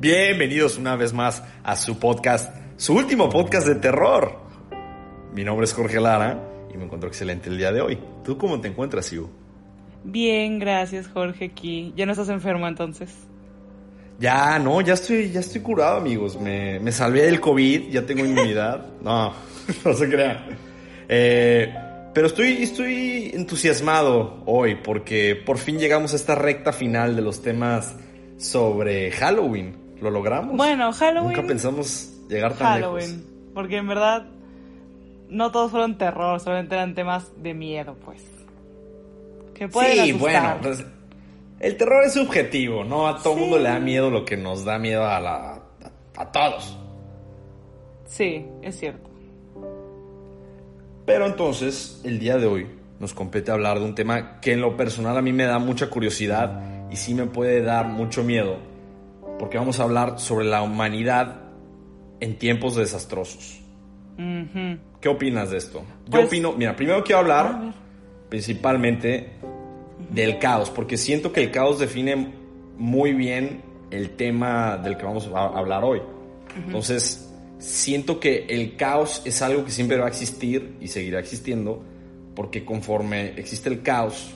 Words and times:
Bienvenidos 0.00 0.78
una 0.78 0.96
vez 0.96 1.12
más 1.12 1.42
a 1.62 1.76
su 1.76 1.98
podcast, 1.98 2.56
su 2.78 2.94
último 2.94 3.28
podcast 3.28 3.66
de 3.66 3.74
terror. 3.74 4.40
Mi 5.34 5.44
nombre 5.44 5.66
es 5.66 5.74
Jorge 5.74 6.00
Lara 6.00 6.42
y 6.72 6.78
me 6.78 6.84
encuentro 6.84 7.06
excelente 7.06 7.50
el 7.50 7.58
día 7.58 7.70
de 7.70 7.82
hoy. 7.82 7.98
¿Tú 8.24 8.38
cómo 8.38 8.58
te 8.62 8.68
encuentras, 8.68 9.12
Ivo? 9.12 9.28
Bien, 10.02 10.58
gracias 10.58 11.06
Jorge 11.06 11.44
aquí. 11.44 11.92
¿Ya 11.98 12.06
no 12.06 12.12
estás 12.12 12.30
enfermo 12.30 12.66
entonces? 12.66 13.14
Ya, 14.18 14.58
no, 14.58 14.80
ya 14.80 14.94
estoy, 14.94 15.32
ya 15.32 15.40
estoy 15.40 15.60
curado, 15.60 15.98
amigos. 15.98 16.40
Me, 16.40 16.80
me 16.80 16.92
salvé 16.92 17.24
del 17.24 17.38
COVID, 17.38 17.90
ya 17.90 18.06
tengo 18.06 18.24
inmunidad. 18.24 18.86
No, 19.02 19.34
no 19.84 19.92
se 19.92 20.08
crea. 20.08 20.46
Eh, 21.10 21.74
pero 22.14 22.26
estoy, 22.26 22.62
estoy 22.62 23.32
entusiasmado 23.34 24.44
hoy 24.46 24.76
porque 24.76 25.36
por 25.36 25.58
fin 25.58 25.78
llegamos 25.78 26.14
a 26.14 26.16
esta 26.16 26.34
recta 26.34 26.72
final 26.72 27.16
de 27.16 27.20
los 27.20 27.42
temas 27.42 27.96
sobre 28.38 29.10
Halloween. 29.10 29.79
¿Lo 30.00 30.10
logramos? 30.10 30.56
Bueno, 30.56 30.92
Halloween. 30.92 31.36
Nunca 31.36 31.46
pensamos 31.46 32.10
llegar 32.28 32.54
tan 32.54 32.66
Halloween. 32.66 33.24
Porque 33.54 33.76
en 33.76 33.88
verdad 33.88 34.26
no 35.28 35.50
todos 35.50 35.70
fueron 35.70 35.98
terror, 35.98 36.40
solamente 36.40 36.74
eran 36.74 36.94
temas 36.94 37.30
de 37.36 37.54
miedo, 37.54 37.96
pues. 38.04 38.22
Que 39.54 39.68
pueden 39.68 40.04
sí, 40.04 40.12
bueno, 40.12 40.56
pues, 40.62 40.84
el 41.58 41.76
terror 41.76 42.04
es 42.04 42.14
subjetivo, 42.14 42.84
¿no? 42.84 43.06
A 43.06 43.22
todo 43.22 43.36
mundo 43.36 43.58
le 43.58 43.64
da 43.64 43.78
miedo 43.78 44.10
lo 44.10 44.24
que 44.24 44.36
nos 44.36 44.64
da 44.64 44.78
miedo 44.78 45.04
a 45.04 45.20
la 45.20 45.54
a, 46.16 46.22
a 46.22 46.32
todos. 46.32 46.78
Sí, 48.06 48.46
es 48.62 48.78
cierto. 48.78 49.10
Pero 51.04 51.26
entonces, 51.26 52.00
el 52.04 52.18
día 52.18 52.38
de 52.38 52.46
hoy 52.46 52.66
nos 52.98 53.14
compete 53.14 53.50
hablar 53.50 53.78
de 53.78 53.84
un 53.84 53.94
tema 53.94 54.40
que 54.40 54.52
en 54.52 54.60
lo 54.60 54.76
personal 54.76 55.16
a 55.16 55.22
mí 55.22 55.32
me 55.32 55.44
da 55.44 55.58
mucha 55.58 55.88
curiosidad 55.90 56.88
y 56.90 56.96
sí 56.96 57.14
me 57.14 57.26
puede 57.26 57.62
dar 57.62 57.86
mucho 57.86 58.22
miedo, 58.22 58.58
porque 59.40 59.56
vamos 59.56 59.80
a 59.80 59.84
hablar 59.84 60.20
sobre 60.20 60.44
la 60.44 60.60
humanidad 60.62 61.40
en 62.20 62.36
tiempos 62.38 62.76
desastrosos. 62.76 63.58
Ujú. 64.18 64.78
¿Qué 65.00 65.08
opinas 65.08 65.50
de 65.50 65.56
esto? 65.56 65.78
Yo 66.04 66.10
Pues- 66.10 66.26
opino, 66.26 66.52
mira, 66.52 66.76
primero 66.76 67.02
quiero 67.02 67.20
hablar 67.20 67.72
principalmente 68.28 69.30
del 70.10 70.38
caos, 70.38 70.68
porque 70.70 70.96
siento 70.98 71.32
que 71.32 71.42
el 71.42 71.50
caos 71.50 71.78
define 71.78 72.34
muy 72.76 73.14
bien 73.14 73.62
el 73.90 74.10
tema 74.10 74.76
del 74.76 74.96
que 74.98 75.04
vamos 75.06 75.28
a 75.34 75.46
hablar 75.46 75.84
hoy. 75.84 76.00
Entonces, 76.66 77.32
siento 77.58 78.20
que 78.20 78.44
el 78.50 78.76
caos 78.76 79.22
es 79.24 79.40
algo 79.42 79.64
que 79.64 79.70
siempre 79.70 79.96
va 79.98 80.04
a 80.04 80.08
existir 80.08 80.76
y 80.80 80.88
seguirá 80.88 81.18
existiendo, 81.18 81.82
porque 82.36 82.64
conforme 82.64 83.38
existe 83.38 83.68
el 83.70 83.80
caos, 83.82 84.32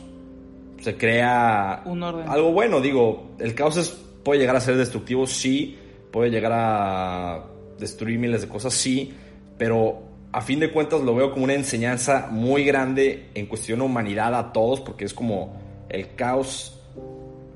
se 0.81 0.97
crea 0.97 1.83
Un 1.85 2.03
orden. 2.03 2.29
algo 2.29 2.53
bueno. 2.53 2.81
Digo, 2.81 3.31
el 3.39 3.55
caos 3.55 3.77
es- 3.77 4.01
puede 4.25 4.41
llegar 4.41 4.57
a 4.57 4.61
ser 4.61 4.77
destructivo, 4.77 5.27
sí, 5.27 5.79
puede 6.11 6.31
llegar 6.31 6.53
a 6.55 7.45
destruir 7.79 8.19
miles 8.19 8.43
de 8.43 8.49
cosas, 8.49 8.73
sí, 8.73 9.15
pero 9.59 10.03
a 10.33 10.41
fin 10.41 10.59
de 10.59 10.71
cuentas 10.71 11.03
lo 11.03 11.15
veo 11.15 11.31
como 11.31 11.45
una 11.45 11.55
enseñanza 11.55 12.29
muy 12.31 12.65
grande 12.65 13.29
en 13.35 13.47
cuestión 13.47 13.79
de 13.81 13.85
humanidad 13.85 14.35
a 14.35 14.53
todos, 14.53 14.81
porque 14.81 15.05
es 15.05 15.15
como 15.15 15.57
el 15.89 16.15
caos 16.17 16.81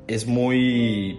es 0.06 0.26
muy 0.26 1.18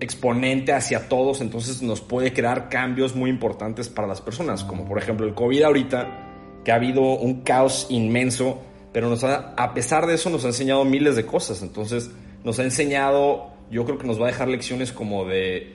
exponente 0.00 0.72
hacia 0.72 1.08
todos, 1.08 1.40
entonces 1.40 1.82
nos 1.82 2.00
puede 2.00 2.32
crear 2.32 2.68
cambios 2.68 3.14
muy 3.14 3.30
importantes 3.30 3.88
para 3.88 4.06
las 4.06 4.20
personas, 4.20 4.64
como 4.64 4.86
por 4.86 4.98
ejemplo 4.98 5.26
el 5.26 5.34
COVID 5.34 5.62
ahorita, 5.62 6.60
que 6.64 6.72
ha 6.72 6.76
habido 6.76 7.02
un 7.02 7.42
caos 7.42 7.86
inmenso, 7.90 8.58
pero 8.92 9.08
nos 9.08 9.24
a 9.24 9.74
pesar 9.74 10.06
de 10.06 10.14
eso 10.14 10.30
nos 10.30 10.44
ha 10.44 10.48
enseñado 10.48 10.84
miles 10.84 11.16
de 11.16 11.26
cosas, 11.26 11.62
entonces 11.62 12.10
nos 12.42 12.58
ha 12.58 12.64
enseñado, 12.64 13.53
yo 13.70 13.84
creo 13.84 13.98
que 13.98 14.06
nos 14.06 14.20
va 14.20 14.24
a 14.24 14.30
dejar 14.30 14.48
lecciones 14.48 14.92
como 14.92 15.24
de 15.24 15.74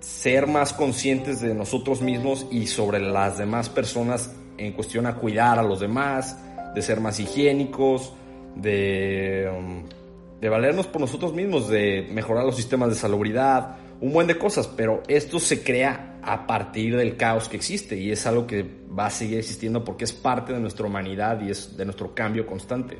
ser 0.00 0.46
más 0.46 0.72
conscientes 0.72 1.40
de 1.40 1.54
nosotros 1.54 2.00
mismos 2.00 2.46
y 2.50 2.66
sobre 2.66 3.00
las 3.00 3.38
demás 3.38 3.68
personas 3.68 4.34
en 4.58 4.72
cuestión 4.72 5.06
a 5.06 5.16
cuidar 5.16 5.58
a 5.58 5.62
los 5.62 5.80
demás, 5.80 6.38
de 6.74 6.82
ser 6.82 7.00
más 7.00 7.18
higiénicos, 7.20 8.12
de, 8.54 9.50
um, 9.56 9.84
de 10.40 10.48
valernos 10.48 10.86
por 10.86 11.00
nosotros 11.00 11.32
mismos, 11.32 11.68
de 11.68 12.08
mejorar 12.12 12.44
los 12.44 12.56
sistemas 12.56 12.88
de 12.90 12.94
salubridad, 12.94 13.76
un 14.00 14.12
buen 14.12 14.26
de 14.26 14.36
cosas, 14.38 14.68
pero 14.68 15.02
esto 15.08 15.38
se 15.38 15.62
crea 15.62 16.18
a 16.22 16.46
partir 16.46 16.96
del 16.96 17.16
caos 17.16 17.48
que 17.48 17.56
existe 17.56 17.96
y 17.96 18.10
es 18.10 18.26
algo 18.26 18.46
que 18.46 18.66
va 18.98 19.06
a 19.06 19.10
seguir 19.10 19.38
existiendo 19.38 19.84
porque 19.84 20.04
es 20.04 20.12
parte 20.12 20.52
de 20.52 20.60
nuestra 20.60 20.86
humanidad 20.86 21.40
y 21.40 21.50
es 21.50 21.76
de 21.76 21.84
nuestro 21.84 22.14
cambio 22.14 22.46
constante. 22.46 22.98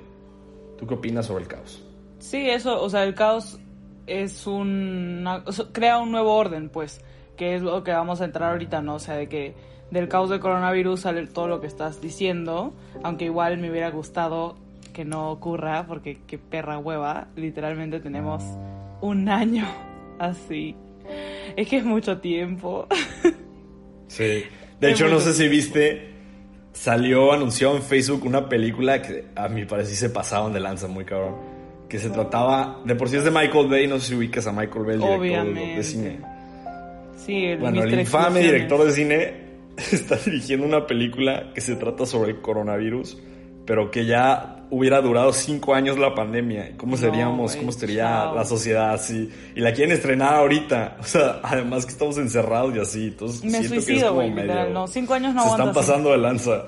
¿Tú 0.79 0.87
qué 0.87 0.95
opinas 0.95 1.27
sobre 1.27 1.45
el 1.45 1.49
caos? 1.49 1.83
Sí, 2.19 2.49
eso, 2.49 2.81
o 2.83 2.89
sea, 2.89 3.05
el 3.05 3.15
caos 3.15 3.59
es 4.07 4.47
un... 4.47 5.27
o 5.27 5.53
sea, 5.53 5.67
crea 5.73 5.99
un 5.99 6.13
nuevo 6.13 6.35
orden, 6.35 6.69
pues, 6.69 7.01
que 7.37 7.55
es 7.55 7.63
lo 7.63 7.83
que 7.85 7.93
vamos 7.93 8.21
a 8.21 8.25
entrar 8.25 8.53
ahorita, 8.53 8.83
¿no? 8.83 8.95
O 8.95 8.99
sea, 8.99 9.17
de 9.17 9.29
que 9.29 9.55
del 9.91 10.09
caos 10.09 10.31
del 10.31 10.41
coronavirus 10.41 11.01
sale 11.01 11.27
todo 11.27 11.49
lo 11.49 11.61
que 11.61 11.67
estás 11.67 12.01
diciendo, 12.01 12.75
aunque 13.03 13.27
igual 13.27 13.59
me 13.59 13.71
hubiera 13.71 13.91
gustado 13.91 14.57
que 14.93 15.05
no 15.05 15.31
ocurra, 15.31 15.87
porque 15.87 16.19
qué 16.27 16.39
perra 16.39 16.79
hueva, 16.79 17.29
literalmente 17.37 18.01
tenemos 18.01 18.43
un 19.01 19.29
año 19.29 19.67
así. 20.19 20.75
Es 21.57 21.69
que 21.69 21.79
es 21.79 21.85
mucho 21.85 22.19
tiempo. 22.19 22.87
Sí. 24.09 24.45
De 24.81 24.93
Es 24.93 24.95
hecho, 24.95 25.09
no 25.09 25.19
sé 25.19 25.33
si 25.33 25.49
viste, 25.49 26.15
salió 26.73 27.33
anunciado 27.33 27.77
en 27.77 27.83
Facebook 27.83 28.25
una 28.25 28.49
película 28.49 29.03
que 29.03 29.27
a 29.35 29.49
mí 29.49 29.65
pareció 29.65 29.97
se 29.97 30.11
pasaban 30.11 30.53
de 30.53 30.61
lanza 30.61 30.87
muy 30.87 31.05
cabrón. 31.05 31.35
Que 31.89 31.99
se 31.99 32.11
trataba, 32.11 32.81
de 32.85 32.95
por 32.97 33.09
sí 33.09 33.17
es 33.17 33.25
de 33.25 33.31
Michael 33.31 33.69
Bay, 33.69 33.87
no 33.87 33.99
sé 34.01 34.09
si 34.09 34.15
ubicas 34.17 34.47
a 34.47 34.53
Michael 34.53 34.85
Bay, 34.85 34.95
el 34.95 35.01
director 35.01 35.21
de- 35.21 35.29
de, 35.29 35.39
Obviamente. 35.41 35.83
cine. 35.85 36.21
Sí, 37.25 37.45
el 37.45 37.59
Bueno, 37.59 37.83
el 37.83 38.01
infame 38.01 38.41
director 38.41 38.85
de 38.85 38.93
cine 38.93 39.35
está 39.93 40.17
dirigiendo 40.17 40.67
una 40.67 40.87
película 40.87 41.53
que 41.55 41.61
se 41.61 41.77
trata 41.77 42.05
sobre 42.07 42.33
el 42.33 42.41
coronavirus, 42.41 43.19
pero 43.67 43.91
que 43.91 44.05
ya 44.07 44.65
hubiera 44.71 45.01
durado 45.01 45.33
cinco 45.33 45.75
años 45.75 45.97
la 45.99 46.13
pandemia. 46.15 46.77
¿Cómo 46.77 46.97
seríamos? 46.97 47.55
¿Cómo 47.57 47.71
sería 47.73 48.05
chao. 48.05 48.35
la 48.35 48.45
sociedad 48.45 48.91
así? 48.93 49.31
Y 49.55 49.61
la 49.61 49.73
quieren 49.73 49.93
estrenar 49.95 50.35
ahorita. 50.35 50.97
O 51.01 51.05
sea, 51.05 51.41
además 51.43 51.87
que 51.87 51.93
estamos 51.93 52.19
encerrados 52.19 52.75
y 52.75 52.81
así. 52.81 53.07
Entonces, 53.09 53.45
Me 53.45 53.51
siento 53.51 53.71
que 53.71 53.79
es 53.79 53.85
suicido, 53.85 54.09
como 54.09 54.23
medio- 54.23 54.43
literal. 54.43 54.73
No, 54.73 54.87
cinco 54.89 55.15
años 55.15 55.35
no 55.35 55.43
Se 55.43 55.47
aguanto 55.49 55.69
están 55.69 55.75
pasando 55.83 56.11
de 56.11 56.19
lanza. 56.19 56.65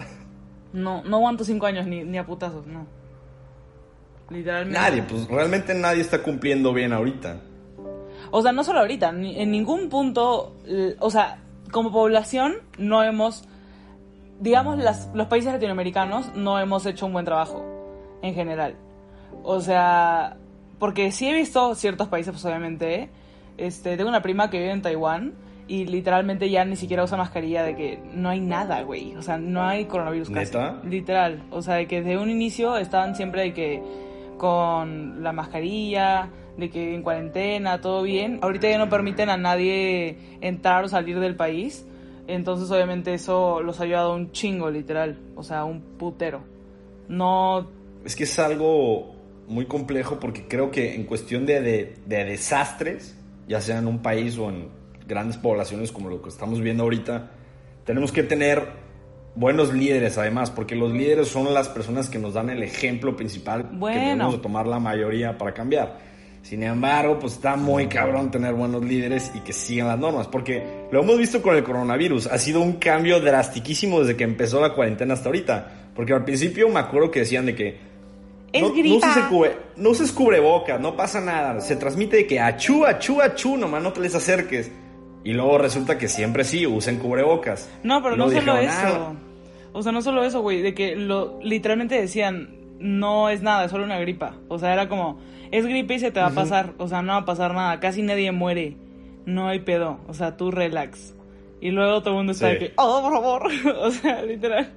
No, 0.73 1.03
no 1.03 1.17
aguanto 1.17 1.45
cinco 1.45 1.67
años 1.67 1.87
ni, 1.87 2.05
ni 2.05 2.19
a 2.19 2.27
putazos, 2.27 2.67
no. 2.67 2.87
Literalmente. 4.31 4.79
Nadie, 4.79 5.03
pues 5.03 5.27
realmente 5.29 5.75
nadie 5.75 6.01
está 6.03 6.23
cumpliendo 6.23 6.73
bien 6.73 6.93
ahorita. 6.93 7.41
O 8.31 8.43
sea, 8.43 8.53
no 8.53 8.63
solo 8.65 8.81
ahorita, 8.81 9.11
ni- 9.13 9.41
en 9.41 9.51
ningún 9.51 9.89
punto, 9.89 10.55
l- 10.67 10.97
o 11.01 11.11
sea, 11.11 11.39
como 11.73 11.91
población 11.91 12.57
no 12.79 13.03
hemos, 13.03 13.45
digamos, 14.41 14.79
las- 14.79 15.11
los 15.15 15.27
países 15.29 15.53
latinoamericanos 15.53 16.35
no 16.35 16.59
hemos 16.59 16.85
hecho 16.87 17.07
un 17.07 17.13
buen 17.15 17.25
trabajo, 17.25 17.65
en 18.23 18.35
general. 18.35 18.75
O 19.43 19.61
sea, 19.61 20.37
porque 20.79 21.11
sí 21.13 21.29
he 21.29 21.33
visto 21.33 21.75
ciertos 21.75 22.09
países, 22.09 22.33
pues 22.33 22.45
obviamente, 22.45 23.09
este, 23.57 23.97
tengo 23.97 24.11
una 24.11 24.23
prima 24.23 24.51
que 24.51 24.59
vive 24.59 24.73
en 24.73 24.83
Taiwán 24.83 25.35
y 25.67 25.87
literalmente 25.87 26.49
ya 26.51 26.65
ni 26.65 26.77
siquiera 26.77 27.05
usa 27.05 27.17
mascarilla 27.17 27.63
de 27.63 27.77
que 27.77 27.99
no 28.15 28.29
hay 28.29 28.41
nada, 28.41 28.83
güey. 28.83 29.17
O 29.17 29.23
sea, 29.23 29.39
no 29.39 29.63
hay 29.67 29.87
coronavirus 29.87 30.31
casi. 30.31 30.47
¿Neta? 30.47 30.81
Literal. 30.85 31.43
O 31.51 31.61
sea, 31.63 31.75
de 31.75 31.87
que 31.87 32.03
desde 32.03 32.19
un 32.19 32.31
inicio 32.31 32.77
estaban 32.77 33.17
siempre 33.17 33.43
de 33.43 33.55
que 33.55 33.83
con 34.39 35.23
la 35.23 35.33
mascarilla, 35.33 36.31
de 36.57 36.71
que 36.71 36.95
en 36.95 37.03
cuarentena, 37.03 37.81
todo 37.81 38.03
bien. 38.03 38.39
Ahorita 38.43 38.69
ya 38.71 38.79
no 38.79 38.89
permiten 38.89 39.29
a 39.29 39.37
nadie 39.37 40.17
entrar 40.41 40.85
o 40.85 40.89
salir 40.89 41.21
del 41.21 41.37
país. 41.37 41.85
Entonces, 42.27 42.71
obviamente, 42.71 43.15
eso 43.15 43.61
los 43.63 43.81
ha 43.81 43.85
ayudado 43.85 44.15
un 44.15 44.33
chingo, 44.33 44.71
literal. 44.71 45.19
O 45.37 45.43
sea, 45.43 45.65
un 45.65 45.81
putero. 45.99 46.41
No. 47.09 47.69
Es 48.05 48.17
que 48.17 48.25
es 48.25 48.39
algo 48.39 49.15
muy 49.47 49.67
complejo 49.67 50.19
porque 50.21 50.47
creo 50.47 50.71
que 50.71 50.95
en 50.95 51.05
cuestión 51.05 51.47
de, 51.47 51.61
de- 51.61 51.95
de 52.07 52.25
desastres, 52.25 53.17
ya 53.47 53.61
sea 53.61 53.79
en 53.79 53.87
un 53.87 54.01
país 54.03 54.37
o 54.39 54.51
en 54.51 54.69
grandes 55.07 55.39
poblaciones 55.39 55.91
como 55.91 56.11
lo 56.11 56.21
que 56.21 56.29
estamos 56.29 56.61
viendo 56.61 56.83
ahorita, 56.83 57.31
tenemos 57.85 58.13
que 58.13 58.23
tener 58.25 58.88
buenos 59.39 59.73
líderes 59.73 60.19
además, 60.19 60.51
porque 60.51 60.75
los 60.75 60.93
líderes 60.93 61.29
son 61.29 61.53
las 61.55 61.69
personas 61.69 62.09
que 62.11 62.19
nos 62.19 62.35
dan 62.35 62.51
el 62.51 62.63
ejemplo 62.63 63.15
principal 63.17 63.69
Bueno. 63.73 63.95
que 63.95 64.05
debemos 64.07 64.33
de 64.35 64.39
tomar 64.41 64.67
la 64.67 64.79
mayoría 64.81 65.39
para 65.39 65.55
cambiar. 65.55 65.97
Sin 66.43 66.63
embargo, 66.63 67.19
pues 67.19 67.35
está 67.35 67.57
muy 67.57 67.87
cabrón 67.89 68.31
tener 68.31 68.55
buenos 68.55 68.83
líderes 68.83 69.31
y 69.35 69.41
que 69.41 69.53
sigan 69.53 69.89
las 69.89 69.99
normas, 69.99 70.27
porque 70.29 70.87
lo 70.91 71.03
hemos 71.03 71.19
visto 71.19 71.43
con 71.43 71.55
el 71.57 71.63
coronavirus, 71.63 72.27
ha 72.29 72.39
sido 72.39 72.61
un 72.63 72.75
cambio 72.75 73.21
drastiquísimo 73.21 74.01
desde 74.01 74.17
que 74.17 74.25
empezó 74.25 74.61
la 74.61 74.73
cuarentena 74.73 75.15
hasta 75.15 75.29
ahorita, 75.29 75.73
porque 75.95 76.13
al 76.15 76.25
principio 76.25 76.69
me 76.69 76.81
acuerdo 76.81 77.11
que 77.11 77.21
decían 77.21 77.47
de 77.47 77.55
que 77.55 77.79
Es 78.53 78.63
no, 78.63 78.69
no 78.69 78.75
gripa. 78.75 79.09
uses 79.09 79.25
cubre- 79.25 79.57
no 79.77 79.91
uses 79.91 80.11
cubrebocas, 80.13 80.81
no 80.81 80.97
pasa 80.97 81.21
nada. 81.21 81.61
Se 81.61 81.77
transmite 81.77 82.17
de 82.19 82.27
que 82.27 82.41
achú, 82.41 82.85
achú, 82.87 83.21
achú, 83.21 83.57
nomás 83.57 83.83
no 83.83 83.93
te 83.93 84.01
les 84.01 84.15
acerques. 84.15 84.71
Y 85.25 85.33
luego 85.35 85.59
resulta 85.59 85.99
que 85.99 86.09
siempre 86.09 86.45
sí, 86.45 86.67
usen 86.67 86.97
cubrebocas. 86.99 87.69
No, 87.83 88.03
pero 88.03 88.17
no, 88.17 88.29
solo 88.29 88.35
dijeron 88.41 88.59
eso. 88.61 88.71
nada. 88.83 89.13
O 89.79 89.83
sea, 89.83 89.93
no 89.93 90.03
solo 90.03 90.25
eso, 90.25 90.41
güey, 90.43 90.61
de 90.61 90.75
que 90.75 90.97
lo 90.97 91.39
literalmente 91.43 92.01
decían, 92.01 92.51
no 92.81 93.29
es 93.31 93.43
nada, 93.43 93.65
es 93.65 93.71
solo 93.71 93.85
una 93.85 93.99
gripa. 93.99 94.35
O 94.49 94.59
sea, 94.59 94.73
era 94.73 94.89
como, 94.89 95.19
es 95.51 95.65
gripe 95.67 95.95
y 95.95 95.99
se 96.01 96.11
te 96.11 96.21
va 96.21 96.27
a 96.27 96.31
pasar. 96.35 96.75
O 96.79 96.89
sea, 96.89 97.01
no 97.03 97.13
va 97.13 97.19
a 97.19 97.25
pasar 97.25 97.55
nada, 97.55 97.79
casi 97.81 98.03
nadie 98.03 98.33
muere. 98.33 98.77
No 99.25 99.49
hay 99.49 99.61
pedo. 99.61 100.01
O 100.09 100.15
sea, 100.15 100.37
tú 100.37 100.51
relax. 100.51 101.15
Y 101.61 101.71
luego 101.71 102.01
todo 102.01 102.11
el 102.11 102.17
mundo 102.19 102.33
está 102.33 102.49
Sí. 102.49 102.53
de 102.55 102.59
que, 102.59 102.73
oh, 102.77 103.03
por 103.03 103.13
favor. 103.13 103.49
o 103.83 103.91
sea, 103.91 104.23
literal. 104.23 104.73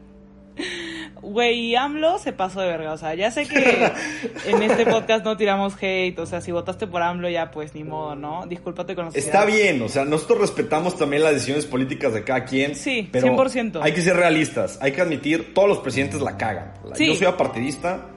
Güey, 1.21 1.75
AMLO 1.75 2.17
se 2.17 2.33
pasó 2.33 2.61
de 2.61 2.67
verga. 2.67 2.93
O 2.93 2.97
sea, 2.97 3.13
ya 3.13 3.31
sé 3.31 3.47
que 3.47 3.91
en 4.47 4.63
este 4.63 4.85
podcast 4.85 5.23
no 5.23 5.37
tiramos 5.37 5.75
hate. 5.81 6.17
O 6.19 6.25
sea, 6.25 6.41
si 6.41 6.51
votaste 6.51 6.87
por 6.87 7.01
AMLO, 7.01 7.29
ya 7.29 7.51
pues 7.51 7.75
ni 7.75 7.83
modo, 7.83 8.15
¿no? 8.15 8.45
Discúlpate 8.47 8.95
con 8.95 9.05
la 9.05 9.11
Está 9.13 9.45
bien, 9.45 9.81
o 9.81 9.89
sea, 9.89 10.03
nosotros 10.05 10.39
respetamos 10.39 10.97
también 10.97 11.23
las 11.23 11.33
decisiones 11.33 11.65
políticas 11.65 12.13
de 12.13 12.23
cada 12.23 12.45
quien. 12.45 12.75
Sí, 12.75 13.07
pero 13.11 13.27
100%. 13.27 13.79
Hay 13.81 13.93
que 13.93 14.01
ser 14.01 14.15
realistas, 14.15 14.79
hay 14.81 14.91
que 14.93 15.01
admitir, 15.01 15.53
todos 15.53 15.69
los 15.69 15.77
presidentes 15.79 16.21
la 16.21 16.37
cagan. 16.37 16.73
Sí. 16.95 17.07
Yo 17.07 17.15
soy 17.15 17.27
apartidista, 17.27 18.07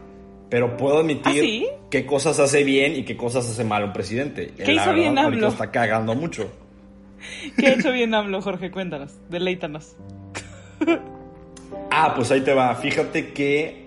pero 0.49 0.77
puedo 0.77 1.01
admitir 1.01 1.27
¿Ah, 1.27 1.33
sí? 1.33 1.67
qué 1.91 2.07
cosas 2.07 2.41
hace 2.41 2.65
bien 2.65 2.97
y 2.97 3.05
qué 3.05 3.17
cosas 3.17 3.49
hace 3.49 3.65
mal 3.65 3.85
un 3.85 3.93
presidente. 3.93 4.53
¿Qué 4.57 4.73
La 4.73 4.83
hizo 4.83 4.93
bien 4.95 5.15
verdad, 5.15 5.33
AMLO? 5.33 5.49
está 5.49 5.71
cagando 5.71 6.15
mucho. 6.15 6.51
¿Qué 7.59 7.67
ha 7.67 7.75
hecho 7.75 7.93
bien 7.93 8.15
AMLO, 8.15 8.41
Jorge? 8.41 8.71
Cuéntanos, 8.71 9.13
deleítanos. 9.29 9.97
Ah, 11.97 12.13
pues 12.15 12.31
ahí 12.31 12.41
te 12.41 12.53
va. 12.53 12.75
Fíjate 12.75 13.33
que 13.33 13.87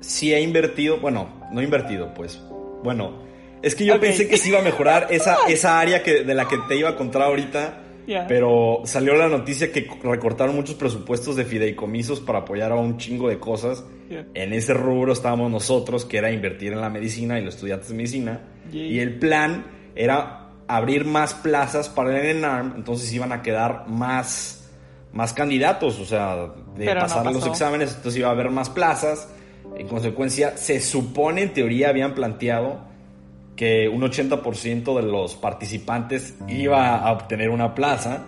sí 0.00 0.32
ha 0.32 0.40
invertido, 0.40 0.98
bueno, 0.98 1.48
no 1.52 1.60
invertido, 1.60 2.14
pues. 2.14 2.40
Bueno, 2.82 3.22
es 3.62 3.74
que 3.74 3.84
yo 3.84 3.98
pensé 3.98 4.28
que 4.28 4.36
se 4.36 4.48
iba 4.48 4.60
a 4.60 4.62
mejorar 4.62 5.08
esa, 5.10 5.36
esa 5.48 5.80
área 5.80 6.02
que, 6.02 6.22
de 6.24 6.34
la 6.34 6.46
que 6.46 6.58
te 6.68 6.76
iba 6.76 6.90
a 6.90 6.96
contar 6.96 7.22
ahorita. 7.22 7.86
Pero 8.26 8.82
salió 8.86 9.14
la 9.14 9.28
noticia 9.28 9.70
que 9.70 9.88
recortaron 10.02 10.56
muchos 10.56 10.74
presupuestos 10.74 11.36
de 11.36 11.44
fideicomisos 11.44 12.18
para 12.18 12.40
apoyar 12.40 12.72
a 12.72 12.74
un 12.74 12.98
chingo 12.98 13.28
de 13.28 13.38
cosas. 13.38 13.84
En 14.34 14.52
ese 14.52 14.74
rubro 14.74 15.12
estábamos 15.12 15.48
nosotros, 15.48 16.04
que 16.04 16.18
era 16.18 16.32
invertir 16.32 16.72
en 16.72 16.80
la 16.80 16.90
medicina 16.90 17.38
y 17.38 17.44
los 17.44 17.54
estudiantes 17.54 17.90
de 17.90 17.94
medicina. 17.94 18.40
Y 18.72 18.98
el 18.98 19.20
plan 19.20 19.64
era 19.94 20.48
abrir 20.66 21.04
más 21.04 21.34
plazas 21.34 21.88
para 21.88 22.18
el 22.18 22.36
ENARM, 22.36 22.74
entonces 22.76 23.12
iban 23.12 23.32
a 23.32 23.42
quedar 23.42 23.86
más, 23.88 24.59
más 25.12 25.32
candidatos, 25.32 25.98
o 25.98 26.04
sea, 26.04 26.36
de 26.76 26.84
Pero 26.84 27.00
no 27.00 27.00
pasar 27.00 27.32
los 27.32 27.46
exámenes, 27.46 27.94
entonces 27.96 28.18
iba 28.18 28.28
a 28.28 28.32
haber 28.32 28.50
más 28.50 28.70
plazas. 28.70 29.28
En 29.76 29.88
consecuencia, 29.88 30.56
se 30.56 30.80
supone, 30.80 31.42
en 31.42 31.52
teoría, 31.52 31.88
habían 31.88 32.14
planteado 32.14 32.80
que 33.56 33.88
un 33.88 34.00
80% 34.02 34.96
de 34.96 35.02
los 35.02 35.36
participantes 35.36 36.34
iba 36.48 36.96
a 36.96 37.12
obtener 37.12 37.50
una 37.50 37.74
plaza. 37.74 38.24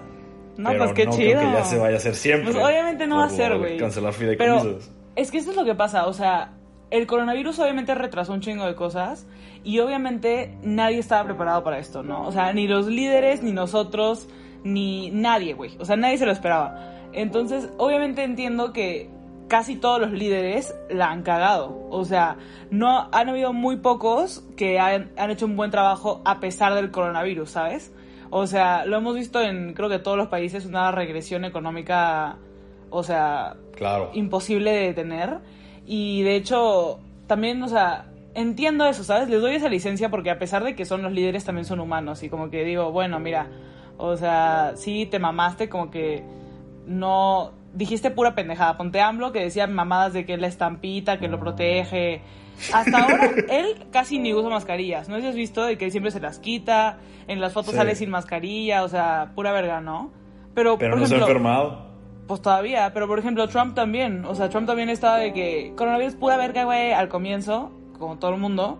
No, 0.56 0.70
pero 0.70 0.84
pues 0.84 0.94
qué 0.94 1.06
no 1.06 1.12
chido. 1.12 1.40
creo 1.40 1.50
que 1.50 1.56
ya 1.58 1.64
se 1.64 1.79
vaya 1.79 1.94
a 1.94 1.99
hacer 1.99 2.14
siempre. 2.14 2.52
Pues 2.52 2.64
obviamente 2.64 3.06
no 3.06 3.17
va 3.17 3.25
a 3.25 3.31
ser, 3.31 3.56
güey. 3.56 3.78
Cancelar 3.78 4.12
Pero 4.19 4.37
fideicomisos. 4.37 4.90
es 5.17 5.31
que 5.31 5.38
eso 5.38 5.50
es 5.50 5.56
lo 5.56 5.64
que 5.64 5.75
pasa, 5.75 6.06
o 6.06 6.12
sea, 6.12 6.52
el 6.90 7.06
coronavirus 7.06 7.58
obviamente 7.61 7.94
retrasó 7.94 8.35
un 8.35 8.40
chingo 8.40 8.67
de 8.67 8.75
cosas 8.75 9.26
y 9.64 9.78
obviamente 9.78 10.55
nadie 10.62 10.99
estaba 10.99 11.25
preparado 11.25 11.64
para 11.64 11.78
esto, 11.78 12.02
¿no? 12.02 12.26
O 12.26 12.32
sea, 12.32 12.52
ni 12.52 12.69
los 12.69 12.87
líderes, 12.87 13.43
ni 13.43 13.52
nosotros, 13.52 14.28
ni 14.64 15.11
nadie, 15.11 15.55
güey. 15.55 15.76
O 15.79 15.85
sea, 15.85 15.97
nadie 15.97 16.19
se 16.19 16.26
lo 16.26 16.32
esperaba. 16.32 16.93
Entonces, 17.12 17.69
obviamente 17.79 18.23
entiendo 18.25 18.73
que 18.73 19.11
casi 19.49 19.76
todos 19.76 20.00
los 20.00 20.12
líderes 20.12 20.75
la 20.91 21.11
han 21.11 21.23
cagado. 21.23 21.87
O 21.91 22.05
sea, 22.05 22.37
no 22.70 23.09
han 23.12 23.29
habido 23.29 23.53
muy 23.53 23.76
pocos 23.76 24.44
que 24.56 24.79
han, 24.81 25.11
han 25.19 25.31
hecho 25.31 25.44
un 25.47 25.56
buen 25.56 25.70
trabajo 25.70 26.23
a 26.25 26.41
pesar 26.41 26.75
del 26.75 26.91
coronavirus, 26.91 27.50
¿sabes? 27.50 27.93
O 28.31 28.47
sea, 28.47 28.87
lo 28.87 28.97
hemos 28.97 29.14
visto 29.14 29.43
en 29.43 29.75
creo 29.75 29.91
que 29.91 29.99
todos 29.99 30.17
los 30.17 30.29
países, 30.29 30.64
una 30.64 30.91
regresión 30.91 31.44
económica, 31.44 32.37
o 32.88 33.03
sea, 33.03 33.56
Claro. 33.76 34.11
imposible 34.14 34.70
de 34.73 34.87
detener. 34.87 35.38
Y 35.85 36.23
de 36.23 36.37
hecho, 36.37 37.00
también, 37.26 37.62
o 37.62 37.69
sea, 37.69 38.06
entiendo 38.35 38.87
eso, 38.87 39.05
¿sabes? 39.05 39.29
Les 39.29 39.43
doy 39.43 39.56
esa 39.56 39.69
licencia 39.69 40.09
porque 40.09 40.31
a 40.31 40.38
pesar 40.38 40.64
de 40.64 40.75
que 40.75 40.87
son 40.87 41.03
los 41.03 41.12
líderes, 41.12 41.44
también 41.44 41.67
son 41.67 41.81
humanos. 41.81 42.23
Y 42.23 42.31
como 42.31 42.49
que 42.49 42.64
digo, 42.64 42.91
bueno, 42.91 43.20
mira, 43.20 43.49
o 43.99 44.17
sea, 44.17 44.73
sí 44.77 45.06
te 45.06 45.19
mamaste, 45.19 45.69
como 45.69 45.91
que 45.91 46.23
no. 46.87 47.53
Dijiste 47.75 48.11
pura 48.11 48.35
pendejada. 48.35 48.77
Ponte 48.77 49.00
AMLO 49.00 49.33
que 49.33 49.41
decía 49.41 49.67
mamadas 49.67 50.12
de 50.12 50.27
que 50.27 50.37
la 50.37 50.47
estampita, 50.47 51.19
que 51.19 51.29
lo 51.29 51.41
protege. 51.41 52.21
Hasta 52.73 52.99
ahora, 53.03 53.31
él 53.49 53.87
casi 53.91 54.19
ni 54.19 54.35
usa 54.35 54.50
mascarillas. 54.50 55.09
¿No 55.09 55.17
sé 55.17 55.23
si 55.23 55.29
has 55.29 55.35
visto 55.35 55.65
de 55.65 55.79
que 55.79 55.91
siempre 55.91 56.11
se 56.11 56.21
las 56.21 56.39
quita? 56.39 56.99
En 57.29 57.41
las 57.41 57.55
fotos 57.55 57.71
Sí. 57.71 57.77
sale 57.79 57.94
sin 57.94 58.11
mascarilla, 58.11 58.85
o 58.85 58.89
sea, 58.89 59.33
pura 59.35 59.53
verga, 59.53 59.81
¿no? 59.81 60.11
Pero, 60.55 60.77
Pero 60.77 60.93
por 60.93 61.00
no 61.00 61.06
se 61.06 61.15
ha 61.15 61.17
ejemplo, 61.17 61.35
enfermado. 61.35 61.87
pues 62.27 62.43
todavía, 62.43 62.91
pero 62.93 63.09
por 63.09 63.19
ejemplo 63.19 63.49
Trump 63.49 63.75
también, 63.75 64.27
o 64.27 64.35
sea, 64.35 64.50
Trump 64.50 64.67
también 64.67 64.91
estaba 64.91 65.17
de 65.17 65.33
que 65.33 65.73
coronavirus 65.77 66.15
pura 66.17 66.37
verga, 66.37 66.65
güey, 66.65 66.93
al 66.93 67.09
comienzo, 67.09 67.73
como 67.99 68.19
todo 68.19 68.35
el 68.35 68.41
mundo. 68.41 68.79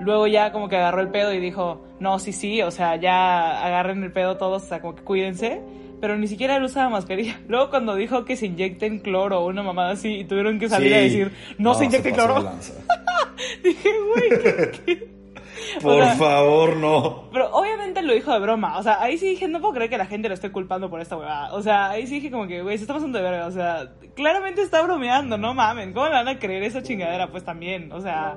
Luego 0.00 0.26
ya 0.26 0.52
como 0.52 0.68
que 0.68 0.76
agarró 0.76 1.00
el 1.00 1.08
pedo 1.08 1.32
y 1.32 1.40
dijo, 1.40 1.84
no, 2.00 2.18
sí, 2.18 2.32
sí, 2.32 2.60
o 2.62 2.70
sea, 2.70 2.96
ya 2.96 3.64
agarren 3.64 4.02
el 4.02 4.12
pedo 4.12 4.36
todos, 4.36 4.62
o 4.64 4.66
sea, 4.66 4.80
como 4.80 4.94
que 4.96 5.02
cuídense. 5.02 5.60
Pero 6.00 6.16
ni 6.18 6.26
siquiera 6.26 6.56
él 6.56 6.64
usaba 6.64 6.90
mascarilla. 6.90 7.40
Luego 7.48 7.70
cuando 7.70 7.94
dijo 7.94 8.24
que 8.24 8.36
se 8.36 8.46
inyecten 8.46 8.98
cloro 8.98 9.40
o 9.40 9.46
una 9.46 9.62
mamada 9.62 9.92
así 9.92 10.12
y 10.16 10.24
tuvieron 10.24 10.58
que 10.58 10.68
salir 10.68 10.88
Sí. 10.90 10.94
a 10.94 10.98
decir, 11.00 11.32
no, 11.58 11.74
se 11.74 11.84
inyecten 11.86 12.14
cloro. 12.14 12.52
Dije, 13.62 13.88
güey, 14.14 14.28
¿qué- 14.42 14.70
qué? 14.84 15.14
Por 15.80 16.02
sea- 16.04 16.14
favor, 16.16 16.76
no. 16.76 17.30
Pero 17.32 17.48
obviamente 17.52 18.02
lo 18.02 18.12
dijo 18.12 18.32
de 18.32 18.38
broma. 18.40 18.76
O 18.78 18.82
sea, 18.82 19.00
ahí 19.02 19.16
sí 19.18 19.26
dije, 19.30 19.48
no 19.48 19.60
puedo 19.60 19.74
creer 19.74 19.88
que 19.90 19.98
la 19.98 20.06
gente 20.06 20.28
lo 20.28 20.34
esté 20.34 20.50
culpando 20.52 20.90
por 20.90 21.00
esta 21.00 21.16
huevada. 21.16 21.52
O 21.54 21.62
sea, 21.62 21.90
ahí 21.90 22.06
sí 22.06 22.16
dije 22.16 22.30
como 22.30 22.46
que, 22.46 22.62
güey, 22.62 22.76
se 22.76 22.82
está 22.84 22.94
pasando 22.94 23.18
de 23.18 23.24
verga. 23.24 23.46
O 23.46 23.50
sea, 23.50 23.92
claramente 24.14 24.62
está 24.62 24.82
bromeando, 24.82 25.38
no 25.38 25.54
mamen. 25.54 25.92
¿Cómo 25.92 26.06
le 26.06 26.12
van 26.12 26.28
a 26.28 26.38
creer 26.38 26.64
esa 26.64 26.82
chingadera? 26.82 27.30
Pues 27.30 27.44
también, 27.44 27.90
o 27.92 28.00
sea, 28.00 28.36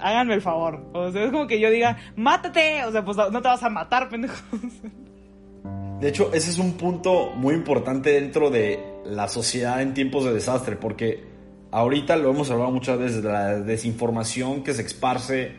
háganme 0.00 0.34
el 0.34 0.42
favor. 0.42 0.84
O 0.92 1.10
sea, 1.10 1.24
es 1.24 1.30
como 1.30 1.46
que 1.46 1.60
yo 1.60 1.70
diga, 1.70 1.96
mátate. 2.16 2.84
O 2.84 2.92
sea, 2.92 3.04
pues 3.04 3.16
no 3.16 3.42
te 3.42 3.48
vas 3.48 3.62
a 3.62 3.70
matar, 3.70 4.08
pendejo. 4.08 4.34
De 6.00 6.08
hecho, 6.08 6.32
ese 6.32 6.50
es 6.50 6.58
un 6.58 6.74
punto 6.74 7.32
muy 7.34 7.54
importante 7.54 8.10
dentro 8.10 8.50
de 8.50 8.78
la 9.04 9.26
sociedad 9.28 9.82
en 9.82 9.94
tiempos 9.94 10.24
de 10.24 10.32
desastre, 10.32 10.76
porque 10.76 11.24
ahorita 11.72 12.16
lo 12.16 12.30
hemos 12.30 12.50
hablado 12.50 12.70
muchas 12.70 12.98
veces 12.98 13.22
de 13.22 13.32
la 13.32 13.58
desinformación 13.60 14.62
que 14.62 14.74
se 14.74 14.82
esparce 14.82 15.52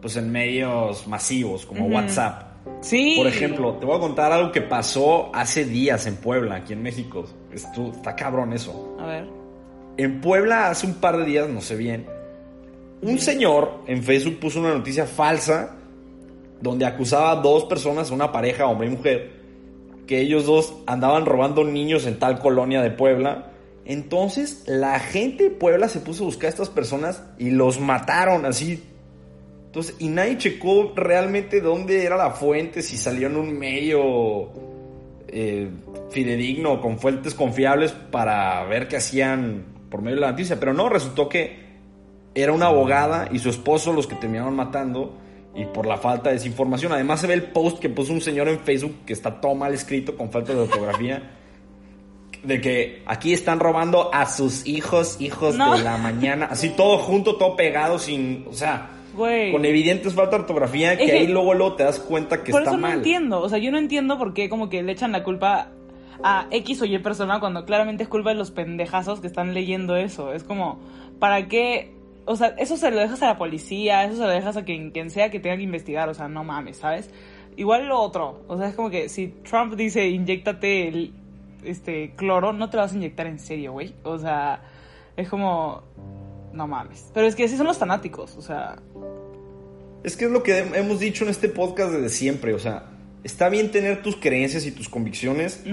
pues 0.00 0.16
en 0.16 0.30
medios 0.30 1.06
masivos 1.06 1.66
como. 1.66 1.86
WhatsApp. 1.86 2.48
Sí. 2.80 3.14
Por 3.16 3.26
ejemplo, 3.26 3.74
te 3.74 3.86
voy 3.86 3.96
a 3.96 4.00
contar 4.00 4.30
algo 4.30 4.52
que 4.52 4.60
pasó 4.60 5.34
hace 5.34 5.64
días 5.64 6.06
en 6.06 6.16
Puebla, 6.16 6.56
aquí 6.56 6.74
en 6.74 6.82
México. 6.82 7.24
Esto, 7.52 7.90
está 7.90 8.14
cabrón 8.14 8.52
eso. 8.52 8.96
A 9.00 9.06
ver. 9.06 9.26
En 9.96 10.20
Puebla 10.20 10.70
hace 10.70 10.86
un 10.86 10.94
par 10.94 11.16
de 11.16 11.24
días, 11.24 11.48
no 11.48 11.60
sé 11.60 11.76
bien, 11.76 12.06
un 13.00 13.18
señor 13.18 13.82
en 13.86 14.02
Facebook 14.02 14.40
puso 14.40 14.60
una 14.60 14.74
noticia 14.74 15.06
falsa 15.06 15.76
donde 16.60 16.86
acusaba 16.86 17.30
a 17.32 17.36
dos 17.36 17.64
personas, 17.64 18.10
una 18.10 18.32
pareja, 18.32 18.66
hombre 18.66 18.88
y 18.88 18.90
mujer, 18.90 19.30
que 20.06 20.20
ellos 20.20 20.46
dos 20.46 20.74
andaban 20.86 21.26
robando 21.26 21.64
niños 21.64 22.06
en 22.06 22.18
tal 22.18 22.40
colonia 22.40 22.82
de 22.82 22.90
Puebla. 22.90 23.52
Entonces 23.84 24.64
la 24.66 24.98
gente 24.98 25.44
de 25.44 25.50
Puebla 25.50 25.88
se 25.88 26.00
puso 26.00 26.24
a 26.24 26.26
buscar 26.26 26.46
a 26.46 26.50
estas 26.50 26.68
personas 26.70 27.22
y 27.38 27.50
los 27.50 27.80
mataron 27.80 28.44
así. 28.44 28.82
Entonces, 29.66 29.96
y 29.98 30.08
nadie 30.08 30.38
checó 30.38 30.92
realmente 30.96 31.60
dónde 31.60 32.04
era 32.04 32.16
la 32.16 32.30
fuente, 32.30 32.82
si 32.82 32.96
salió 32.96 33.28
en 33.28 33.36
un 33.36 33.58
medio 33.58 34.48
eh, 35.28 35.68
fidedigno, 36.10 36.80
con 36.80 36.98
fuentes 36.98 37.34
confiables 37.34 37.92
para 37.92 38.64
ver 38.64 38.88
qué 38.88 38.96
hacían 38.96 39.64
por 39.90 40.00
medio 40.00 40.16
de 40.16 40.20
la 40.22 40.30
noticia. 40.30 40.58
Pero 40.58 40.72
no, 40.72 40.88
resultó 40.88 41.28
que 41.28 41.67
era 42.40 42.52
una 42.52 42.66
abogada 42.66 43.28
y 43.32 43.38
su 43.38 43.48
esposo 43.50 43.92
los 43.92 44.06
que 44.06 44.14
terminaron 44.16 44.54
matando 44.54 45.14
y 45.54 45.64
por 45.64 45.86
la 45.86 45.96
falta 45.96 46.28
de 46.30 46.36
desinformación. 46.36 46.92
Además 46.92 47.20
se 47.20 47.26
ve 47.26 47.34
el 47.34 47.44
post 47.44 47.78
que 47.78 47.88
puso 47.88 48.12
un 48.12 48.20
señor 48.20 48.48
en 48.48 48.58
Facebook 48.60 48.94
que 49.06 49.12
está 49.12 49.40
todo 49.40 49.54
mal 49.54 49.74
escrito 49.74 50.16
con 50.16 50.30
falta 50.30 50.52
de 50.54 50.60
ortografía. 50.60 51.30
De 52.42 52.60
que 52.60 53.02
aquí 53.06 53.32
están 53.32 53.58
robando 53.58 54.14
a 54.14 54.24
sus 54.26 54.64
hijos, 54.64 55.16
hijos 55.20 55.56
No. 55.56 55.76
de 55.76 55.82
la 55.82 55.96
mañana. 55.96 56.46
Así 56.48 56.68
todo 56.70 56.98
junto, 56.98 57.34
todo 57.34 57.56
pegado, 57.56 57.98
sin. 57.98 58.46
O 58.48 58.52
sea, 58.52 58.90
con 59.16 59.64
evidentes 59.64 60.14
falta 60.14 60.36
de 60.36 60.42
ortografía. 60.42 60.96
Que 60.96 61.04
Es 61.06 61.10
que- 61.10 61.18
ahí 61.18 61.26
luego, 61.26 61.52
luego 61.54 61.74
te 61.74 61.82
das 61.82 61.98
cuenta 61.98 62.44
que 62.44 62.52
por 62.52 62.60
está 62.60 62.70
eso 62.70 62.80
no 62.80 62.86
mal. 62.86 62.98
entiendo. 62.98 63.40
O 63.40 63.48
sea, 63.48 63.58
yo 63.58 63.72
no 63.72 63.78
entiendo 63.78 64.18
por 64.18 64.34
qué 64.34 64.48
como 64.48 64.68
que 64.68 64.84
le 64.84 64.92
echan 64.92 65.10
la 65.10 65.24
culpa 65.24 65.70
a 66.22 66.46
X 66.52 66.80
o 66.82 66.84
Y 66.84 66.96
persona 67.00 67.40
cuando 67.40 67.64
claramente 67.64 68.04
es 68.04 68.08
culpa 68.08 68.30
de 68.30 68.36
los 68.36 68.52
pendejazos 68.52 69.18
que 69.20 69.26
están 69.26 69.52
leyendo 69.52 69.96
eso. 69.96 70.32
Es 70.32 70.44
como, 70.44 70.78
¿para 71.18 71.48
qué? 71.48 71.92
O 72.28 72.36
sea, 72.36 72.48
eso 72.58 72.76
se 72.76 72.90
lo 72.90 73.00
dejas 73.00 73.22
a 73.22 73.26
la 73.26 73.38
policía, 73.38 74.04
eso 74.04 74.16
se 74.16 74.22
lo 74.22 74.28
dejas 74.28 74.56
a 74.58 74.64
quien, 74.64 74.90
quien 74.90 75.10
sea 75.10 75.30
que 75.30 75.40
tenga 75.40 75.56
que 75.56 75.62
investigar, 75.62 76.10
o 76.10 76.14
sea, 76.14 76.28
no 76.28 76.44
mames, 76.44 76.76
¿sabes? 76.76 77.08
Igual 77.56 77.88
lo 77.88 77.98
otro, 77.98 78.44
o 78.48 78.58
sea, 78.58 78.68
es 78.68 78.74
como 78.74 78.90
que 78.90 79.08
si 79.08 79.28
Trump 79.28 79.74
dice, 79.76 80.06
inyectate 80.06 80.88
el 80.88 81.14
este, 81.64 82.12
cloro, 82.16 82.52
no 82.52 82.68
te 82.68 82.76
lo 82.76 82.82
vas 82.82 82.92
a 82.92 82.96
inyectar 82.96 83.26
en 83.26 83.38
serio, 83.38 83.72
güey. 83.72 83.94
O 84.02 84.18
sea, 84.18 84.60
es 85.16 85.26
como, 85.28 85.82
no 86.52 86.68
mames. 86.68 87.10
Pero 87.14 87.26
es 87.26 87.34
que 87.34 87.44
así 87.44 87.56
son 87.56 87.66
los 87.66 87.78
fanáticos, 87.78 88.36
o 88.36 88.42
sea... 88.42 88.76
Es 90.04 90.16
que 90.16 90.26
es 90.26 90.30
lo 90.30 90.42
que 90.42 90.58
hemos 90.58 91.00
dicho 91.00 91.24
en 91.24 91.30
este 91.30 91.48
podcast 91.48 91.92
desde 91.92 92.10
siempre, 92.10 92.52
o 92.52 92.58
sea, 92.58 92.84
está 93.24 93.48
bien 93.48 93.70
tener 93.70 94.02
tus 94.02 94.16
creencias 94.16 94.66
y 94.66 94.70
tus 94.70 94.88
convicciones, 94.88 95.64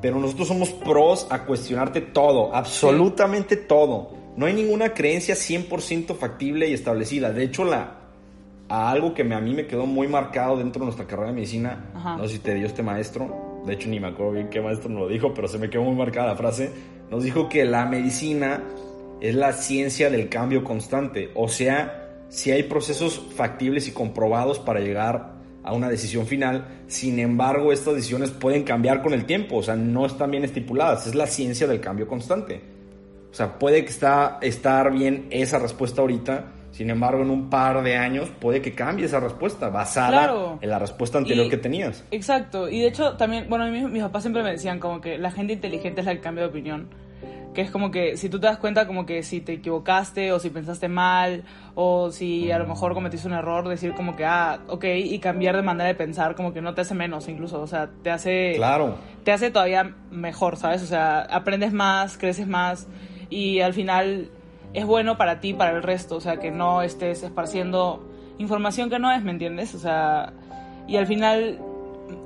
pero 0.00 0.20
nosotros 0.20 0.46
somos 0.46 0.70
pros 0.70 1.26
a 1.30 1.44
cuestionarte 1.44 2.00
todo, 2.00 2.54
absolutamente 2.54 3.56
todo. 3.56 4.19
No 4.40 4.46
hay 4.46 4.54
ninguna 4.54 4.94
creencia 4.94 5.34
100% 5.34 6.16
factible 6.16 6.66
y 6.66 6.72
establecida. 6.72 7.30
De 7.30 7.44
hecho, 7.44 7.62
la, 7.66 7.98
a 8.70 8.90
algo 8.90 9.12
que 9.12 9.20
a 9.20 9.38
mí 9.38 9.52
me 9.52 9.66
quedó 9.66 9.84
muy 9.84 10.08
marcado 10.08 10.56
dentro 10.56 10.80
de 10.80 10.86
nuestra 10.86 11.06
carrera 11.06 11.28
de 11.28 11.34
medicina, 11.34 11.90
no 12.16 12.26
sé 12.26 12.36
si 12.36 12.38
te 12.38 12.54
dio 12.54 12.64
este 12.64 12.82
maestro, 12.82 13.62
de 13.66 13.74
hecho 13.74 13.90
ni 13.90 14.00
me 14.00 14.06
acuerdo 14.06 14.32
bien 14.32 14.48
qué 14.48 14.62
maestro 14.62 14.88
nos 14.88 15.02
lo 15.02 15.08
dijo, 15.08 15.34
pero 15.34 15.46
se 15.46 15.58
me 15.58 15.68
quedó 15.68 15.82
muy 15.82 15.94
marcada 15.94 16.28
la 16.28 16.36
frase, 16.36 16.70
nos 17.10 17.22
dijo 17.22 17.50
que 17.50 17.66
la 17.66 17.84
medicina 17.84 18.64
es 19.20 19.34
la 19.34 19.52
ciencia 19.52 20.08
del 20.08 20.30
cambio 20.30 20.64
constante, 20.64 21.28
o 21.34 21.46
sea, 21.46 22.24
si 22.30 22.50
hay 22.50 22.62
procesos 22.62 23.20
factibles 23.34 23.88
y 23.88 23.92
comprobados 23.92 24.58
para 24.58 24.80
llegar 24.80 25.34
a 25.62 25.74
una 25.74 25.90
decisión 25.90 26.26
final, 26.26 26.84
sin 26.86 27.18
embargo 27.18 27.74
estas 27.74 27.94
decisiones 27.94 28.30
pueden 28.30 28.62
cambiar 28.62 29.02
con 29.02 29.12
el 29.12 29.26
tiempo, 29.26 29.56
o 29.56 29.62
sea, 29.62 29.76
no 29.76 30.06
están 30.06 30.30
bien 30.30 30.44
estipuladas, 30.44 31.06
es 31.06 31.14
la 31.14 31.26
ciencia 31.26 31.66
del 31.66 31.82
cambio 31.82 32.08
constante. 32.08 32.69
O 33.30 33.34
sea, 33.34 33.58
puede 33.58 33.84
que 33.84 33.90
está, 33.90 34.38
estar 34.42 34.92
bien 34.92 35.28
esa 35.30 35.58
respuesta 35.58 36.00
ahorita, 36.00 36.46
sin 36.72 36.90
embargo, 36.90 37.22
en 37.22 37.30
un 37.30 37.50
par 37.50 37.82
de 37.82 37.96
años 37.96 38.30
puede 38.40 38.62
que 38.62 38.74
cambie 38.74 39.06
esa 39.06 39.20
respuesta 39.20 39.68
basada 39.68 40.56
en 40.60 40.70
la 40.70 40.78
respuesta 40.78 41.18
anterior 41.18 41.48
que 41.48 41.56
tenías. 41.56 42.04
Exacto. 42.10 42.68
Y 42.68 42.80
de 42.80 42.88
hecho, 42.88 43.16
también, 43.16 43.48
bueno, 43.48 43.70
mis, 43.70 43.88
mis 43.90 44.02
papás 44.02 44.22
siempre 44.22 44.42
me 44.42 44.52
decían 44.52 44.78
como 44.78 45.00
que 45.00 45.18
la 45.18 45.30
gente 45.30 45.52
inteligente 45.52 46.00
es 46.00 46.06
la 46.06 46.14
que 46.14 46.20
cambia 46.20 46.44
de 46.44 46.50
opinión 46.50 46.88
que 47.54 47.62
es 47.62 47.70
como 47.70 47.90
que 47.90 48.16
si 48.16 48.28
tú 48.28 48.38
te 48.38 48.46
das 48.46 48.58
cuenta 48.58 48.86
como 48.86 49.06
que 49.06 49.22
si 49.22 49.40
te 49.40 49.54
equivocaste 49.54 50.32
o 50.32 50.38
si 50.38 50.50
pensaste 50.50 50.88
mal 50.88 51.42
o 51.74 52.10
si 52.12 52.50
a 52.50 52.58
lo 52.58 52.66
mejor 52.66 52.94
cometiste 52.94 53.26
un 53.26 53.34
error, 53.34 53.68
decir 53.68 53.92
como 53.94 54.14
que, 54.14 54.24
ah, 54.24 54.60
ok, 54.68 54.84
y 54.84 55.18
cambiar 55.18 55.56
de 55.56 55.62
manera 55.62 55.88
de 55.88 55.94
pensar 55.94 56.34
como 56.34 56.52
que 56.52 56.60
no 56.60 56.74
te 56.74 56.82
hace 56.82 56.94
menos 56.94 57.28
incluso, 57.28 57.60
o 57.60 57.66
sea, 57.66 57.90
te 58.02 58.10
hace... 58.10 58.52
Claro. 58.56 58.96
Te 59.24 59.32
hace 59.32 59.50
todavía 59.50 59.94
mejor, 60.10 60.56
¿sabes? 60.56 60.82
O 60.82 60.86
sea, 60.86 61.22
aprendes 61.22 61.72
más, 61.72 62.16
creces 62.16 62.46
más 62.46 62.86
y 63.30 63.60
al 63.60 63.72
final 63.72 64.28
es 64.74 64.84
bueno 64.84 65.16
para 65.16 65.40
ti, 65.40 65.54
para 65.54 65.76
el 65.76 65.82
resto, 65.82 66.16
o 66.16 66.20
sea, 66.20 66.38
que 66.38 66.50
no 66.50 66.82
estés 66.82 67.22
esparciendo 67.22 68.06
información 68.38 68.90
que 68.90 68.98
no 68.98 69.10
es, 69.12 69.22
¿me 69.22 69.30
entiendes? 69.30 69.74
O 69.74 69.78
sea, 69.78 70.32
y 70.86 70.96
al 70.96 71.06
final 71.06 71.58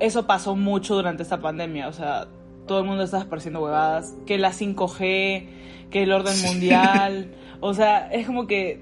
eso 0.00 0.26
pasó 0.26 0.56
mucho 0.56 0.94
durante 0.94 1.22
esta 1.22 1.40
pandemia, 1.40 1.88
o 1.88 1.92
sea, 1.92 2.26
todo 2.66 2.80
el 2.80 2.86
mundo 2.86 3.04
está 3.04 3.18
esparciendo 3.18 3.62
huevadas, 3.62 4.14
que 4.26 4.38
la 4.38 4.50
5G, 4.50 5.46
que 5.90 6.02
el 6.02 6.12
orden 6.12 6.40
mundial, 6.42 7.34
o 7.60 7.74
sea, 7.74 8.08
es 8.10 8.26
como 8.26 8.46
que, 8.46 8.80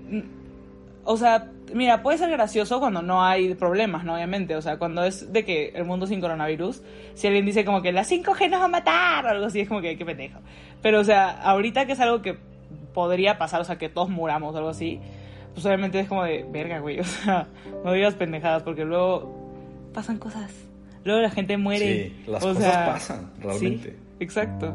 o 1.04 1.16
sea, 1.16 1.50
mira, 1.74 2.02
puede 2.02 2.18
ser 2.18 2.30
gracioso 2.30 2.80
cuando 2.80 3.02
no 3.02 3.24
hay 3.24 3.54
problemas, 3.54 4.04
¿no? 4.04 4.14
Obviamente, 4.14 4.56
o 4.56 4.62
sea, 4.62 4.78
cuando 4.78 5.04
es 5.04 5.32
de 5.32 5.44
que 5.44 5.70
el 5.74 5.84
mundo 5.84 6.06
sin 6.06 6.20
coronavirus, 6.20 6.82
si 7.14 7.26
alguien 7.26 7.44
dice 7.44 7.64
como 7.64 7.82
que 7.82 7.92
la 7.92 8.04
5G 8.04 8.50
nos 8.50 8.60
va 8.60 8.64
a 8.66 8.68
matar 8.68 9.26
o 9.26 9.28
algo 9.28 9.46
así, 9.46 9.60
es 9.60 9.68
como 9.68 9.80
que, 9.80 9.96
qué 9.96 10.04
pendejo. 10.04 10.38
Pero, 10.82 11.00
o 11.00 11.04
sea, 11.04 11.30
ahorita 11.30 11.86
que 11.86 11.92
es 11.92 12.00
algo 12.00 12.22
que 12.22 12.36
podría 12.92 13.38
pasar, 13.38 13.60
o 13.60 13.64
sea, 13.64 13.78
que 13.78 13.88
todos 13.88 14.10
muramos 14.10 14.54
o 14.54 14.58
algo 14.58 14.70
así, 14.70 15.00
pues 15.54 15.64
obviamente 15.66 16.00
es 16.00 16.08
como 16.08 16.24
de, 16.24 16.44
verga, 16.50 16.80
güey, 16.80 17.00
o 17.00 17.04
sea, 17.04 17.46
no 17.84 17.92
digas 17.92 18.14
pendejadas 18.14 18.62
porque 18.62 18.84
luego 18.84 19.32
pasan 19.94 20.18
cosas. 20.18 20.52
Luego 21.04 21.20
la 21.20 21.30
gente 21.30 21.56
muere. 21.56 22.08
Sí, 22.08 22.30
las 22.30 22.42
cosas 22.42 22.76
pasan, 22.88 23.32
realmente. 23.40 23.90
Sí, 23.90 23.96
exacto. 24.20 24.72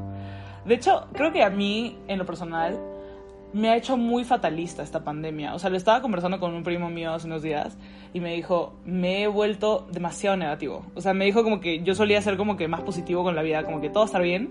De 0.66 0.76
hecho, 0.76 1.08
creo 1.14 1.32
que 1.32 1.42
a 1.42 1.50
mí, 1.50 1.98
en 2.10 2.18
lo 2.18 2.26
personal, 2.26 2.78
me 3.54 3.70
ha 3.70 3.78
hecho 3.78 3.96
muy 3.96 4.26
fatalista 4.26 4.84
esta 4.84 5.06
pandemia. 5.06 5.56
O 5.56 5.60
sea, 5.60 5.70
lo 5.70 5.78
estaba 5.78 6.02
conversando 6.02 6.38
con 6.40 6.54
un 6.54 6.64
primo 6.64 6.90
mío 6.90 7.14
hace 7.14 7.28
unos 7.28 7.42
días 7.42 7.78
y 8.14 8.20
me 8.20 8.34
dijo, 8.34 8.74
me 8.84 9.24
he 9.24 9.28
vuelto 9.28 9.88
demasiado 9.90 10.36
negativo. 10.36 10.86
O 10.96 11.02
sea, 11.02 11.14
me 11.14 11.24
dijo 11.24 11.44
como 11.44 11.62
que 11.62 11.82
yo 11.82 11.96
solía 11.96 12.22
ser 12.22 12.36
como 12.36 12.58
que 12.58 12.68
más 12.68 12.82
positivo 12.82 13.24
con 13.24 13.36
la 13.36 13.42
vida, 13.42 13.64
como 13.64 13.80
que 13.80 13.90
todo 13.90 14.04
está 14.04 14.20
bien 14.20 14.50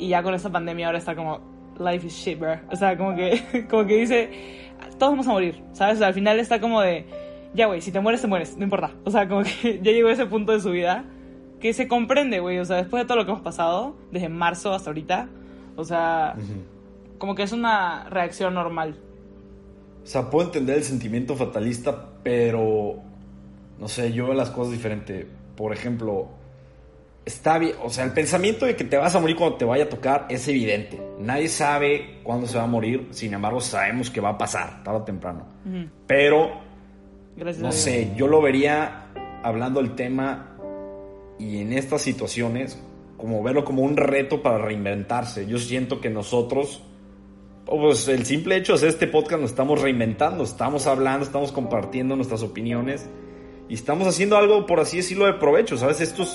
y 0.00 0.08
ya 0.08 0.22
con 0.22 0.34
esta 0.34 0.50
pandemia 0.50 0.86
ahora 0.86 0.98
está 0.98 1.14
como, 1.14 1.40
life 1.78 2.06
is 2.06 2.14
shit, 2.14 2.38
bro. 2.38 2.58
O 2.70 2.76
sea, 2.76 2.96
como 2.96 3.14
que, 3.14 3.66
como 3.70 3.86
que 3.86 3.96
dice, 3.96 4.30
todos 4.98 5.12
vamos 5.12 5.28
a 5.28 5.32
morir, 5.32 5.62
¿sabes? 5.72 5.96
O 5.96 5.98
sea, 5.98 6.08
al 6.08 6.14
final 6.14 6.38
está 6.40 6.60
como 6.60 6.80
de 6.80 7.06
ya, 7.52 7.66
güey, 7.66 7.80
si 7.80 7.90
te 7.90 8.00
mueres, 8.00 8.20
te 8.20 8.26
mueres, 8.26 8.56
no 8.56 8.64
importa. 8.64 8.92
O 9.04 9.10
sea, 9.10 9.28
como 9.28 9.42
que 9.62 9.80
ya 9.82 9.92
llegó 9.92 10.08
a 10.08 10.12
ese 10.12 10.26
punto 10.26 10.52
de 10.52 10.60
su 10.60 10.70
vida 10.70 11.04
que 11.60 11.72
se 11.72 11.88
comprende, 11.88 12.40
güey. 12.40 12.58
O 12.58 12.64
sea, 12.64 12.76
después 12.76 13.02
de 13.02 13.06
todo 13.06 13.18
lo 13.18 13.24
que 13.24 13.32
hemos 13.32 13.42
pasado, 13.42 13.96
desde 14.10 14.28
marzo 14.28 14.72
hasta 14.72 14.90
ahorita, 14.90 15.28
o 15.76 15.84
sea, 15.84 16.36
como 17.18 17.34
que 17.34 17.42
es 17.42 17.52
una 17.52 18.08
reacción 18.08 18.54
normal. 18.54 18.96
O 20.02 20.06
sea, 20.06 20.30
puedo 20.30 20.46
entender 20.46 20.78
el 20.78 20.84
sentimiento 20.84 21.36
fatalista, 21.36 22.08
pero 22.22 22.96
no 23.78 23.88
sé, 23.88 24.12
yo 24.12 24.26
veo 24.26 24.34
las 24.34 24.50
cosas 24.50 24.72
diferente. 24.72 25.26
Por 25.56 25.72
ejemplo, 25.72 26.28
está 27.24 27.58
bien, 27.58 27.74
o 27.82 27.90
sea, 27.90 28.04
el 28.04 28.12
pensamiento 28.12 28.66
de 28.66 28.76
que 28.76 28.84
te 28.84 28.96
vas 28.96 29.14
a 29.14 29.20
morir 29.20 29.36
cuando 29.36 29.56
te 29.56 29.64
vaya 29.64 29.84
a 29.84 29.88
tocar 29.88 30.26
es 30.30 30.46
evidente. 30.48 31.00
Nadie 31.18 31.48
sabe 31.48 32.20
cuándo 32.22 32.46
se 32.46 32.58
va 32.58 32.64
a 32.64 32.68
morir, 32.68 33.08
sin 33.10 33.34
embargo, 33.34 33.60
sabemos 33.60 34.10
que 34.10 34.20
va 34.20 34.30
a 34.30 34.38
pasar, 34.38 34.82
tarde 34.82 35.00
o 35.00 35.02
temprano. 35.02 35.46
Pero 36.06 36.60
no 37.58 37.72
sé, 37.72 38.12
yo 38.16 38.26
lo 38.26 38.40
vería 38.42 39.06
hablando 39.42 39.80
el 39.80 39.94
tema 39.94 40.56
y 41.38 41.58
en 41.58 41.72
estas 41.72 42.02
situaciones 42.02 42.78
como 43.16 43.42
verlo 43.42 43.64
como 43.64 43.82
un 43.82 43.96
reto 43.96 44.42
para 44.42 44.58
reinventarse. 44.58 45.46
Yo 45.46 45.58
siento 45.58 46.00
que 46.00 46.08
nosotros, 46.08 46.82
pues 47.66 48.08
el 48.08 48.24
simple 48.24 48.56
hecho 48.56 48.74
hacer 48.74 48.88
este 48.88 49.06
podcast 49.06 49.42
nos 49.42 49.50
estamos 49.50 49.80
reinventando, 49.80 50.42
estamos 50.42 50.86
hablando, 50.86 51.24
estamos 51.24 51.52
compartiendo 51.52 52.16
nuestras 52.16 52.42
opiniones 52.42 53.08
y 53.68 53.74
estamos 53.74 54.08
haciendo 54.08 54.36
algo, 54.36 54.66
por 54.66 54.80
así 54.80 54.98
decirlo, 54.98 55.26
de 55.26 55.34
provecho, 55.34 55.76
¿sabes? 55.76 56.00
Esto 56.00 56.26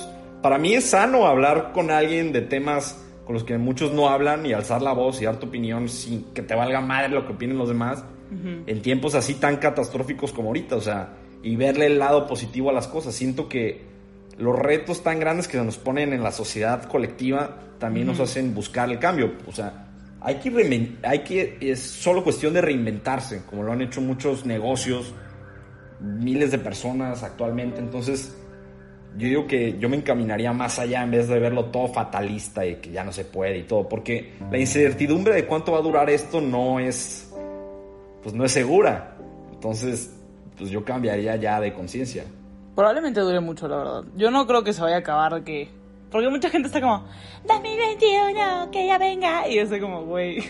para 0.46 0.60
mí 0.60 0.76
es 0.76 0.92
sano 0.92 1.26
hablar 1.26 1.72
con 1.74 1.90
alguien 1.90 2.32
de 2.32 2.42
temas 2.42 3.04
con 3.26 3.34
los 3.34 3.44
que 3.44 3.58
muchos 3.58 3.94
no 3.94 4.10
hablan 4.10 4.46
y 4.46 4.54
alzar 4.54 4.80
la 4.80 4.94
voz 4.94 5.20
y 5.20 5.26
dar 5.26 5.40
tu 5.40 5.48
opinión 5.48 5.90
sin 5.90 6.26
que 6.36 6.44
te 6.44 6.54
valga 6.54 6.82
madre 6.82 7.10
lo 7.10 7.26
que 7.26 7.34
opinen 7.34 7.58
los 7.58 7.68
demás 7.68 8.04
en 8.68 8.82
tiempos 8.84 9.16
así 9.16 9.34
tan 9.34 9.58
catastróficos 9.58 10.32
como 10.32 10.50
ahorita, 10.50 10.76
o 10.76 10.82
sea, 10.82 11.16
y 11.42 11.56
verle 11.56 11.88
el 11.88 11.98
lado 11.98 12.28
positivo 12.28 12.70
a 12.70 12.74
las 12.74 12.88
cosas. 12.88 13.16
Siento 13.16 13.50
que 13.50 13.86
los 14.38 14.56
retos 14.56 15.02
tan 15.02 15.20
grandes 15.20 15.48
que 15.48 15.58
se 15.58 15.64
nos 15.64 15.80
ponen 15.80 16.14
en 16.14 16.22
la 16.22 16.32
sociedad 16.32 16.84
colectiva 16.84 17.58
también 17.80 18.06
nos 18.06 18.20
hacen 18.20 18.54
buscar 18.54 18.92
el 18.92 19.00
cambio, 19.00 19.34
o 19.48 19.52
sea, 19.52 19.88
hay 20.22 20.36
que, 20.36 20.96
hay 21.02 21.20
que, 21.24 21.58
es 21.60 21.80
solo 21.80 22.24
cuestión 22.24 22.54
de 22.54 22.62
reinventarse, 22.62 23.42
como 23.50 23.64
lo 23.64 23.72
han 23.72 23.82
hecho 23.82 24.00
muchos 24.00 24.46
negocios, 24.46 25.12
miles 26.00 26.52
de 26.52 26.60
personas 26.60 27.24
actualmente, 27.24 27.80
entonces 27.80 28.36
yo 29.18 29.28
digo 29.28 29.48
que 29.48 29.78
yo 29.80 29.90
me 29.90 29.98
encaminaría 29.98 30.52
más 30.54 30.80
allá 30.80 31.04
en 31.04 31.12
vez 31.12 31.28
de 31.28 31.40
verlo 31.40 31.66
todo 31.66 31.88
fatalista 31.88 32.66
y 32.66 32.76
que 32.76 32.92
ya 32.92 33.04
no 33.04 33.12
se 33.12 33.26
puede 33.26 33.60
y 33.60 33.64
todo, 33.64 33.88
porque 33.88 34.34
la 34.52 34.58
incertidumbre 34.58 35.34
de 35.34 35.46
cuánto 35.46 35.72
va 35.72 35.80
a 35.80 35.82
durar 35.82 36.10
esto 36.10 36.42
no 36.42 36.80
es 36.80 37.26
pues 38.26 38.34
no 38.34 38.44
es 38.44 38.54
segura. 38.54 39.16
Entonces, 39.54 40.12
pues 40.58 40.72
yo 40.72 40.84
cambiaría 40.84 41.36
ya 41.36 41.60
de 41.60 41.72
conciencia. 41.72 42.24
Probablemente 42.76 43.20
dure 43.20 43.40
mucho, 43.40 43.68
la 43.68 43.78
verdad. 43.78 44.04
Yo 44.16 44.32
no 44.32 44.48
creo 44.48 44.64
que 44.64 44.74
se 44.74 44.82
vaya 44.82 44.96
a 44.96 45.00
acabar 45.00 45.44
que... 45.44 45.70
Porque 46.10 46.28
mucha 46.30 46.50
gente 46.50 46.68
está 46.68 46.82
como, 46.82 47.06
2021, 47.48 48.72
que 48.72 48.88
ya 48.88 48.98
venga. 48.98 49.48
Y 49.48 49.58
yo 49.58 49.62
estoy 49.62 49.80
como, 49.80 50.06
güey. 50.06 50.44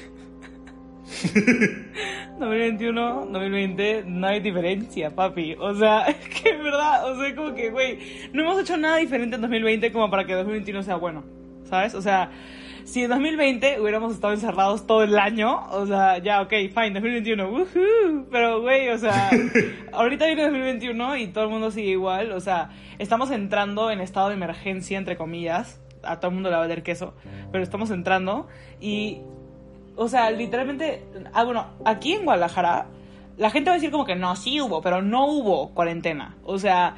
2021, 2.39 3.27
2020, 3.31 4.03
no 4.07 4.27
hay 4.27 4.39
diferencia, 4.39 5.15
papi. 5.15 5.55
O 5.59 5.73
sea, 5.75 6.01
es 6.07 6.15
que 6.17 6.49
es 6.49 6.63
verdad, 6.63 7.11
o 7.11 7.19
sea, 7.19 7.35
como 7.35 7.53
que, 7.53 7.69
güey, 7.69 7.99
no 8.33 8.41
hemos 8.43 8.59
hecho 8.59 8.77
nada 8.77 8.97
diferente 8.97 9.35
en 9.35 9.41
2020 9.41 9.91
como 9.91 10.09
para 10.09 10.25
que 10.25 10.33
2021 10.33 10.83
sea 10.83 10.95
bueno, 10.95 11.23
¿sabes? 11.65 11.93
O 11.93 12.01
sea, 12.01 12.31
si 12.83 13.03
en 13.03 13.09
2020 13.09 13.79
hubiéramos 13.79 14.13
estado 14.13 14.33
encerrados 14.33 14.85
todo 14.85 15.03
el 15.03 15.17
año, 15.17 15.67
o 15.71 15.85
sea, 15.85 16.17
ya, 16.19 16.41
ok, 16.41 16.49
fine, 16.49 16.91
2021, 16.91 17.49
woohoo, 17.49 18.27
pero 18.31 18.61
güey, 18.61 18.89
o 18.89 18.97
sea, 18.97 19.29
ahorita 19.91 20.25
viene 20.25 20.43
2021 20.43 21.17
y 21.17 21.27
todo 21.27 21.45
el 21.45 21.49
mundo 21.49 21.71
sigue 21.71 21.91
igual, 21.91 22.31
o 22.31 22.39
sea, 22.39 22.69
estamos 22.99 23.31
entrando 23.31 23.91
en 23.91 24.01
estado 24.01 24.29
de 24.29 24.35
emergencia, 24.35 24.97
entre 24.97 25.17
comillas, 25.17 25.81
a 26.03 26.19
todo 26.19 26.29
el 26.29 26.35
mundo 26.35 26.49
le 26.49 26.55
va 26.55 26.61
a 26.61 26.67
valer 26.67 26.83
queso, 26.83 27.15
pero 27.51 27.63
estamos 27.63 27.89
entrando 27.89 28.47
y, 28.79 29.21
o 29.95 30.07
sea, 30.07 30.31
literalmente, 30.31 31.05
ah, 31.33 31.43
bueno, 31.43 31.65
aquí 31.85 32.13
en 32.13 32.25
Guadalajara, 32.25 32.87
la 33.37 33.49
gente 33.49 33.69
va 33.69 33.75
a 33.75 33.77
decir 33.77 33.91
como 33.91 34.05
que 34.05 34.15
no, 34.15 34.35
sí 34.35 34.61
hubo, 34.61 34.81
pero 34.81 35.01
no 35.01 35.25
hubo 35.27 35.73
cuarentena, 35.73 36.37
o 36.43 36.57
sea, 36.57 36.95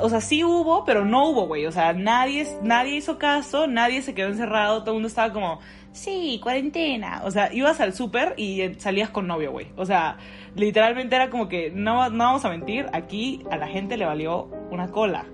o 0.00 0.08
sea, 0.08 0.20
sí 0.20 0.44
hubo, 0.44 0.84
pero 0.84 1.04
no 1.04 1.28
hubo, 1.28 1.46
güey. 1.46 1.66
O 1.66 1.72
sea, 1.72 1.92
nadie, 1.92 2.46
nadie 2.62 2.96
hizo 2.96 3.18
caso, 3.18 3.66
nadie 3.66 4.02
se 4.02 4.14
quedó 4.14 4.28
encerrado, 4.28 4.80
todo 4.80 4.90
el 4.90 4.94
mundo 4.96 5.08
estaba 5.08 5.32
como, 5.32 5.60
sí, 5.92 6.40
cuarentena. 6.42 7.22
O 7.24 7.30
sea, 7.30 7.52
ibas 7.52 7.80
al 7.80 7.94
súper 7.94 8.34
y 8.36 8.60
eh, 8.60 8.74
salías 8.78 9.10
con 9.10 9.26
novio, 9.26 9.52
güey. 9.52 9.68
O 9.76 9.86
sea, 9.86 10.18
literalmente 10.54 11.16
era 11.16 11.30
como 11.30 11.48
que, 11.48 11.70
no, 11.70 12.08
no 12.10 12.24
vamos 12.24 12.44
a 12.44 12.50
mentir, 12.50 12.86
aquí 12.92 13.42
a 13.50 13.56
la 13.56 13.68
gente 13.68 13.96
le 13.96 14.04
valió 14.04 14.48
una 14.70 14.90
cola. 14.90 15.26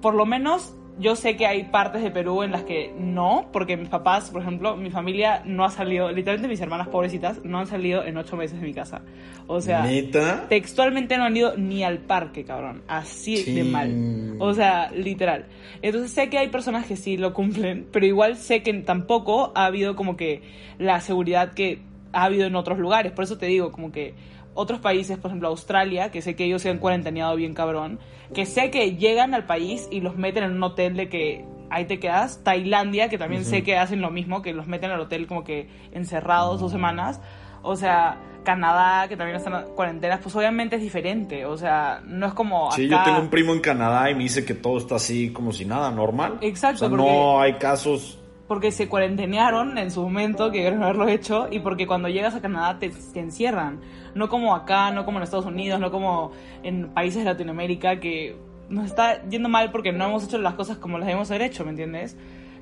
Por 0.00 0.14
lo 0.14 0.26
menos 0.26 0.74
yo 0.98 1.14
sé 1.14 1.36
que 1.36 1.46
hay 1.46 1.64
partes 1.64 2.02
de 2.02 2.10
Perú 2.10 2.42
en 2.42 2.52
las 2.52 2.64
que 2.64 2.94
no, 2.98 3.48
porque 3.52 3.76
mis 3.76 3.88
papás, 3.88 4.30
por 4.30 4.40
ejemplo, 4.40 4.76
mi 4.76 4.90
familia 4.90 5.42
no 5.44 5.64
ha 5.64 5.70
salido, 5.70 6.10
literalmente 6.10 6.48
mis 6.48 6.60
hermanas 6.60 6.88
pobrecitas 6.88 7.44
no 7.44 7.58
han 7.58 7.66
salido 7.66 8.04
en 8.04 8.16
ocho 8.16 8.36
meses 8.36 8.60
de 8.60 8.66
mi 8.66 8.72
casa. 8.72 9.02
O 9.46 9.60
sea, 9.60 9.82
¿Neta? 9.82 10.46
textualmente 10.48 11.18
no 11.18 11.24
han 11.24 11.36
ido 11.36 11.56
ni 11.56 11.84
al 11.84 11.98
parque, 11.98 12.44
cabrón. 12.44 12.82
Así 12.88 13.42
de 13.42 13.64
mal. 13.64 14.36
O 14.38 14.54
sea, 14.54 14.90
literal. 14.90 15.46
Entonces 15.82 16.10
sé 16.12 16.30
que 16.30 16.38
hay 16.38 16.48
personas 16.48 16.86
que 16.86 16.96
sí 16.96 17.16
lo 17.16 17.34
cumplen, 17.34 17.86
pero 17.92 18.06
igual 18.06 18.36
sé 18.36 18.62
que 18.62 18.72
tampoco 18.74 19.52
ha 19.54 19.66
habido 19.66 19.96
como 19.96 20.16
que 20.16 20.42
la 20.78 21.00
seguridad 21.00 21.52
que 21.52 21.80
ha 22.12 22.24
habido 22.24 22.46
en 22.46 22.56
otros 22.56 22.78
lugares. 22.78 23.12
Por 23.12 23.24
eso 23.24 23.36
te 23.36 23.46
digo, 23.46 23.70
como 23.70 23.92
que 23.92 24.14
otros 24.56 24.80
países, 24.80 25.18
por 25.18 25.30
ejemplo 25.30 25.48
Australia, 25.48 26.10
que 26.10 26.20
sé 26.22 26.34
que 26.34 26.44
ellos 26.44 26.62
se 26.62 26.70
han 26.70 26.78
cuarenteneado 26.78 27.36
bien 27.36 27.54
cabrón, 27.54 28.00
que 28.34 28.44
sé 28.46 28.70
que 28.72 28.96
llegan 28.96 29.34
al 29.34 29.46
país 29.46 29.86
y 29.92 30.00
los 30.00 30.16
meten 30.16 30.42
en 30.42 30.52
un 30.56 30.62
hotel 30.64 30.96
de 30.96 31.08
que 31.08 31.44
ahí 31.70 31.84
te 31.84 32.00
quedas. 32.00 32.42
Tailandia, 32.42 33.08
que 33.08 33.18
también 33.18 33.44
sé 33.44 33.62
que 33.62 33.76
hacen 33.76 34.00
lo 34.00 34.10
mismo, 34.10 34.42
que 34.42 34.52
los 34.52 34.66
meten 34.66 34.90
al 34.90 35.00
hotel 35.00 35.26
como 35.28 35.44
que 35.44 35.68
encerrados 35.92 36.60
dos 36.60 36.72
semanas. 36.72 37.20
O 37.62 37.76
sea, 37.76 38.18
Canadá, 38.44 39.08
que 39.08 39.16
también 39.16 39.36
están 39.36 39.54
en 39.54 39.74
cuarentenas, 39.74 40.20
pues 40.22 40.34
obviamente 40.36 40.76
es 40.76 40.82
diferente. 40.82 41.44
O 41.46 41.56
sea, 41.56 42.00
no 42.06 42.26
es 42.28 42.32
como 42.34 42.70
Sí, 42.72 42.88
yo 42.88 43.02
tengo 43.02 43.18
un 43.18 43.28
primo 43.28 43.52
en 43.52 43.60
Canadá 43.60 44.08
y 44.10 44.14
me 44.14 44.22
dice 44.22 44.44
que 44.44 44.54
todo 44.54 44.78
está 44.78 44.94
así 44.96 45.32
como 45.32 45.52
si 45.52 45.64
nada, 45.64 45.90
normal. 45.90 46.38
Exacto, 46.40 46.76
O 46.76 46.78
sea, 46.78 46.88
porque- 46.88 47.04
no 47.04 47.40
hay 47.40 47.54
casos. 47.54 48.20
Porque 48.48 48.70
se 48.70 48.88
cuarentenearon 48.88 49.76
en 49.78 49.90
su 49.90 50.02
momento, 50.02 50.50
que 50.52 50.62
querían 50.62 50.82
haberlo 50.82 51.08
hecho, 51.08 51.48
y 51.50 51.58
porque 51.60 51.86
cuando 51.86 52.08
llegas 52.08 52.34
a 52.34 52.40
Canadá 52.40 52.78
te, 52.78 52.90
te 52.90 53.20
encierran. 53.20 53.80
No 54.14 54.28
como 54.28 54.54
acá, 54.54 54.90
no 54.92 55.04
como 55.04 55.18
en 55.18 55.24
Estados 55.24 55.46
Unidos, 55.46 55.80
no 55.80 55.90
como 55.90 56.30
en 56.62 56.88
países 56.90 57.24
de 57.24 57.30
Latinoamérica, 57.30 57.98
que 58.00 58.36
nos 58.68 58.86
está 58.86 59.22
yendo 59.28 59.48
mal 59.48 59.70
porque 59.70 59.92
no 59.92 60.06
hemos 60.06 60.24
hecho 60.24 60.38
las 60.38 60.54
cosas 60.54 60.76
como 60.78 60.98
las 60.98 61.06
debemos 61.06 61.30
haber 61.30 61.42
hecho, 61.42 61.64
¿me 61.64 61.70
entiendes? 61.70 62.16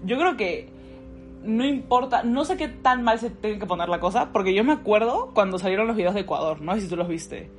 Yo 0.04 0.18
creo 0.18 0.36
que 0.36 0.68
no 1.42 1.64
importa, 1.64 2.22
no 2.22 2.44
sé 2.46 2.56
qué 2.56 2.68
tan 2.68 3.02
mal 3.02 3.18
se 3.18 3.28
tiene 3.30 3.58
que 3.58 3.66
poner 3.66 3.88
la 3.90 4.00
cosa, 4.00 4.30
porque 4.32 4.54
yo 4.54 4.64
me 4.64 4.72
acuerdo 4.72 5.32
cuando 5.34 5.58
salieron 5.58 5.86
los 5.86 5.96
videos 5.96 6.14
de 6.14 6.20
Ecuador, 6.20 6.60
no 6.62 6.74
sé 6.74 6.82
si 6.82 6.88
tú 6.88 6.96
los 6.96 7.08
viste. 7.08 7.50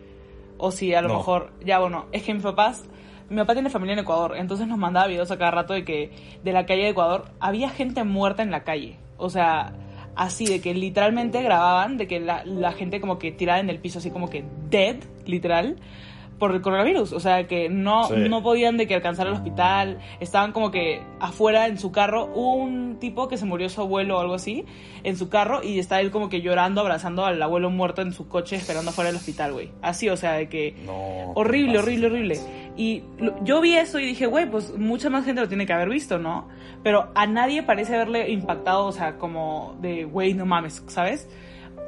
O 0.58 0.72
si 0.72 0.94
a 0.96 1.01
lo 1.01 1.10
No. 1.10 1.17
mejor, 1.17 1.51
ya 1.63 1.79
bueno, 1.79 2.05
es 2.12 2.24
que 2.24 2.34
mis 2.34 2.41
papás, 2.44 2.86
mi 3.29 3.38
papá 3.38 3.53
tiene 3.53 3.70
familia 3.70 3.94
en 3.94 4.00
Ecuador, 4.00 4.36
entonces 4.38 4.67
nos 4.67 4.77
mandaba 4.77 5.08
videos 5.08 5.32
a 5.32 5.38
cada 5.38 5.51
rato 5.51 5.74
de 5.74 5.84
que 5.84 6.12
de 6.44 6.53
la 6.53 6.65
calle 6.65 6.84
de 6.84 6.89
Ecuador 6.89 7.25
había 7.39 7.70
gente 7.70 8.03
muerta 8.03 8.44
en 8.44 8.51
la 8.51 8.63
calle. 8.63 8.98
O 9.17 9.29
sea, 9.29 9.74
así 10.15 10.46
de 10.46 10.62
que 10.62 10.74
literalmente 10.74 11.41
grababan 11.41 11.98
de 11.98 12.08
que 12.08 12.20
la, 12.20 12.44
la 12.46 12.72
gente 12.72 13.01
como 13.01 13.17
que 13.20 13.32
tirada 13.32 13.60
en 13.60 13.70
el 13.70 13.79
piso, 13.79 14.00
así 14.00 14.12
como 14.12 14.29
que 14.29 14.44
dead, 14.70 14.98
literal, 15.25 15.77
por 16.38 16.53
el 16.53 16.62
coronavirus. 16.62 17.13
O 17.13 17.20
sea, 17.22 17.48
que 17.48 17.70
no, 17.70 18.10
Sí. 18.10 18.15
no 18.29 18.44
podían 18.44 18.75
de 18.75 18.88
que 18.88 18.96
alcanzar 18.96 19.25
el 19.27 19.34
hospital, 19.34 20.00
estaban 20.20 20.51
como 20.51 20.70
que 20.70 21.01
afuera 21.22 21.67
en 21.67 21.77
su 21.77 21.94
carro. 21.94 22.25
Hubo 22.34 22.55
un 22.55 22.98
tipo 23.00 23.29
que 23.29 23.38
se 23.38 23.46
murió 23.46 23.70
su 23.70 23.79
abuelo 23.82 24.17
o 24.17 24.20
algo 24.20 24.34
así 24.34 24.65
en 25.03 25.15
su 25.15 25.29
carro 25.29 25.63
y 25.63 25.79
está 25.79 26.01
él 26.01 26.12
como 26.12 26.27
que 26.27 26.41
llorando, 26.41 26.82
abrazando 26.82 27.24
al 27.25 27.41
abuelo 27.41 27.70
muerto 27.70 28.01
en 28.01 28.12
su 28.12 28.27
coche 28.27 28.58
esperando 28.58 28.91
afuera 28.91 29.10
del 29.12 29.17
hospital, 29.17 29.53
güey. 29.53 29.72
Así, 29.82 30.10
o 30.10 30.17
sea, 30.17 30.34
de 30.34 30.50
que... 30.50 30.75
No. 30.86 31.32
Horrible, 31.36 31.72
¿qué 31.74 31.79
horrible, 31.79 32.08
horrible. 32.08 32.39
Y 32.77 33.03
yo 33.44 33.62
vi 33.62 33.77
eso 33.77 34.00
y 34.00 34.05
dije, 34.05 34.25
güey, 34.25 34.50
pues 34.50 34.77
mucha 34.77 35.10
más 35.10 35.24
gente 35.25 35.41
lo 35.41 35.48
tiene 35.48 35.65
que 35.65 35.74
haber 35.74 35.89
visto, 35.89 36.20
¿no? 36.20 36.48
Pero 36.84 37.10
a 37.15 37.25
nadie 37.25 37.63
parece 37.63 37.96
haberle 37.96 38.29
impactado, 38.32 38.86
o 38.86 38.91
sea, 38.91 39.17
como 39.17 39.77
de, 39.82 40.03
güey, 40.03 40.34
no 40.34 40.46
mames, 40.46 40.84
¿sabes? 40.88 41.29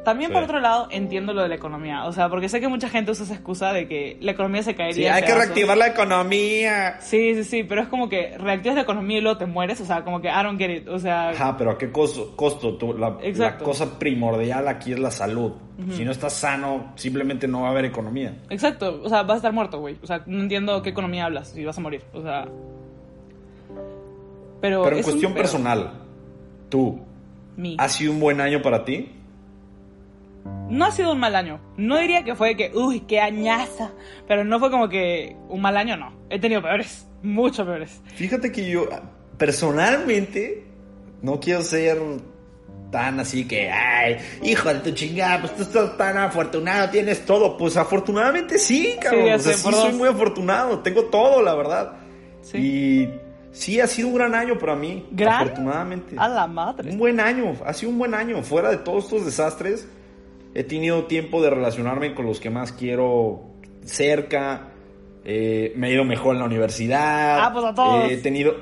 También 0.03 0.29
Sí. 0.29 0.33
por 0.35 0.43
otro 0.43 0.59
lado 0.61 0.87
entiendo 0.89 1.33
lo 1.33 1.41
de 1.43 1.49
la 1.49 1.55
economía, 1.55 2.05
o 2.05 2.13
sea, 2.13 2.29
porque 2.29 2.47
sé 2.47 2.61
que 2.61 2.69
mucha 2.69 2.87
gente 2.87 3.11
usa 3.11 3.25
esa 3.25 3.33
excusa 3.33 3.73
de 3.73 3.89
que 3.89 4.17
la 4.21 4.31
economía 4.31 4.63
se 4.63 4.73
caería. 4.73 4.95
Sí, 4.95 5.05
hay 5.05 5.23
que 5.23 5.35
reactivar 5.35 5.77
la 5.77 5.87
economía. 5.87 6.95
Sí, 7.01 7.35
sí, 7.35 7.43
sí, 7.43 7.63
pero 7.63 7.81
es 7.81 7.89
como 7.89 8.07
que 8.07 8.37
reactivas 8.37 8.75
la 8.75 8.83
economía 8.83 9.17
y 9.17 9.21
luego 9.21 9.37
te 9.37 9.45
mueres, 9.45 9.81
o 9.81 9.85
sea, 9.85 10.05
como 10.05 10.21
que 10.21 10.29
I 10.29 10.43
don't 10.43 10.57
get 10.57 10.69
it, 10.69 10.87
o 10.87 10.97
sea, 10.97 11.31
Ajá, 11.31 11.57
pero 11.57 11.71
¿a 11.71 11.77
qué 11.77 11.91
costo? 11.91 12.33
costo? 12.37 12.75
Tú, 12.75 12.93
la, 12.93 13.17
cosa 13.57 13.99
primordial 13.99 14.67
aquí 14.69 14.93
es 14.93 14.99
la 14.99 15.11
salud. 15.11 15.51
Si 15.91 16.03
no 16.05 16.11
estás 16.11 16.33
sano, 16.33 16.93
simplemente 16.95 17.47
no 17.47 17.61
va 17.61 17.67
a 17.67 17.71
haber 17.71 17.85
economía. 17.85 18.33
exacto, 18.49 19.01
o 19.03 19.09
sea, 19.09 19.23
vas 19.23 19.33
a 19.33 19.37
estar 19.37 19.51
muerto, 19.53 19.79
güey, 19.79 19.97
o 20.01 20.07
sea, 20.07 20.23
no 20.25 20.41
entiendo 20.41 20.81
qué 20.81 20.89
economía 20.89 21.25
hablas 21.25 21.55
y 21.55 21.65
vas 21.65 21.77
a 21.77 21.81
morir, 21.81 22.01
o 22.13 22.21
sea. 22.21 22.45
Pero, 24.61 24.83
Pero 24.83 24.87
en 24.87 24.95
un 24.97 25.03
cuestión 25.03 25.33
personal, 25.33 25.91
tú, 26.69 26.99
Mi. 27.57 27.75
¿ha 27.77 27.89
sido 27.89 28.11
un 28.13 28.19
buen 28.19 28.41
año 28.41 28.61
para 28.61 28.85
ti? 28.85 29.11
No 30.69 30.85
ha 30.85 30.91
sido 30.91 31.13
un 31.13 31.19
mal 31.19 31.35
año. 31.35 31.61
No 31.77 31.97
diría 31.97 32.23
que 32.23 32.35
fue 32.35 32.55
que, 32.55 32.71
uy, 32.73 33.01
qué 33.01 33.21
añaza. 33.21 33.91
Pero 34.27 34.43
no 34.43 34.59
fue 34.59 34.69
como 34.69 34.89
que 34.89 35.37
un 35.47 35.61
mal 35.61 35.77
año, 35.77 35.95
no. 35.95 36.13
He 36.29 36.39
tenido 36.39 36.61
peores. 36.61 37.07
Mucho 37.23 37.65
peores. 37.65 38.01
Fíjate 38.15 38.51
que 38.51 38.69
yo, 38.69 38.87
personalmente, 39.37 40.67
no 41.21 41.39
quiero 41.39 41.61
ser 41.61 41.97
tan 42.91 43.19
así 43.19 43.47
que, 43.47 43.69
ay, 43.69 44.17
hijo 44.43 44.73
de 44.73 44.79
tu 44.79 44.91
chingada, 44.91 45.41
pues 45.41 45.55
tú 45.55 45.63
estás 45.63 45.97
tan 45.97 46.17
afortunado, 46.17 46.89
tienes 46.89 47.25
todo. 47.25 47.57
Pues 47.57 47.77
afortunadamente 47.77 48.57
sí, 48.57 48.95
cabrón. 49.01 49.33
o 49.33 49.39
sea, 49.39 49.53
sí 49.53 49.71
soy 49.71 49.93
muy 49.93 50.09
afortunado, 50.09 50.79
tengo 50.79 51.05
todo, 51.05 51.41
la 51.41 51.55
verdad. 51.55 51.93
Sí. 52.41 52.57
Y 52.57 53.09
sí, 53.51 53.79
ha 53.79 53.87
sido 53.87 54.09
un 54.09 54.15
gran 54.15 54.35
año 54.35 54.57
para 54.57 54.75
mí. 54.75 55.05
¿Gran? 55.11 55.43
Afortunadamente. 55.43 56.15
A 56.17 56.27
la 56.29 56.47
madre. 56.47 56.91
Un 56.91 56.97
buen 56.97 57.19
año, 57.19 57.55
ha 57.65 57.73
sido 57.73 57.91
un 57.91 57.97
buen 57.97 58.13
año. 58.13 58.41
Fuera 58.43 58.69
de 58.69 58.77
todos 58.77 59.05
estos 59.05 59.25
desastres, 59.25 59.87
he 60.57 60.63
tenido 60.63 61.05
tiempo 61.05 61.39
de 61.43 61.51
relacionarme 61.51 62.15
con 62.15 62.25
los 62.25 62.39
que 62.39 62.49
más 62.49 62.71
quiero 62.71 63.43
cerca. 63.85 64.71
eh, 65.23 65.71
me 65.75 65.89
he 65.89 65.93
ido 65.93 66.03
mejor 66.03 66.33
en 66.33 66.39
la 66.39 66.45
universidad. 66.45 67.39
Ah, 67.39 67.53
pues 67.53 67.63
a 67.63 67.75
todos. 67.75 68.11
He 68.11 68.17
tenido. 68.17 68.55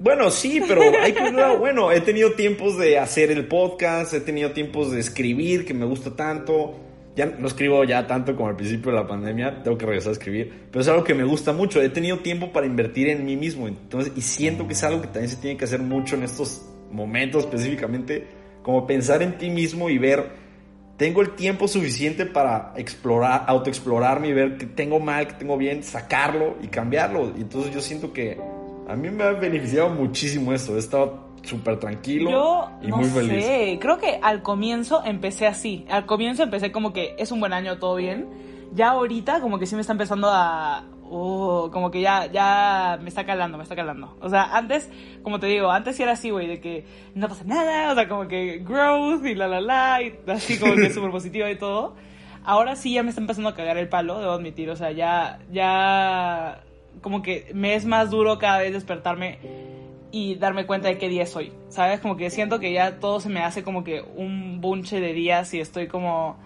Bueno, 0.00 0.28
sí, 0.30 0.60
pero 0.66 0.82
hay 1.00 1.12
que 1.12 1.30
bueno, 1.60 1.92
he 1.92 2.00
tenido 2.00 2.32
tiempos 2.32 2.76
de 2.76 2.98
hacer 2.98 3.30
el 3.30 3.46
podcast, 3.46 4.12
he 4.12 4.20
tenido 4.20 4.50
tiempos 4.50 4.90
de 4.90 4.98
escribir, 4.98 5.64
que 5.64 5.72
me 5.72 5.86
gusta 5.86 6.16
tanto. 6.16 6.80
Ya 7.14 7.26
no 7.26 7.46
escribo 7.46 7.84
ya 7.84 8.08
tanto 8.08 8.34
como 8.34 8.48
al 8.48 8.56
principio 8.56 8.90
de 8.90 8.98
la 8.98 9.06
pandemia, 9.06 9.62
tengo 9.62 9.78
que 9.78 9.86
regresar 9.86 10.10
a 10.10 10.12
escribir, 10.14 10.52
pero 10.70 10.82
es 10.82 10.88
algo 10.88 11.04
que 11.04 11.14
me 11.14 11.24
gusta 11.24 11.52
mucho. 11.52 11.80
He 11.80 11.88
tenido 11.90 12.18
tiempo 12.18 12.52
para 12.52 12.66
invertir 12.66 13.08
en 13.08 13.24
mí 13.24 13.36
mismo, 13.36 13.68
entonces, 13.68 14.12
y 14.16 14.20
siento 14.20 14.66
que 14.66 14.72
es 14.72 14.82
algo 14.82 15.00
que 15.00 15.06
también 15.06 15.28
se 15.28 15.36
tiene 15.36 15.56
que 15.56 15.64
hacer 15.64 15.80
mucho 15.80 16.16
en 16.16 16.24
estos 16.24 16.68
momentos 16.90 17.44
específicamente, 17.44 18.26
como 18.62 18.86
pensar 18.86 19.22
en 19.22 19.38
ti 19.38 19.48
mismo 19.48 19.88
y 19.88 19.96
ver, 19.96 20.45
tengo 20.96 21.20
el 21.20 21.34
tiempo 21.34 21.68
suficiente 21.68 22.24
para 22.24 22.72
explorar, 22.76 23.44
autoexplorarme 23.46 24.28
y 24.28 24.32
ver 24.32 24.56
qué 24.56 24.66
tengo 24.66 24.98
mal, 24.98 25.26
qué 25.26 25.34
tengo 25.34 25.56
bien, 25.56 25.82
sacarlo 25.82 26.56
y 26.62 26.68
cambiarlo. 26.68 27.32
Y 27.36 27.42
entonces 27.42 27.74
yo 27.74 27.80
siento 27.80 28.12
que 28.12 28.40
a 28.88 28.96
mí 28.96 29.10
me 29.10 29.24
ha 29.24 29.32
beneficiado 29.32 29.90
muchísimo 29.90 30.52
esto. 30.52 30.74
He 30.74 30.78
estado 30.78 31.26
súper 31.42 31.78
tranquilo 31.78 32.30
Yo 32.30 32.70
y 32.82 32.88
no 32.88 32.96
muy 32.96 33.06
feliz. 33.06 33.44
sé, 33.44 33.78
creo 33.80 33.98
que 33.98 34.18
al 34.22 34.42
comienzo 34.42 35.02
empecé 35.04 35.46
así. 35.46 35.84
Al 35.88 36.06
comienzo 36.06 36.42
empecé 36.42 36.72
como 36.72 36.92
que 36.92 37.14
es 37.18 37.30
un 37.30 37.40
buen 37.40 37.52
año, 37.52 37.78
todo 37.78 37.96
bien. 37.96 38.26
Ya 38.72 38.90
ahorita 38.90 39.40
como 39.40 39.58
que 39.58 39.66
sí 39.66 39.74
me 39.74 39.82
está 39.82 39.92
empezando 39.92 40.28
a... 40.30 40.84
oh, 41.10 41.70
como 41.72 41.90
que 41.90 42.00
ya, 42.00 42.26
ya 42.26 42.98
me 43.02 43.08
está 43.08 43.24
calando, 43.24 43.58
me 43.58 43.62
está 43.62 43.76
calando. 43.76 44.16
O 44.20 44.28
sea, 44.28 44.56
antes, 44.56 44.90
como 45.22 45.40
te 45.40 45.46
digo, 45.46 45.70
antes 45.70 45.96
sí 45.96 46.02
era 46.02 46.12
así, 46.12 46.30
güey, 46.30 46.46
de 46.46 46.60
que 46.60 46.84
no 47.14 47.28
pasa 47.28 47.44
nada, 47.44 47.92
o 47.92 47.94
sea, 47.94 48.08
como 48.08 48.28
que 48.28 48.58
growth 48.58 49.24
y 49.24 49.34
la 49.34 49.48
la 49.48 49.60
la, 49.60 50.02
y 50.02 50.18
así 50.28 50.58
como 50.58 50.74
que 50.74 50.90
súper 50.94 51.10
positiva 51.10 51.50
y 51.50 51.56
todo. 51.56 51.94
Ahora 52.44 52.76
sí 52.76 52.92
ya 52.92 53.02
me 53.02 53.10
está 53.10 53.20
empezando 53.20 53.48
a 53.48 53.54
cagar 53.54 53.76
el 53.76 53.88
palo, 53.88 54.20
debo 54.20 54.32
admitir, 54.32 54.70
o 54.70 54.76
sea, 54.76 54.92
ya, 54.92 55.40
ya, 55.50 56.62
como 57.02 57.22
que 57.22 57.50
me 57.54 57.74
es 57.74 57.84
más 57.86 58.10
duro 58.10 58.38
cada 58.38 58.58
vez 58.58 58.72
despertarme 58.72 59.38
y 60.12 60.36
darme 60.36 60.66
cuenta 60.66 60.88
de 60.88 60.98
qué 60.98 61.08
día 61.08 61.24
es 61.24 61.36
hoy, 61.36 61.52
¿sabes? 61.68 62.00
Como 62.00 62.16
que 62.16 62.30
siento 62.30 62.60
que 62.60 62.72
ya 62.72 63.00
todo 63.00 63.20
se 63.20 63.28
me 63.28 63.40
hace 63.40 63.62
como 63.62 63.84
que 63.84 64.00
un 64.00 64.60
bunche 64.60 65.00
de 65.00 65.12
días 65.12 65.52
y 65.54 65.60
estoy 65.60 65.88
como... 65.88 66.36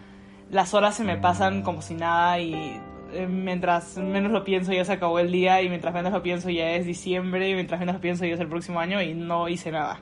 Las 0.50 0.74
horas 0.74 0.96
se 0.96 1.04
me 1.04 1.16
pasan 1.16 1.62
como 1.62 1.80
si 1.80 1.94
nada 1.94 2.40
y 2.40 2.80
eh, 3.12 3.26
mientras 3.26 3.96
menos 3.98 4.32
lo 4.32 4.44
pienso 4.44 4.72
ya 4.72 4.84
se 4.84 4.92
acabó 4.92 5.18
el 5.18 5.30
día 5.32 5.62
y 5.62 5.68
mientras 5.68 5.92
menos 5.94 6.12
lo 6.12 6.22
pienso 6.22 6.50
ya 6.50 6.70
es 6.72 6.86
diciembre 6.86 7.48
y 7.48 7.54
mientras 7.54 7.80
menos 7.80 7.94
lo 7.96 8.00
pienso 8.00 8.24
ya 8.24 8.34
es 8.34 8.40
el 8.40 8.48
próximo 8.48 8.80
año 8.80 9.00
y 9.02 9.14
no 9.14 9.48
hice 9.48 9.70
nada, 9.70 10.00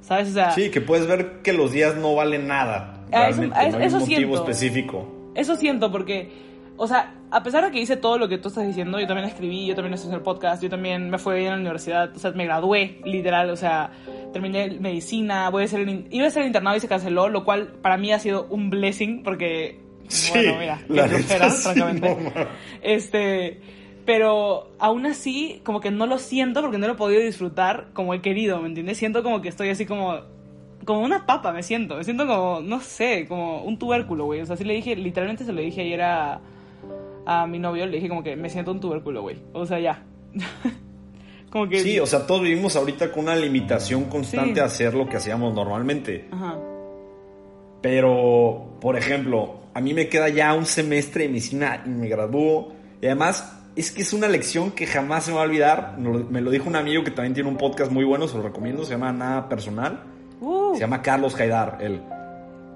¿sabes? 0.00 0.30
O 0.30 0.32
sea, 0.32 0.50
Sí, 0.52 0.70
que 0.70 0.80
puedes 0.80 1.06
ver 1.06 1.42
que 1.42 1.52
los 1.52 1.72
días 1.72 1.96
no 1.96 2.14
valen 2.14 2.46
nada. 2.46 2.94
Ah, 3.12 3.28
eso- 3.28 3.40
Realmente, 3.40 3.56
ah, 3.58 3.68
no 3.70 3.78
hay 3.78 3.84
eso 3.86 3.96
un 3.96 4.00
motivo 4.02 4.18
siento. 4.18 4.36
específico. 4.50 5.12
Eso 5.34 5.56
siento 5.56 5.92
porque, 5.92 6.30
o 6.76 6.86
sea, 6.86 7.12
a 7.30 7.42
pesar 7.42 7.64
de 7.64 7.70
que 7.70 7.80
hice 7.80 7.96
todo 7.96 8.18
lo 8.18 8.28
que 8.28 8.38
tú 8.38 8.48
estás 8.48 8.66
diciendo, 8.66 8.98
yo 9.00 9.06
también 9.06 9.28
escribí, 9.28 9.66
yo 9.66 9.74
también 9.74 9.94
estoy 9.94 10.10
en 10.10 10.16
el 10.16 10.22
podcast, 10.22 10.62
yo 10.62 10.70
también 10.70 11.10
me 11.10 11.18
fue 11.18 11.38
bien 11.38 11.48
a 11.52 11.56
la 11.56 11.60
universidad, 11.60 12.14
o 12.14 12.18
sea, 12.18 12.30
me 12.32 12.44
gradué, 12.44 13.00
literal, 13.04 13.50
o 13.50 13.56
sea, 13.56 13.90
terminé 14.32 14.78
medicina, 14.80 15.50
voy 15.50 15.64
a 15.64 15.78
in- 15.80 16.06
iba 16.10 16.26
a 16.26 16.30
ser 16.30 16.46
internado 16.46 16.76
y 16.76 16.80
se 16.80 16.88
canceló, 16.88 17.28
lo 17.28 17.44
cual 17.44 17.68
para 17.82 17.96
mí 17.96 18.12
ha 18.12 18.18
sido 18.18 18.46
un 18.50 18.70
blessing 18.70 19.22
porque, 19.22 19.80
Sí, 20.08 20.30
bueno, 20.32 20.58
mira, 20.58 20.80
la 20.88 21.08
francamente. 21.08 22.16
este, 22.82 23.60
Pero 24.04 24.70
aún 24.78 25.06
así, 25.06 25.60
como 25.64 25.80
que 25.80 25.90
no 25.90 26.06
lo 26.06 26.18
siento 26.18 26.62
porque 26.62 26.78
no 26.78 26.86
lo 26.86 26.94
he 26.94 26.96
podido 26.96 27.22
disfrutar 27.22 27.88
como 27.92 28.14
he 28.14 28.20
querido, 28.20 28.60
¿me 28.60 28.68
entiendes? 28.68 28.98
Siento 28.98 29.22
como 29.22 29.42
que 29.42 29.48
estoy 29.48 29.70
así 29.70 29.86
como 29.86 30.20
como 30.86 31.00
una 31.00 31.26
papa 31.26 31.52
me 31.52 31.62
siento, 31.62 31.96
me 31.96 32.04
siento 32.04 32.26
como, 32.26 32.60
no 32.60 32.80
sé, 32.80 33.26
como 33.28 33.62
un 33.64 33.78
tubérculo, 33.78 34.24
güey. 34.24 34.40
O 34.40 34.46
sea, 34.46 34.54
así 34.54 34.64
le 34.64 34.74
dije, 34.74 34.96
literalmente 34.96 35.44
se 35.44 35.52
lo 35.52 35.60
dije 35.60 35.82
ayer 35.82 36.00
a, 36.00 36.40
a 37.26 37.46
mi 37.46 37.58
novio, 37.58 37.84
le 37.86 37.96
dije 37.96 38.08
como 38.08 38.22
que 38.22 38.36
me 38.36 38.48
siento 38.48 38.70
un 38.70 38.80
tubérculo, 38.80 39.20
güey. 39.20 39.36
O 39.52 39.66
sea, 39.66 39.80
ya. 39.80 40.04
como 41.50 41.68
que... 41.68 41.80
Sí, 41.80 41.98
o 41.98 42.06
sea, 42.06 42.26
todos 42.26 42.42
vivimos 42.42 42.76
ahorita 42.76 43.10
con 43.10 43.24
una 43.24 43.36
limitación 43.36 44.04
constante 44.04 44.60
a 44.60 44.66
hacer 44.66 44.94
lo 44.94 45.08
que 45.08 45.16
hacíamos 45.16 45.52
normalmente. 45.52 46.28
Ajá. 46.30 46.56
Pero, 47.82 48.78
por 48.80 48.96
ejemplo, 48.96 49.56
a 49.76 49.80
mí 49.82 49.92
me 49.92 50.08
queda 50.08 50.30
ya 50.30 50.54
un 50.54 50.64
semestre 50.64 51.24
de 51.24 51.28
medicina 51.28 51.82
y 51.84 51.90
me 51.90 52.08
gradúo. 52.08 52.72
Y 53.02 53.06
además, 53.08 53.60
es 53.76 53.92
que 53.92 54.00
es 54.00 54.14
una 54.14 54.26
lección 54.26 54.70
que 54.70 54.86
jamás 54.86 55.24
se 55.24 55.32
me 55.32 55.36
va 55.36 55.42
a 55.42 55.44
olvidar. 55.44 55.98
Me 55.98 56.40
lo 56.40 56.50
dijo 56.50 56.66
un 56.66 56.76
amigo 56.76 57.04
que 57.04 57.10
también 57.10 57.34
tiene 57.34 57.50
un 57.50 57.58
podcast 57.58 57.92
muy 57.92 58.02
bueno, 58.02 58.26
se 58.26 58.38
lo 58.38 58.42
recomiendo, 58.42 58.86
se 58.86 58.92
llama 58.92 59.12
Nada 59.12 59.50
Personal. 59.50 60.02
Uh. 60.40 60.72
Se 60.72 60.80
llama 60.80 61.02
Carlos 61.02 61.38
Haidar, 61.38 61.76
él. 61.82 62.00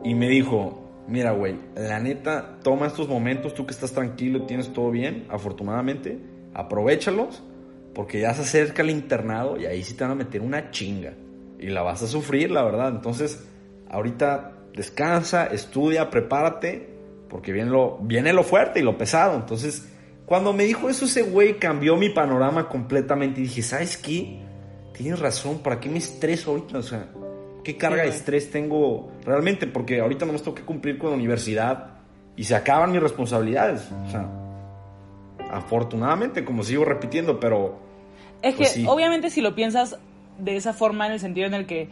Y 0.05 0.15
me 0.15 0.29
dijo, 0.29 0.91
mira, 1.09 1.31
güey, 1.33 1.57
la 1.75 2.01
neta, 2.01 2.59
toma 2.63 2.89
estos 2.89 3.09
momentos, 3.09 3.55
tú 3.55 3.65
que 3.65 3.73
estás 3.73 3.93
tranquilo, 3.93 4.43
tienes 4.43 4.71
todo 4.75 4.91
bien, 4.91 5.25
afortunadamente, 5.31 6.19
aprovechalos, 6.53 7.43
porque 7.95 8.21
ya 8.21 8.35
se 8.35 8.43
acerca 8.43 8.83
el 8.83 8.91
internado 8.91 9.59
y 9.59 9.65
ahí 9.65 9.83
sí 9.85 9.95
te 9.95 10.05
van 10.05 10.11
a 10.11 10.17
meter 10.17 10.43
una 10.43 10.71
chinga. 10.71 11.15
Y 11.59 11.69
la 11.69 11.81
vas 11.81 12.03
a 12.03 12.07
sufrir, 12.07 12.51
la 12.51 12.63
verdad. 12.63 12.91
Entonces, 12.91 13.43
ahorita 13.89 14.53
descansa, 14.75 15.47
estudia, 15.47 16.11
prepárate, 16.11 16.90
porque 17.31 17.53
viene 17.53 17.71
lo, 17.71 17.99
viene 18.03 18.33
lo 18.33 18.43
fuerte 18.43 18.81
y 18.81 18.83
lo 18.83 18.99
pesado. 18.99 19.37
Entonces, 19.37 19.89
cuando 20.27 20.53
me 20.53 20.65
dijo 20.65 20.91
eso 20.91 21.07
ese 21.07 21.23
güey, 21.23 21.59
cambió 21.59 21.97
mi 21.97 22.11
panorama 22.11 22.69
completamente 22.69 23.41
y 23.41 23.45
dije, 23.45 23.63
¿sabes 23.63 23.97
qué? 23.97 24.41
Tienes 24.93 25.19
razón, 25.19 25.61
¿para 25.61 25.81
qué 25.81 25.89
me 25.89 25.99
estreso 25.99 26.51
ahorita? 26.51 26.79
O 26.79 26.83
sea, 26.83 27.09
¿qué 27.65 27.77
carga 27.77 28.03
de 28.03 28.11
estrés 28.11 28.51
tengo 28.51 29.11
realmente? 29.25 29.67
Porque 29.67 30.01
ahorita 30.01 30.27
no 30.27 30.33
me 30.33 30.39
tengo 30.39 30.55
que 30.55 30.65
cumplir 30.65 30.99
con 30.99 31.11
la 31.11 31.17
universidad 31.17 32.01
y 32.37 32.45
se 32.45 32.55
acaban 32.55 32.93
mis 32.93 33.01
responsabilidades. 33.01 33.89
O 34.07 34.11
sea, 34.11 34.29
afortunadamente, 35.51 36.45
como 36.45 36.63
sigo 36.63 36.85
repitiendo, 36.85 37.41
pero... 37.41 37.79
Es 38.43 38.55
pues 38.55 38.73
que 38.73 38.87
obviamente 38.87 39.31
si 39.31 39.41
lo 39.41 39.55
piensas 39.55 39.99
de 40.39 40.57
esa 40.57 40.73
forma, 40.73 41.07
en 41.07 41.13
el 41.13 41.21
sentido 41.21 41.47
en 41.47 41.55
el 41.55 41.67
que 41.67 41.89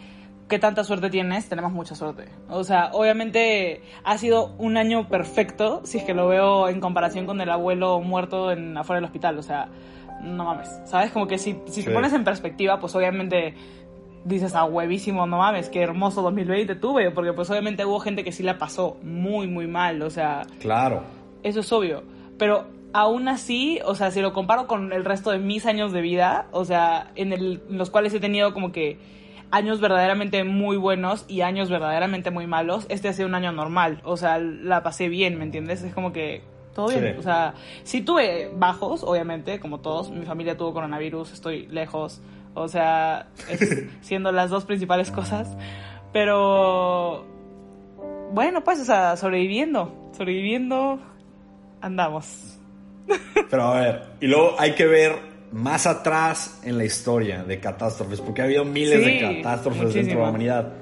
qué 0.48 0.58
tanta 0.58 0.82
suerte 0.84 1.10
tienes, 1.10 1.48
tenemos 1.48 1.72
mucha 1.72 1.94
suerte. 1.94 2.28
O 2.48 2.64
sea, 2.64 2.90
obviamente 2.92 3.82
ha 4.04 4.18
sido 4.18 4.54
un 4.58 4.76
año 4.76 5.08
perfecto 5.08 5.82
si 5.84 5.98
es 5.98 6.04
que 6.04 6.14
lo 6.14 6.28
veo 6.28 6.68
en 6.68 6.80
comparación 6.80 7.26
con 7.26 7.40
el 7.40 7.50
abuelo 7.50 8.00
muerto 8.00 8.50
en 8.50 8.76
afuera 8.76 8.98
del 8.98 9.04
hospital. 9.04 9.38
O 9.38 9.42
sea, 9.42 9.68
no 10.22 10.44
mames. 10.44 10.68
¿Sabes? 10.84 11.10
Como 11.12 11.26
que 11.26 11.38
si, 11.38 11.56
si 11.66 11.84
te 11.84 11.90
pones 11.90 12.12
en 12.12 12.24
perspectiva, 12.24 12.80
pues 12.80 12.94
obviamente 12.94 13.54
dices, 14.24 14.54
ah, 14.54 14.64
huevísimo, 14.64 15.26
no 15.26 15.38
mames, 15.38 15.68
qué 15.68 15.82
hermoso 15.82 16.22
2020 16.22 16.74
tuve. 16.76 17.10
Porque 17.10 17.32
pues 17.32 17.50
obviamente 17.50 17.84
hubo 17.84 18.00
gente 18.00 18.24
que 18.24 18.32
sí 18.32 18.42
la 18.42 18.58
pasó 18.58 18.96
muy, 19.02 19.46
muy 19.46 19.66
mal. 19.66 20.02
O 20.02 20.10
sea... 20.10 20.46
Claro. 20.60 21.02
Eso 21.42 21.60
es 21.60 21.72
obvio. 21.72 22.02
Pero 22.38 22.66
aún 22.94 23.28
así, 23.28 23.80
o 23.84 23.94
sea, 23.94 24.10
si 24.10 24.22
lo 24.22 24.32
comparo 24.32 24.66
con 24.66 24.92
el 24.92 25.04
resto 25.04 25.30
de 25.30 25.38
mis 25.38 25.66
años 25.66 25.92
de 25.92 26.00
vida, 26.00 26.46
o 26.52 26.64
sea, 26.64 27.10
en, 27.16 27.32
el, 27.32 27.60
en 27.68 27.76
los 27.76 27.90
cuales 27.90 28.14
he 28.14 28.20
tenido 28.20 28.54
como 28.54 28.72
que 28.72 28.98
años 29.50 29.80
verdaderamente 29.80 30.44
muy 30.44 30.76
buenos 30.76 31.24
y 31.28 31.40
años 31.40 31.70
verdaderamente 31.70 32.30
muy 32.30 32.46
malos, 32.46 32.86
este 32.88 33.08
ha 33.08 33.12
sido 33.12 33.28
un 33.28 33.34
año 33.34 33.52
normal. 33.52 34.00
O 34.04 34.16
sea, 34.16 34.38
la 34.38 34.82
pasé 34.82 35.08
bien, 35.08 35.38
¿me 35.38 35.44
entiendes? 35.44 35.82
Es 35.82 35.94
como 35.94 36.12
que 36.12 36.42
todo 36.74 36.88
bien. 36.88 37.16
O 37.18 37.22
sea, 37.22 37.54
sí 37.82 38.02
tuve 38.02 38.50
bajos, 38.54 39.02
obviamente, 39.02 39.58
como 39.58 39.80
todos. 39.80 40.10
Mi 40.10 40.26
familia 40.26 40.56
tuvo 40.56 40.72
coronavirus, 40.72 41.32
estoy 41.32 41.66
lejos. 41.66 42.20
O 42.54 42.68
sea, 42.68 43.28
siendo 44.00 44.32
las 44.32 44.50
dos 44.50 44.64
principales 44.64 45.10
cosas. 45.10 45.56
Pero 46.12 47.26
bueno, 48.32 48.64
pues, 48.64 48.80
o 48.80 48.84
sea, 48.84 49.16
sobreviviendo. 49.16 49.92
Sobreviviendo, 50.16 51.00
andamos. 51.80 52.58
Pero 53.50 53.62
a 53.62 53.80
ver, 53.80 54.02
y 54.20 54.26
luego 54.26 54.54
hay 54.58 54.72
que 54.72 54.86
ver 54.86 55.37
más 55.52 55.86
atrás 55.86 56.60
en 56.64 56.78
la 56.78 56.84
historia 56.84 57.44
de 57.44 57.58
catástrofes, 57.60 58.20
porque 58.20 58.42
ha 58.42 58.44
habido 58.44 58.64
miles 58.64 59.04
de 59.04 59.20
catástrofes 59.20 59.94
dentro 59.94 60.18
de 60.18 60.22
la 60.22 60.28
humanidad. 60.30 60.72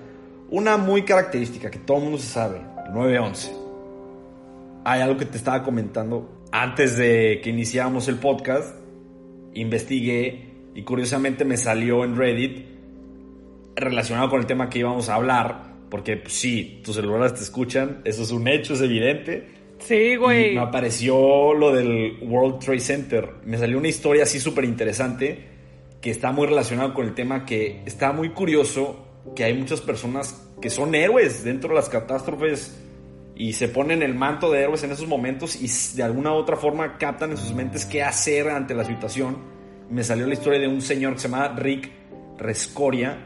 Una 0.50 0.76
muy 0.76 1.02
característica 1.02 1.70
que 1.70 1.78
todo 1.78 1.98
el 1.98 2.02
mundo 2.04 2.18
se 2.18 2.26
sabe, 2.26 2.58
el 2.58 2.92
9-11. 2.92 3.50
Hay 4.84 5.00
algo 5.00 5.16
que 5.16 5.26
te 5.26 5.36
estaba 5.36 5.62
comentando 5.62 6.44
antes 6.52 6.96
de 6.96 7.40
que 7.42 7.50
iniciáramos 7.50 8.08
el 8.08 8.16
podcast. 8.16 8.76
Investigué 9.54 10.54
y 10.74 10.82
curiosamente 10.82 11.44
me 11.44 11.56
salió 11.56 12.04
en 12.04 12.16
Reddit 12.16 12.66
relacionado 13.74 14.30
con 14.30 14.40
el 14.40 14.46
tema 14.46 14.70
que 14.70 14.78
íbamos 14.78 15.08
a 15.08 15.16
hablar, 15.16 15.74
porque 15.90 16.16
pues, 16.16 16.34
sí, 16.34 16.80
tus 16.84 16.96
celulares 16.96 17.34
te 17.34 17.42
escuchan, 17.42 18.00
eso 18.04 18.22
es 18.22 18.30
un 18.30 18.48
hecho, 18.48 18.74
es 18.74 18.80
evidente 18.80 19.55
Sí, 19.86 20.16
güey. 20.16 20.54
me 20.54 20.60
apareció 20.60 21.54
lo 21.54 21.72
del 21.72 22.18
World 22.22 22.58
Trade 22.58 22.80
Center. 22.80 23.30
Me 23.44 23.56
salió 23.56 23.78
una 23.78 23.88
historia 23.88 24.24
así 24.24 24.40
súper 24.40 24.64
interesante 24.64 25.44
que 26.00 26.10
está 26.10 26.32
muy 26.32 26.46
relacionada 26.46 26.92
con 26.92 27.06
el 27.06 27.14
tema 27.14 27.44
que 27.44 27.82
está 27.86 28.12
muy 28.12 28.30
curioso 28.30 29.06
que 29.34 29.44
hay 29.44 29.54
muchas 29.54 29.80
personas 29.80 30.48
que 30.60 30.70
son 30.70 30.94
héroes 30.94 31.44
dentro 31.44 31.70
de 31.70 31.76
las 31.76 31.88
catástrofes 31.88 32.80
y 33.34 33.52
se 33.52 33.68
ponen 33.68 34.02
el 34.02 34.14
manto 34.14 34.50
de 34.50 34.62
héroes 34.62 34.82
en 34.84 34.92
esos 34.92 35.06
momentos 35.06 35.60
y 35.60 35.68
de 35.96 36.02
alguna 36.02 36.32
u 36.32 36.36
otra 36.36 36.56
forma 36.56 36.96
captan 36.96 37.32
en 37.32 37.36
sus 37.36 37.52
mentes 37.54 37.84
qué 37.84 38.02
hacer 38.02 38.48
ante 38.48 38.74
la 38.74 38.84
situación. 38.84 39.38
Me 39.90 40.02
salió 40.02 40.26
la 40.26 40.34
historia 40.34 40.58
de 40.58 40.68
un 40.68 40.80
señor 40.80 41.14
que 41.14 41.20
se 41.20 41.28
llama 41.28 41.54
Rick 41.56 41.90
Rescoria 42.38 43.18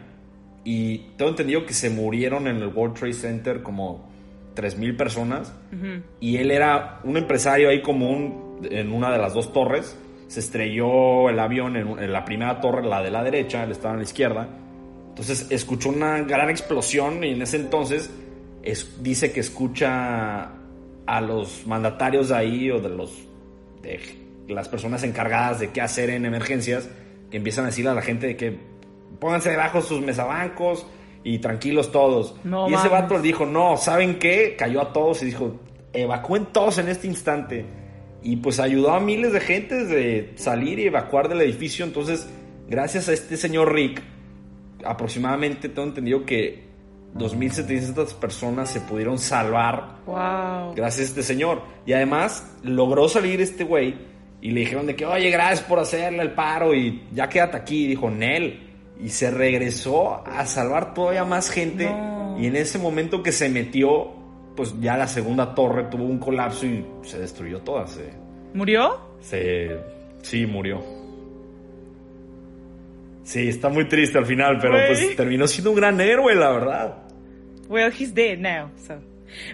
y 0.65 0.99
tengo 1.17 1.31
entendido 1.31 1.65
que 1.65 1.73
se 1.73 1.91
murieron 1.91 2.49
en 2.49 2.57
el 2.57 2.69
World 2.69 2.99
Trade 2.99 3.13
Center 3.15 3.63
como 3.63 4.10
3.000 4.55 4.97
personas. 4.97 5.53
Y 6.21 6.37
él 6.37 6.51
era 6.51 7.01
un 7.05 7.17
empresario 7.17 7.69
ahí 7.69 7.83
como 7.83 8.59
en 8.63 8.93
una 8.93 9.11
de 9.11 9.19
las 9.19 9.35
dos 9.35 9.53
torres. 9.53 9.97
Se 10.29 10.41
estrelló 10.41 11.29
el 11.29 11.39
avión 11.39 11.77
en, 11.77 12.13
la 12.13 12.25
primera 12.25 12.61
torre, 12.61 12.87
la 12.87 13.03
de 13.03 13.11
la 13.11 13.23
derecha, 13.23 13.65
él 13.65 13.73
estaba 13.73 13.95
en 13.95 13.99
la 13.99 14.05
izquierda. 14.05 14.49
Entonces 15.09 15.49
escuchó 15.51 15.89
una 15.91 16.23
gran 16.23 16.51
explosión 16.51 17.25
y 17.25 17.31
en 17.31 17.43
ese 17.43 17.57
entonces 17.57 18.11
dice 19.01 19.33
que 19.33 19.41
escucha 19.41 20.51
a 21.07 21.21
los 21.21 21.67
mandatarios 21.67 22.29
de 22.29 22.37
ahí 22.37 22.71
o 22.71 22.79
de 22.79 22.89
los 22.91 23.27
de 23.83 24.55
las 24.55 24.69
personas 24.69 25.03
encargadas 25.03 25.59
de 25.59 25.71
qué 25.71 25.81
hacer 25.81 26.11
en 26.11 26.27
emergencias 26.27 26.89
que 27.31 27.39
empiezan 27.39 27.65
a 27.65 27.69
decirle 27.69 27.91
a 27.91 27.95
la 27.95 28.03
gente 28.03 28.27
de 28.27 28.37
que 28.37 28.59
pónganse 29.19 29.51
debajo 29.51 29.81
sus 29.81 30.01
mesabancos, 30.01 30.87
y 31.23 31.39
tranquilos 31.39 31.93
todos. 31.93 32.35
y 32.45 32.75
ese 32.75 32.89
vato 32.89 33.21
dijo, 33.21 33.47
no, 33.47 33.77
¿saben 33.77 34.19
qué? 34.19 34.57
Cayó 34.57 34.81
a 34.81 34.93
todos 34.93 35.23
y 35.23 35.27
dijo, 35.27 35.61
evacúen 35.93 36.47
todos 36.47 36.79
en 36.79 36.89
este 36.89 37.07
instante. 37.07 37.67
Y 38.23 38.37
pues 38.37 38.61
ayudó 38.61 38.93
a 38.93 39.01
miles 39.01 39.33
de 39.33 39.41
gente 39.41 39.85
de 39.85 40.33
salir 40.37 40.79
y 40.79 40.87
evacuar 40.87 41.29
del 41.29 41.41
edificio. 41.41 41.85
Entonces, 41.85 42.29
gracias 42.69 43.09
a 43.09 43.13
este 43.13 43.37
señor 43.37 43.73
Rick, 43.73 44.03
aproximadamente 44.85 45.69
tengo 45.69 45.89
entendido 45.89 46.25
que 46.25 46.69
2.700 47.15 48.15
personas 48.15 48.71
se 48.71 48.81
pudieron 48.81 49.19
salvar. 49.19 50.01
Wow. 50.07 50.75
Gracias 50.75 51.01
a 51.01 51.11
este 51.11 51.23
señor. 51.23 51.63
Y 51.87 51.93
además 51.93 52.57
logró 52.63 53.09
salir 53.09 53.41
este 53.41 53.65
güey 53.65 53.95
y 54.43 54.51
le 54.53 54.61
dijeron 54.61 54.87
de 54.87 54.97
que, 54.97 55.05
oye, 55.07 55.31
gracias 55.31 55.61
por 55.63 55.79
hacerle 55.79 56.23
el 56.23 56.33
paro 56.33 56.75
y 56.75 57.03
ya 57.13 57.29
quédate 57.29 57.57
aquí. 57.57 57.85
Y 57.85 57.89
dijo, 57.89 58.11
Nel 58.11 58.70
y 59.03 59.09
se 59.09 59.31
regresó 59.31 60.27
a 60.27 60.47
salvar 60.47 60.95
todavía 60.95 61.25
más 61.25 61.51
gente. 61.51 61.91
Y 62.39 62.47
en 62.47 62.57
ese 62.57 62.79
momento 62.79 63.23
que 63.23 63.33
se 63.33 63.49
metió, 63.49 64.13
pues 64.57 64.75
ya 64.81 64.97
la 64.97 65.07
segunda 65.07 65.55
torre 65.55 65.85
tuvo 65.85 66.05
un 66.05 66.19
colapso 66.19 66.67
y 66.67 66.85
se 67.03 67.19
destruyó 67.19 67.61
toda. 67.61 67.87
Se, 67.87 68.11
¿Murió? 68.55 69.01
Se, 69.21 69.77
sí, 70.23 70.47
murió. 70.47 70.83
Sí, 73.23 73.49
está 73.49 73.69
muy 73.69 73.87
triste 73.87 74.19
al 74.19 74.27
final, 74.27 74.59
pero 74.61 74.75
pues 74.87 75.17
terminó 75.17 75.47
siendo 75.47 75.71
un 75.71 75.77
gran 75.77 76.01
héroe, 76.01 76.35
la 76.35 76.51
verdad. 76.51 76.99
Well, 77.69 77.93
he's 77.97 78.13
dead 78.15 78.39
now. 78.39 78.71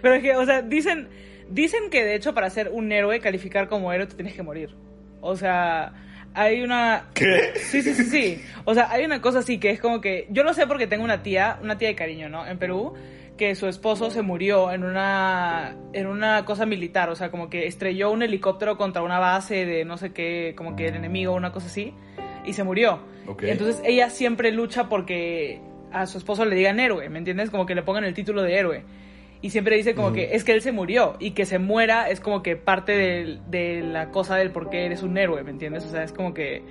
Pero 0.01 0.15
es 0.15 0.23
que, 0.23 0.35
o 0.35 0.47
sea, 0.47 0.63
dicen, 0.63 1.09
dicen 1.51 1.91
que 1.91 2.03
de 2.03 2.15
hecho 2.15 2.33
para 2.33 2.49
ser 2.49 2.71
un 2.73 2.91
héroe, 2.91 3.21
calificar 3.21 3.69
como 3.69 3.93
héroe, 3.93 4.07
te 4.07 4.15
tienes 4.15 4.35
que 4.35 4.43
morir. 4.43 4.75
O 5.21 5.37
sea, 5.37 5.93
hay 6.37 6.61
una... 6.61 7.07
¿Qué? 7.15 7.55
Sí, 7.57 7.81
sí, 7.83 7.95
sí, 7.95 8.05
sí. 8.05 8.45
O 8.67 8.75
sea, 8.75 8.91
hay 8.91 9.07
una 9.07 9.23
cosa 9.23 9.39
así 9.39 9.59
que 9.59 9.71
es 9.71 9.81
como 9.81 10.03
que... 10.03 10.27
Yo 10.29 10.45
lo 10.45 10.53
sé 10.53 10.67
porque 10.67 10.87
tengo 10.87 11.03
una 11.03 11.23
tía, 11.23 11.59
una 11.63 11.79
tía 11.79 11.89
de 11.89 11.95
cariño, 11.95 12.29
¿no? 12.29 12.47
En 12.47 12.59
Perú, 12.59 12.93
que 13.39 13.55
su 13.55 13.67
esposo 13.67 14.11
se 14.11 14.21
murió 14.21 14.71
en 14.71 14.85
una, 14.85 15.75
en 15.95 16.07
una 16.07 16.45
cosa 16.45 16.67
militar. 16.67 17.09
O 17.09 17.17
sea, 17.17 17.31
como 17.31 17.49
que 17.49 17.67
estrelló 17.67 18.11
un 18.11 18.23
helicóptero 18.23 18.77
contra 18.77 19.03
una 19.03 19.19
base 19.19 19.65
de 19.65 19.87
no 19.87 19.97
sé 19.97 20.13
qué, 20.13 20.53
como 20.55 20.77
que 20.77 20.89
el 20.89 20.97
enemigo, 20.97 21.33
una 21.33 21.53
cosa 21.53 21.69
así. 21.69 21.95
Y 22.45 22.53
se 22.53 22.65
murió. 22.65 23.01
Entonces 23.41 23.81
ella 23.85 24.11
siempre 24.11 24.53
lucha 24.53 24.91
porque 24.91 25.63
a 25.91 26.07
su 26.07 26.19
esposo 26.19 26.45
le 26.45 26.55
digan 26.55 26.79
héroe, 26.79 27.09
¿me 27.09 27.19
entiendes? 27.19 27.51
Como 27.51 27.65
que 27.65 27.75
le 27.75 27.83
pongan 27.83 28.05
el 28.05 28.13
título 28.13 28.43
de 28.43 28.59
héroe. 28.59 28.85
Y 29.47 29.51
siempre 29.51 29.77
dice 29.77 29.95
como 29.95 30.13
que 30.13 30.35
es 30.35 30.43
que 30.43 30.53
él 30.53 30.61
se 30.63 30.73
murió 30.73 31.15
y 31.21 31.31
que 31.31 31.47
se 31.47 31.59
muera 31.61 32.09
es 32.11 32.19
como 32.21 32.43
que 32.43 32.57
parte 32.57 32.93
de, 32.93 33.39
de 33.49 33.81
la 33.83 34.11
cosa 34.11 34.35
del 34.37 34.51
por 34.51 34.71
qué 34.71 34.87
eres 34.87 35.03
un 35.05 35.17
héroe, 35.17 35.43
¿me 35.45 35.51
entiendes? 35.51 35.85
O 35.85 35.89
sea, 35.89 36.03
es 36.03 36.13
como 36.13 36.35
que 36.35 36.63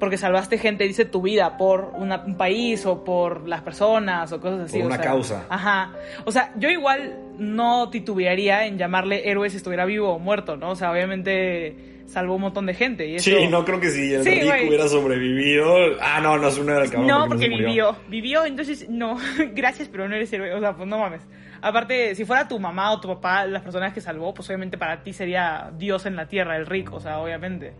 porque 0.00 0.16
salvaste 0.16 0.58
gente, 0.58 0.84
dice 0.84 1.04
tu 1.04 1.22
vida, 1.22 1.56
por 1.56 1.92
una- 1.96 2.22
un 2.24 2.36
país 2.36 2.86
o 2.86 3.04
por 3.04 3.48
las 3.48 3.62
personas 3.62 4.32
o 4.32 4.40
cosas 4.40 4.60
así. 4.60 4.78
Por 4.78 4.84
o 4.84 4.86
una 4.88 4.96
sea, 4.96 5.04
causa. 5.04 5.46
Ajá. 5.48 5.92
O 6.24 6.30
sea, 6.32 6.52
yo 6.56 6.70
igual 6.70 7.18
no 7.38 7.88
titubearía 7.90 8.66
en 8.66 8.78
llamarle 8.78 9.28
héroe 9.28 9.48
si 9.50 9.56
estuviera 9.56 9.84
vivo 9.84 10.12
o 10.12 10.18
muerto, 10.18 10.56
¿no? 10.56 10.70
O 10.70 10.76
sea, 10.76 10.90
obviamente 10.92 11.74
salvó 12.06 12.36
un 12.36 12.42
montón 12.42 12.66
de 12.66 12.74
gente. 12.74 13.06
Y 13.08 13.16
eso... 13.16 13.24
Sí, 13.30 13.48
no 13.48 13.64
creo 13.64 13.80
que 13.80 13.90
si 13.90 14.14
el 14.14 14.22
Sí, 14.24 14.40
hubiera 14.68 14.88
sobrevivido. 14.88 15.66
Ah, 16.00 16.20
no, 16.22 16.38
no 16.38 16.48
es 16.48 16.58
un 16.58 16.68
héroe 16.70 16.84
el 16.84 16.90
cabrón. 16.90 17.06
No, 17.08 17.26
porque 17.28 17.48
vivió. 17.48 17.96
Vivió, 18.08 18.44
entonces 18.44 18.88
no. 18.88 19.18
Gracias, 19.54 19.88
pero 19.88 20.08
no 20.08 20.14
eres 20.14 20.32
héroe. 20.32 20.54
O 20.54 20.60
sea, 20.60 20.74
pues 20.74 20.88
no 20.88 20.98
mames. 20.98 21.22
Aparte, 21.60 22.14
si 22.14 22.24
fuera 22.24 22.46
tu 22.46 22.58
mamá 22.58 22.92
o 22.92 23.00
tu 23.00 23.08
papá 23.08 23.44
las 23.46 23.62
personas 23.62 23.92
que 23.92 24.00
salvó, 24.00 24.32
pues 24.34 24.48
obviamente 24.48 24.78
para 24.78 25.02
ti 25.02 25.12
sería 25.12 25.70
Dios 25.76 26.06
en 26.06 26.16
la 26.16 26.26
tierra, 26.28 26.56
el 26.56 26.66
rico. 26.66 26.96
O 26.96 27.00
sea, 27.00 27.18
obviamente. 27.18 27.74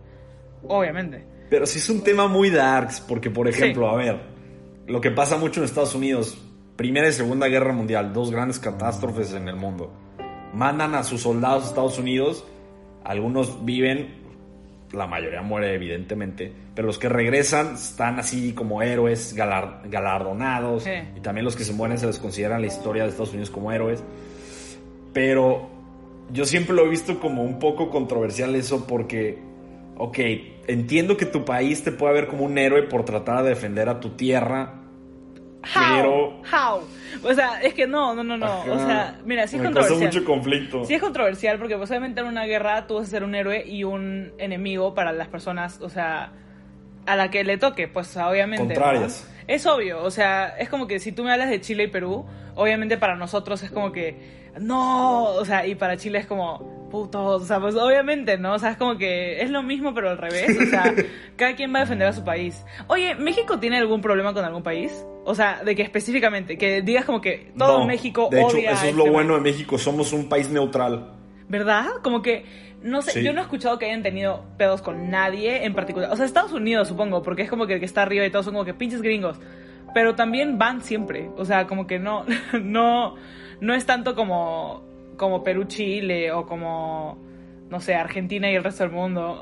Obviamente. 0.67 1.25
Pero 1.49 1.65
sí 1.65 1.79
es 1.79 1.89
un 1.89 2.03
tema 2.03 2.27
muy 2.27 2.49
darks, 2.49 3.01
porque 3.01 3.29
por 3.31 3.47
ejemplo, 3.47 3.87
Sí. 3.89 3.93
a 3.93 3.97
ver, 3.97 4.21
lo 4.87 5.01
que 5.01 5.11
pasa 5.11 5.37
mucho 5.37 5.59
en 5.61 5.65
Estados 5.65 5.95
Unidos, 5.95 6.37
Primera 6.75 7.07
y 7.07 7.11
Segunda 7.11 7.47
Guerra 7.47 7.73
Mundial, 7.73 8.13
dos 8.13 8.31
grandes 8.31 8.59
catástrofes 8.59 9.33
en 9.33 9.47
el 9.47 9.55
mundo. 9.55 9.91
Mandan 10.53 10.95
a 10.95 11.03
sus 11.03 11.21
soldados 11.21 11.65
a 11.65 11.67
Estados 11.69 11.97
Unidos, 11.99 12.45
algunos 13.03 13.65
viven, 13.65 14.18
la 14.93 15.05
mayoría 15.07 15.41
muere 15.41 15.73
evidentemente, 15.75 16.51
pero 16.73 16.87
los 16.87 16.97
que 16.97 17.09
regresan 17.09 17.75
están 17.75 18.17
así 18.19 18.53
como 18.53 18.81
héroes, 18.81 19.33
galar- 19.35 19.81
galardonados, 19.89 20.83
Sí. 20.83 20.91
y 21.15 21.19
también 21.19 21.45
los 21.45 21.55
que 21.55 21.63
se 21.63 21.73
mueren 21.73 21.97
se 21.97 22.07
les 22.07 22.17
considera 22.19 22.55
en 22.55 22.61
la 22.61 22.67
historia 22.67 23.03
de 23.03 23.09
Estados 23.09 23.29
Unidos 23.31 23.49
como 23.51 23.71
héroes. 23.71 24.03
Pero 25.13 25.69
yo 26.31 26.45
siempre 26.45 26.75
lo 26.75 26.85
he 26.85 26.89
visto 26.89 27.19
como 27.19 27.43
un 27.43 27.59
poco 27.59 27.89
controversial 27.89 28.55
eso 28.55 28.85
porque, 28.87 29.37
ok, 29.97 30.17
entiendo 30.67 31.17
que 31.17 31.25
tu 31.25 31.45
país 31.45 31.83
te 31.83 31.91
puede 31.91 32.13
ver 32.13 32.27
como 32.27 32.45
un 32.45 32.57
héroe 32.57 32.83
por 32.83 33.05
tratar 33.05 33.43
de 33.43 33.49
defender 33.49 33.89
a 33.89 33.99
tu 33.99 34.09
tierra, 34.11 34.73
How? 35.63 35.95
pero... 35.95 36.41
How? 36.51 36.81
O 37.23 37.33
sea, 37.33 37.61
es 37.61 37.73
que 37.73 37.85
no, 37.85 38.15
no, 38.15 38.23
no, 38.23 38.37
no. 38.37 38.45
Ajá, 38.45 38.71
O 38.71 38.79
sea, 38.79 39.19
mira, 39.25 39.45
sí 39.47 39.57
es 39.57 39.61
me 39.61 39.67
controversial. 39.67 40.13
mucho 40.13 40.25
conflicto. 40.25 40.85
Sí 40.85 40.93
es 40.93 41.01
controversial 41.01 41.57
porque 41.57 41.75
pues 41.75 41.89
obviamente 41.89 42.21
en 42.21 42.27
una 42.27 42.45
guerra 42.45 42.87
tú 42.87 42.95
vas 42.95 43.07
a 43.07 43.09
ser 43.11 43.23
un 43.23 43.35
héroe 43.35 43.63
y 43.67 43.83
un 43.83 44.31
enemigo 44.37 44.93
para 44.93 45.11
las 45.11 45.27
personas, 45.27 45.79
o 45.81 45.89
sea, 45.89 46.31
a 47.05 47.15
la 47.15 47.29
que 47.29 47.43
le 47.43 47.57
toque, 47.57 47.87
pues 47.87 48.15
obviamente. 48.15 48.63
¿no? 48.63 48.81
Contrarias. 48.81 49.29
Es 49.47 49.65
obvio, 49.65 50.03
o 50.03 50.11
sea, 50.11 50.49
es 50.59 50.69
como 50.69 50.85
que 50.87 50.99
si 50.99 51.11
tú 51.11 51.23
me 51.23 51.31
hablas 51.31 51.49
de 51.49 51.59
Chile 51.59 51.85
y 51.85 51.87
Perú, 51.87 52.25
obviamente 52.55 52.97
para 52.97 53.15
nosotros 53.15 53.63
es 53.63 53.71
como 53.71 53.91
que, 53.91 54.15
no, 54.59 55.23
o 55.23 55.43
sea, 55.43 55.65
y 55.65 55.73
para 55.75 55.97
Chile 55.97 56.19
es 56.19 56.27
como, 56.27 56.78
putos, 56.89 57.43
o 57.43 57.45
sea, 57.45 57.59
pues 57.59 57.75
obviamente, 57.75 58.37
¿no? 58.37 58.53
O 58.53 58.59
sea, 58.59 58.71
es 58.71 58.77
como 58.77 58.97
que 58.97 59.41
es 59.41 59.49
lo 59.49 59.63
mismo 59.63 59.93
pero 59.93 60.09
al 60.09 60.17
revés, 60.17 60.57
o 60.59 60.65
sea, 60.65 60.93
cada 61.35 61.55
quien 61.55 61.73
va 61.73 61.79
a 61.79 61.81
defender 61.81 62.07
a 62.07 62.13
su 62.13 62.23
país. 62.23 62.63
Oye, 62.87 63.15
¿México 63.15 63.59
tiene 63.59 63.77
algún 63.77 64.01
problema 64.01 64.33
con 64.33 64.43
algún 64.43 64.63
país? 64.63 65.05
O 65.25 65.35
sea, 65.35 65.63
de 65.63 65.75
que 65.75 65.83
específicamente, 65.83 66.57
que 66.57 66.81
digas 66.81 67.05
como 67.05 67.21
que 67.21 67.51
todo 67.57 67.79
No, 67.79 67.85
México 67.85 68.29
De 68.31 68.41
hecho, 68.41 68.57
odia 68.57 68.71
eso 68.71 68.85
es 68.87 68.95
lo 68.95 69.03
este 69.03 69.11
bueno 69.11 69.35
de 69.35 69.41
México, 69.41 69.77
somos 69.77 70.11
un 70.13 70.27
país 70.27 70.49
neutral. 70.49 71.13
¿Verdad? 71.47 71.85
Como 72.03 72.21
que, 72.21 72.45
no 72.83 73.01
sé, 73.01 73.11
Sí. 73.11 73.23
yo 73.23 73.33
no 73.33 73.39
he 73.39 73.43
escuchado 73.43 73.77
que 73.79 73.85
hayan 73.85 74.03
tenido 74.03 74.45
pedos 74.57 74.81
con 74.81 75.09
nadie 75.09 75.65
en 75.65 75.73
particular. 75.73 76.11
O 76.11 76.15
sea, 76.15 76.25
Estados 76.25 76.51
Unidos, 76.53 76.87
supongo, 76.87 77.21
porque 77.23 77.41
es 77.43 77.49
como 77.49 77.67
que 77.67 77.73
el 77.73 77.79
que 77.79 77.85
está 77.85 78.03
arriba 78.03 78.25
y 78.25 78.29
todos 78.31 78.45
son 78.45 78.53
como 78.53 78.65
que 78.65 78.73
pinches 78.73 79.01
gringos. 79.01 79.39
Pero 79.93 80.15
también 80.15 80.57
van 80.59 80.81
siempre. 80.81 81.29
O 81.37 81.45
sea, 81.45 81.65
como 81.65 81.87
que 81.87 81.97
no, 81.99 82.25
no, 82.61 83.15
no 83.61 83.73
es 83.73 83.85
tanto 83.85 84.15
como, 84.15 84.83
como 85.19 85.43
Perú, 85.43 85.65
Chile 85.65 86.31
o 86.31 86.47
como, 86.47 87.19
no 87.69 87.79
sé, 87.81 87.93
Argentina 87.93 88.49
y 88.49 88.55
el 88.55 88.63
resto 88.63 88.83
del 88.83 88.93
mundo. 88.93 89.39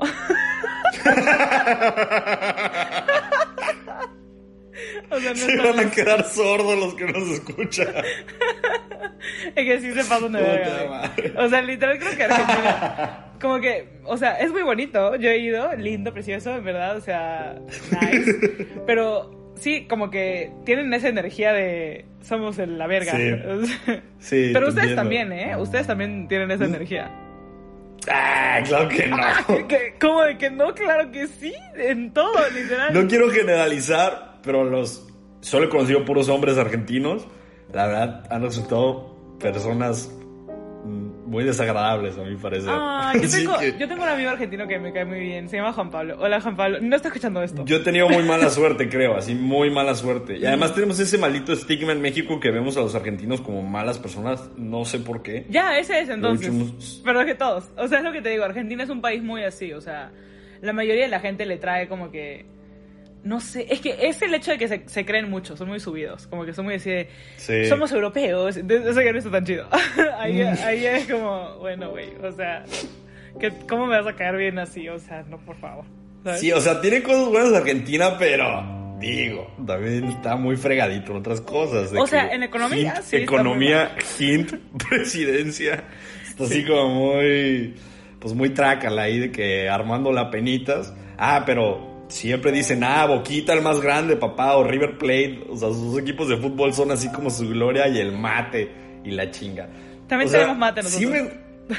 o 5.10 5.20
sea, 5.20 5.30
no 5.30 5.36
Se 5.36 5.56
van 5.56 5.78
a 5.78 5.90
quedar 5.90 6.24
sordos 6.24 6.78
los 6.78 6.94
que 6.94 7.06
nos 7.06 7.30
escuchan. 7.30 7.88
Es 9.54 9.64
que 9.64 9.80
sí 9.80 9.92
se 9.92 10.04
pasan 10.04 10.32
de 10.32 10.40
verga. 10.40 11.12
O 11.36 11.48
sea, 11.48 11.60
literal 11.60 11.98
creo 11.98 12.16
que 12.16 12.24
Argentina. 12.24 13.24
Como 13.40 13.60
que, 13.60 14.00
o 14.04 14.16
sea, 14.16 14.38
es 14.38 14.50
muy 14.50 14.62
bonito. 14.62 15.16
Yo 15.16 15.28
he 15.30 15.38
ido, 15.38 15.74
lindo, 15.76 16.12
precioso, 16.12 16.56
en 16.56 16.64
verdad. 16.64 16.96
O 16.96 17.00
sea, 17.00 17.58
nice. 18.00 18.66
Pero 18.86 19.37
sí, 19.58 19.86
como 19.88 20.10
que 20.10 20.50
tienen 20.64 20.92
esa 20.94 21.08
energía 21.08 21.52
de 21.52 22.04
somos 22.22 22.58
el- 22.58 22.78
la 22.78 22.86
verga. 22.86 23.12
Sí. 23.12 23.92
Sí, 24.20 24.50
Pero 24.52 24.66
te 24.66 24.70
ustedes 24.72 24.96
también, 24.96 25.32
¿eh? 25.32 25.56
Ustedes 25.56 25.86
también 25.86 26.26
tienen 26.28 26.50
esa 26.50 26.64
energía. 26.64 27.10
Ah, 28.10 28.60
claro 28.66 28.88
que 28.88 29.06
no. 29.06 29.16
¿Cómo 30.00 30.22
de 30.22 30.38
que 30.38 30.50
no? 30.50 30.74
Claro 30.74 31.10
que 31.12 31.26
sí. 31.28 31.54
En 31.76 32.12
todo, 32.12 32.32
literal. 32.54 32.92
No 32.94 33.06
quiero 33.08 33.30
generalizar, 33.30 34.38
pero 34.42 34.64
los 34.64 35.06
solo 35.40 35.66
he 35.66 35.68
conocido 35.68 36.04
puros 36.04 36.28
hombres 36.28 36.58
argentinos. 36.58 37.26
La 37.72 37.86
verdad, 37.86 38.24
han 38.30 38.42
resultado 38.42 39.14
personas 39.38 40.10
mm, 40.10 40.17
muy 41.28 41.44
desagradables, 41.44 42.16
a 42.18 42.22
mi 42.24 42.36
parecer. 42.36 42.70
Ah, 42.72 43.12
yo 43.14 43.28
tengo, 43.30 43.58
que 43.58 43.74
yo 43.78 43.86
tengo 43.88 44.02
un 44.02 44.08
amigo 44.08 44.30
argentino 44.30 44.66
que 44.66 44.78
me 44.78 44.92
cae 44.92 45.04
muy 45.04 45.20
bien. 45.20 45.48
Se 45.48 45.56
llama 45.56 45.72
Juan 45.72 45.90
Pablo. 45.90 46.16
Hola, 46.18 46.40
Juan 46.40 46.56
Pablo. 46.56 46.78
No 46.80 46.96
está 46.96 47.08
escuchando 47.08 47.42
esto. 47.42 47.64
yo 47.66 47.76
he 47.76 47.80
tenido 47.80 48.08
muy 48.08 48.22
mala 48.22 48.48
suerte, 48.50 48.88
creo, 48.88 49.16
así 49.16 49.34
muy 49.34 49.70
mala 49.70 49.94
suerte. 49.94 50.38
Y 50.38 50.46
además 50.46 50.74
tenemos 50.74 50.98
ese 51.00 51.18
maldito 51.18 51.52
estigma 51.52 51.92
en 51.92 52.00
México 52.00 52.40
que 52.40 52.50
vemos 52.50 52.76
a 52.76 52.80
los 52.80 52.94
argentinos 52.94 53.40
como 53.40 53.62
malas 53.62 53.98
personas, 53.98 54.48
no 54.56 54.84
sé 54.84 54.98
por 54.98 55.22
qué. 55.22 55.46
Ya, 55.50 55.78
ese 55.78 56.00
es 56.00 56.08
entonces. 56.08 56.50
Muchos- 56.50 57.02
Pero 57.04 57.20
es 57.20 57.26
que 57.26 57.34
todos. 57.34 57.68
O 57.76 57.86
sea, 57.88 57.98
es 57.98 58.04
lo 58.04 58.12
que 58.12 58.22
te 58.22 58.30
digo. 58.30 58.44
Argentina 58.44 58.82
es 58.82 58.90
un 58.90 59.00
país 59.00 59.22
muy 59.22 59.42
así. 59.44 59.72
O 59.72 59.80
sea, 59.80 60.10
la 60.60 60.72
mayoría 60.72 61.04
de 61.04 61.10
la 61.10 61.20
gente 61.20 61.44
le 61.46 61.56
trae 61.58 61.88
como 61.88 62.10
que. 62.10 62.46
No 63.24 63.40
sé. 63.40 63.66
Es 63.68 63.80
que 63.80 63.96
es 64.08 64.22
el 64.22 64.32
hecho 64.34 64.52
de 64.52 64.58
que 64.58 64.68
se, 64.68 64.88
se 64.88 65.04
creen 65.04 65.28
mucho. 65.28 65.56
Son 65.56 65.68
muy 65.68 65.80
subidos. 65.80 66.26
Como 66.28 66.44
que 66.44 66.52
son 66.52 66.64
muy 66.64 66.74
así 66.74 66.90
de. 66.90 67.08
Sí. 67.36 67.66
Somos 67.66 67.90
europeos. 67.92 68.56
Eso 68.56 68.64
que 69.00 69.12
no 69.12 69.18
está 69.18 69.30
tan 69.30 69.44
chido. 69.44 69.66
ahí, 70.18 70.40
ahí 70.42 70.86
es 70.86 71.06
como. 71.10 71.56
Bueno, 71.58 71.90
güey. 71.90 72.10
O 72.22 72.32
sea. 72.32 72.64
que- 73.40 73.52
¿Cómo 73.68 73.86
me 73.86 73.96
vas 74.00 74.06
a 74.06 74.16
caer 74.16 74.36
bien 74.36 74.58
así? 74.58 74.88
O 74.88 74.98
sea, 74.98 75.22
no, 75.28 75.38
por 75.38 75.56
favor. 75.56 75.84
¿sabes? 76.24 76.40
Sí, 76.40 76.52
o 76.52 76.60
sea, 76.60 76.80
tiene 76.80 77.02
cosas 77.02 77.28
buenas 77.28 77.52
Argentina, 77.52 78.16
pero 78.18 78.96
digo, 79.00 79.52
también 79.66 80.04
está 80.04 80.34
muy 80.36 80.56
fregadito 80.56 81.12
en 81.12 81.18
otras 81.18 81.40
cosas. 81.40 81.92
O 81.96 82.06
sea, 82.06 82.32
en 82.32 82.42
economía, 82.42 82.94
hint, 82.96 83.02
sí, 83.04 83.16
economía, 83.16 83.96
hint, 84.18 84.52
presidencia. 84.88 85.84
Está 86.28 86.44
así 86.44 86.64
como 86.64 86.88
muy, 87.14 87.74
pues 88.20 88.34
muy 88.34 88.50
trácala 88.50 89.02
ahí 89.02 89.18
de 89.18 89.30
que 89.32 89.68
armando 89.68 90.12
la 90.12 90.30
penitas. 90.30 90.94
Ah, 91.16 91.42
pero 91.46 91.87
siempre 92.08 92.52
dicen, 92.52 92.82
ah, 92.84 93.06
Boquita 93.06 93.52
el 93.52 93.62
más 93.62 93.80
grande, 93.80 94.16
papá, 94.16 94.56
o 94.56 94.64
River 94.64 94.98
Plate. 94.98 95.44
O 95.48 95.56
sea, 95.56 95.68
sus 95.68 95.98
equipos 95.98 96.28
de 96.28 96.36
fútbol 96.36 96.72
son 96.74 96.90
así 96.90 97.10
como 97.12 97.30
su 97.30 97.48
gloria 97.48 97.86
y 97.88 97.98
el 97.98 98.12
mate 98.12 98.70
y 99.04 99.10
la 99.12 99.30
chinga. 99.30 99.68
También 100.08 100.28
O 100.28 100.30
sea, 100.30 100.40
tenemos 100.40 100.58
mate 100.58 100.82
sí 100.82 101.04
nosotros. 101.06 101.32
me- 101.68 101.76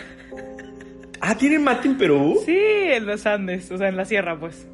Ah, 1.22 1.36
¿tienen 1.36 1.64
mate 1.64 1.88
en 1.90 1.98
Perú? 1.98 2.40
Sí, 2.46 2.56
en 2.58 3.06
los 3.06 3.26
Andes. 3.26 3.70
O 3.72 3.78
sea, 3.78 3.90
en 3.90 3.98
la 3.98 4.06
sierra, 4.06 4.40
pues. 4.40 4.66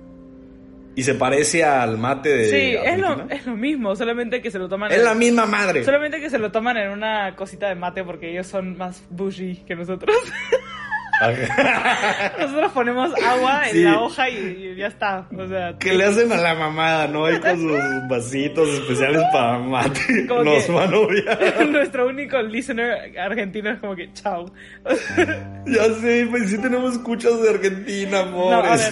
Y 0.98 1.04
se 1.04 1.16
parece 1.16 1.64
al 1.64 1.98
mate 1.98 2.30
de 2.30 2.46
Sí, 2.50 2.56
es 2.78 3.00
lo, 3.00 3.08
Argentina. 3.10 3.36
es 3.36 3.46
lo 3.48 3.56
mismo. 3.58 3.96
Solamente 3.96 4.42
que 4.42 4.52
se 4.52 4.60
lo 4.60 4.70
toman. 4.70 4.92
Es 4.92 5.00
en- 5.00 5.06
la 5.06 5.14
misma 5.16 5.46
madre. 5.46 5.84
Solamente 5.84 6.22
que 6.22 6.30
se 6.30 6.38
lo 6.38 6.52
toman 6.52 6.78
en 6.78 6.92
una 6.92 7.36
cosita 7.36 7.68
de 7.68 7.76
mate 7.76 8.04
porque 8.04 8.32
ellos 8.32 8.48
son 8.48 8.78
más 8.78 9.04
bougie 9.10 9.64
que 9.66 9.76
nosotros. 9.76 10.16
nosotros 12.40 12.72
ponemos 12.74 13.12
agua 13.24 13.64
en 13.68 13.72
Sí. 13.72 13.84
la 13.84 14.00
hoja 14.00 14.30
y, 14.30 14.36
y 14.38 14.76
ya 14.76 14.88
está. 14.88 15.28
O 15.38 15.48
sea, 15.48 15.76
que 15.80 15.94
le 15.94 16.06
hacen 16.06 16.32
a 16.32 16.38
la 16.38 16.56
mamada, 16.56 17.08
¿no? 17.08 17.26
Ahí 17.26 17.40
con 17.40 17.60
sus 17.60 17.80
vasitos 18.10 18.68
especiales 18.70 19.22
para 19.32 19.60
mate. 19.60 20.28
Como 20.28 20.44
Nos 20.44 20.68
van 20.68 20.94
a 20.94 20.98
odiar. 20.98 21.66
nuestro 21.68 22.08
único 22.08 22.42
listener 22.42 23.18
argentino 23.20 23.72
es 23.72 23.80
como 23.80 23.96
que 23.96 24.12
chao. 24.14 24.52
Ya 25.66 25.84
sé, 26.02 26.28
pues 26.30 26.50
sí 26.52 26.58
tenemos 26.62 26.94
escuchas 26.94 27.42
de 27.42 27.50
Argentina, 27.50 28.24
No, 28.26 28.52
a 28.52 28.60
amores. 28.60 28.92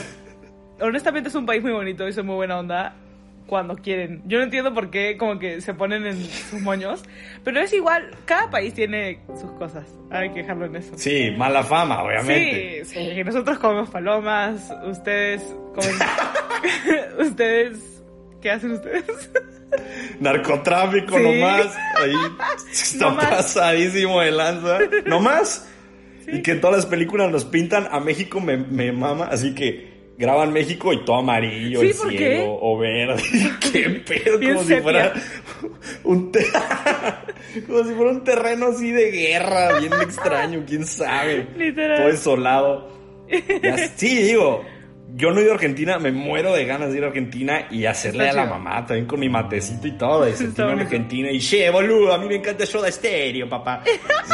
ver. 0.79 0.87
Honestamente 0.87 1.29
es 1.29 1.35
un 1.35 1.45
país 1.45 1.61
muy 1.61 1.71
bonito 1.71 2.07
y 2.07 2.13
son 2.13 2.25
muy 2.25 2.35
buena 2.35 2.57
onda 2.59 2.95
cuando 3.47 3.75
quieren. 3.75 4.21
Yo 4.25 4.37
no 4.37 4.43
entiendo 4.45 4.73
por 4.73 4.89
qué 4.89 5.17
como 5.17 5.37
que 5.39 5.61
se 5.61 5.73
ponen 5.73 6.05
en 6.05 6.23
sus 6.25 6.61
moños, 6.61 7.03
pero 7.43 7.59
es 7.59 7.71
igual, 7.73 8.11
cada 8.25 8.49
país 8.49 8.73
tiene 8.73 9.19
sus 9.39 9.51
cosas. 9.53 9.85
Hay 10.09 10.29
que 10.31 10.39
dejarlo 10.41 10.65
en 10.65 10.75
eso. 10.77 10.93
Sí, 10.97 11.31
mala 11.37 11.63
fama, 11.63 12.03
obviamente. 12.03 12.85
Sí, 12.85 13.11
sí, 13.13 13.23
nosotros 13.23 13.57
comemos 13.59 13.89
palomas, 13.89 14.71
ustedes 14.85 15.41
comen... 15.73 15.95
ustedes... 17.19 17.89
¿Qué 18.41 18.51
hacen 18.51 18.71
ustedes? 18.71 19.05
Narcotráfico 20.19 21.17
Sí. 21.17 21.23
nomás. 21.23 21.75
Ahí 22.01 22.13
está 22.71 23.05
Nomás. 23.05 23.25
pasadísimo 23.27 24.19
de 24.21 24.31
lanza. 24.31 24.79
¿No 25.05 25.19
más? 25.19 25.69
Sí. 26.25 26.31
Y 26.37 26.41
que 26.41 26.55
todas 26.55 26.75
las 26.77 26.85
películas 26.85 27.31
nos 27.31 27.45
pintan 27.45 27.87
a 27.91 27.99
México 27.99 28.39
me, 28.39 28.57
me 28.57 28.91
mama, 28.91 29.25
así 29.31 29.53
que 29.55 29.92
graban 30.17 30.53
México 30.53 30.93
y 30.93 31.03
todo 31.05 31.17
amarillo, 31.17 31.81
Sí, 31.81 31.87
el 31.87 31.95
¿por 31.95 32.09
cielo, 32.09 32.19
qué? 32.25 32.45
o 32.61 32.77
verde. 32.77 33.23
qué 33.71 33.89
pedo, 34.23 34.37
Bien 34.37 34.53
como 34.55 34.65
si 34.67 34.75
fuera 34.75 35.13
un 36.03 36.31
te- 36.31 36.45
como 37.67 37.83
si 37.83 37.93
fuera 37.93 38.11
un 38.11 38.23
terreno 38.23 38.67
así 38.67 38.91
de 38.91 39.11
guerra, 39.11 39.79
bien 39.79 39.93
extraño, 40.01 40.63
quién 40.67 40.85
sabe. 40.85 41.47
Literal. 41.57 41.97
Todo 41.97 42.07
desolado. 42.07 42.93
Sí, 43.95 44.21
digo, 44.23 44.63
yo 45.15 45.31
no 45.31 45.39
he 45.39 45.43
ido 45.43 45.51
a 45.51 45.55
Argentina, 45.55 45.97
me 45.99 46.11
muero 46.11 46.53
de 46.53 46.65
ganas 46.65 46.91
de 46.91 46.97
ir 46.97 47.03
a 47.03 47.07
Argentina 47.07 47.67
y 47.71 47.85
hacerle 47.85 48.29
a 48.29 48.33
la 48.33 48.45
mamá 48.45 48.85
también 48.85 49.05
con 49.07 49.19
mi 49.19 49.29
matecito 49.29 49.87
y 49.87 49.91
todo, 49.97 50.27
y 50.27 50.33
sentirme 50.33 50.73
en. 50.73 50.79
Argentina 50.81 51.31
y 51.31 51.39
che, 51.39 51.69
boludo, 51.69 52.13
a 52.13 52.17
mí 52.17 52.27
me 52.27 52.35
encanta 52.35 52.65
Soda 52.65 52.91
Stereo, 52.91 53.47
papá. 53.49 53.83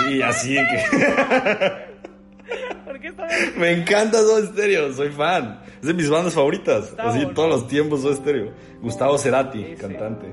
Sí, 0.08 0.22
así 0.22 0.54
de 0.56 0.62
que 0.62 2.09
Me 3.58 3.72
encanta 3.72 4.18
Soda 4.20 4.46
Stereo, 4.48 4.92
soy 4.94 5.10
fan. 5.10 5.60
Es 5.82 5.88
de 5.88 5.94
mis 5.94 6.10
bandas 6.10 6.34
favoritas, 6.34 6.94
así 6.98 7.26
todos 7.34 7.50
los 7.50 7.68
tiempos 7.68 8.02
Soda 8.02 8.16
Stereo. 8.16 8.52
Gustavo 8.82 9.18
Cerati, 9.18 9.76
cantante. 9.80 10.28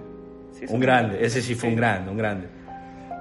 Sí, 0.52 0.64
Un 0.68 0.80
grande, 0.80 1.18
ese 1.24 1.42
sí 1.42 1.54
fue 1.54 1.68
un 1.70 1.76
grande, 1.76 2.10
un 2.10 2.16
grande. 2.16 2.48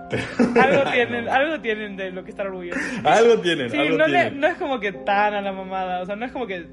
Algo 0.61 0.91
tienen, 0.93 1.27
algo 1.27 1.59
tienen 1.61 1.97
de 1.97 2.11
lo 2.11 2.23
que 2.23 2.29
estar 2.29 2.47
orgulloso. 2.47 2.79
Algo 3.03 3.39
tienen, 3.41 3.69
Sí, 3.71 3.77
algo 3.77 3.97
no, 3.97 4.07
le- 4.07 4.13
tienen. 4.21 4.39
no 4.39 4.47
es 4.47 4.57
como 4.57 4.79
que 4.79 4.91
tan 4.91 5.33
a 5.33 5.41
la 5.41 5.51
mamada, 5.51 6.01
o 6.01 6.05
sea, 6.05 6.15
no 6.15 6.25
es 6.25 6.31
como 6.31 6.45
que... 6.47 6.65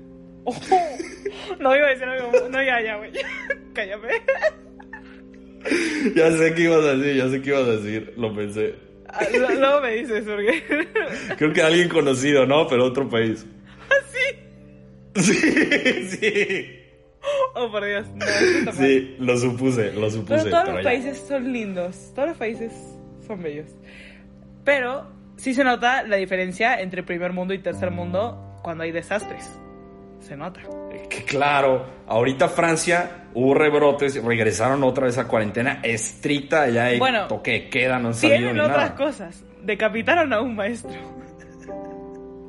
Oh, 0.45 0.55
no 1.61 1.75
iba 1.77 1.87
a 1.87 1.91
decir 1.91 2.05
algo, 2.05 2.31
no, 2.51 2.63
ya, 2.63 2.81
ya, 2.83 2.97
güey, 2.97 3.11
cállame. 3.73 4.09
Ya 6.17 6.31
sé 6.33 6.55
qué 6.55 6.63
ibas 6.63 6.85
a 6.85 6.95
decir, 6.97 7.17
ya 7.17 7.29
sé 7.29 7.41
qué 7.43 7.51
ibas 7.51 7.63
a 7.63 7.71
decir, 7.73 8.15
lo 8.17 8.35
pensé. 8.35 8.75
Ah, 9.13 9.27
Luego 9.33 9.81
me 9.81 9.93
dices, 9.93 10.25
porque... 10.25 10.63
Creo 11.37 11.53
que 11.53 11.63
alguien 11.63 11.89
conocido, 11.89 12.47
¿no? 12.47 12.67
Pero 12.67 12.85
otro 12.85 13.09
país. 13.09 13.47
sí. 14.11 14.39
Sí, 15.23 16.09
sí. 16.09 16.79
Oh, 17.55 17.71
por 17.71 17.85
Dios, 17.85 18.07
no, 18.09 18.17
mal. 18.65 18.75
Sí, 18.75 19.15
lo 19.19 19.37
supuse, 19.37 19.93
lo 19.93 20.11
supuse. 20.11 20.45
Pero 20.45 20.51
todos 20.51 20.65
pero 20.65 20.77
los 20.77 20.85
ya. 20.85 20.91
países 20.91 21.19
son 21.29 21.53
lindos, 21.53 22.13
todos 22.15 22.29
los 22.31 22.39
países 22.39 22.73
son 23.27 23.43
bellos. 23.43 23.69
Pero 24.65 25.07
sí 25.37 25.55
se 25.55 25.65
nota 25.65 26.03
la 26.03 26.17
diferencia 26.17 26.81
entre 26.81 27.03
primer 27.03 27.33
mundo 27.33 27.53
y 27.55 27.59
tercer 27.59 27.91
mundo 27.91 28.59
cuando 28.63 28.85
hay 28.85 28.93
desastres. 28.93 29.51
Se 30.21 30.37
nota. 30.37 30.63
Que 31.09 31.25
claro, 31.25 31.87
ahorita 32.07 32.49
Francia 32.49 33.25
hubo 33.35 33.55
rebrotes, 33.55 34.23
regresaron 34.23 34.83
otra 34.85 35.07
vez 35.07 35.19
a 35.19 35.27
cuarentena 35.29 35.81
estricta, 35.83 36.69
ya 36.69 36.87
hay 36.87 36.99
Bueno, 36.99 37.27
toque 37.29 37.69
queda, 37.69 37.99
no 37.99 38.09
han 38.09 38.15
Tienen 38.15 38.59
otras 38.61 38.77
nada. 38.77 38.95
cosas. 38.95 39.45
Decapitaron 39.63 40.33
a 40.33 40.41
un 40.41 40.55
maestro. 40.57 40.93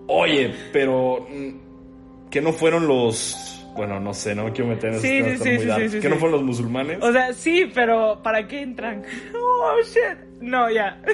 Oye, 0.08 0.54
pero 0.72 1.28
mm, 1.30 2.30
que 2.30 2.42
no 2.42 2.52
fueron 2.52 2.88
los, 2.88 3.66
bueno, 3.76 4.00
no 4.00 4.14
sé, 4.14 4.36
no 4.36 4.46
me 4.46 4.52
quiero 4.52 4.70
meter 4.72 4.90
en 4.90 4.96
esos 4.96 5.02
Sí, 5.08 5.18
temas, 5.24 5.32
sí, 5.40 5.44
sí, 5.60 5.68
muy 5.68 5.90
sí, 5.90 6.00
¿Que 6.00 6.10
no 6.10 6.16
fueron 6.18 6.32
los 6.34 6.44
musulmanes? 6.44 6.98
O 7.02 7.12
sea, 7.14 7.34
sí, 7.34 7.72
pero 7.74 8.22
¿para 8.22 8.48
qué 8.48 8.62
entran? 8.62 9.04
Oh, 9.36 9.78
shit. 9.82 10.18
No, 10.42 10.70
ya. 10.70 11.02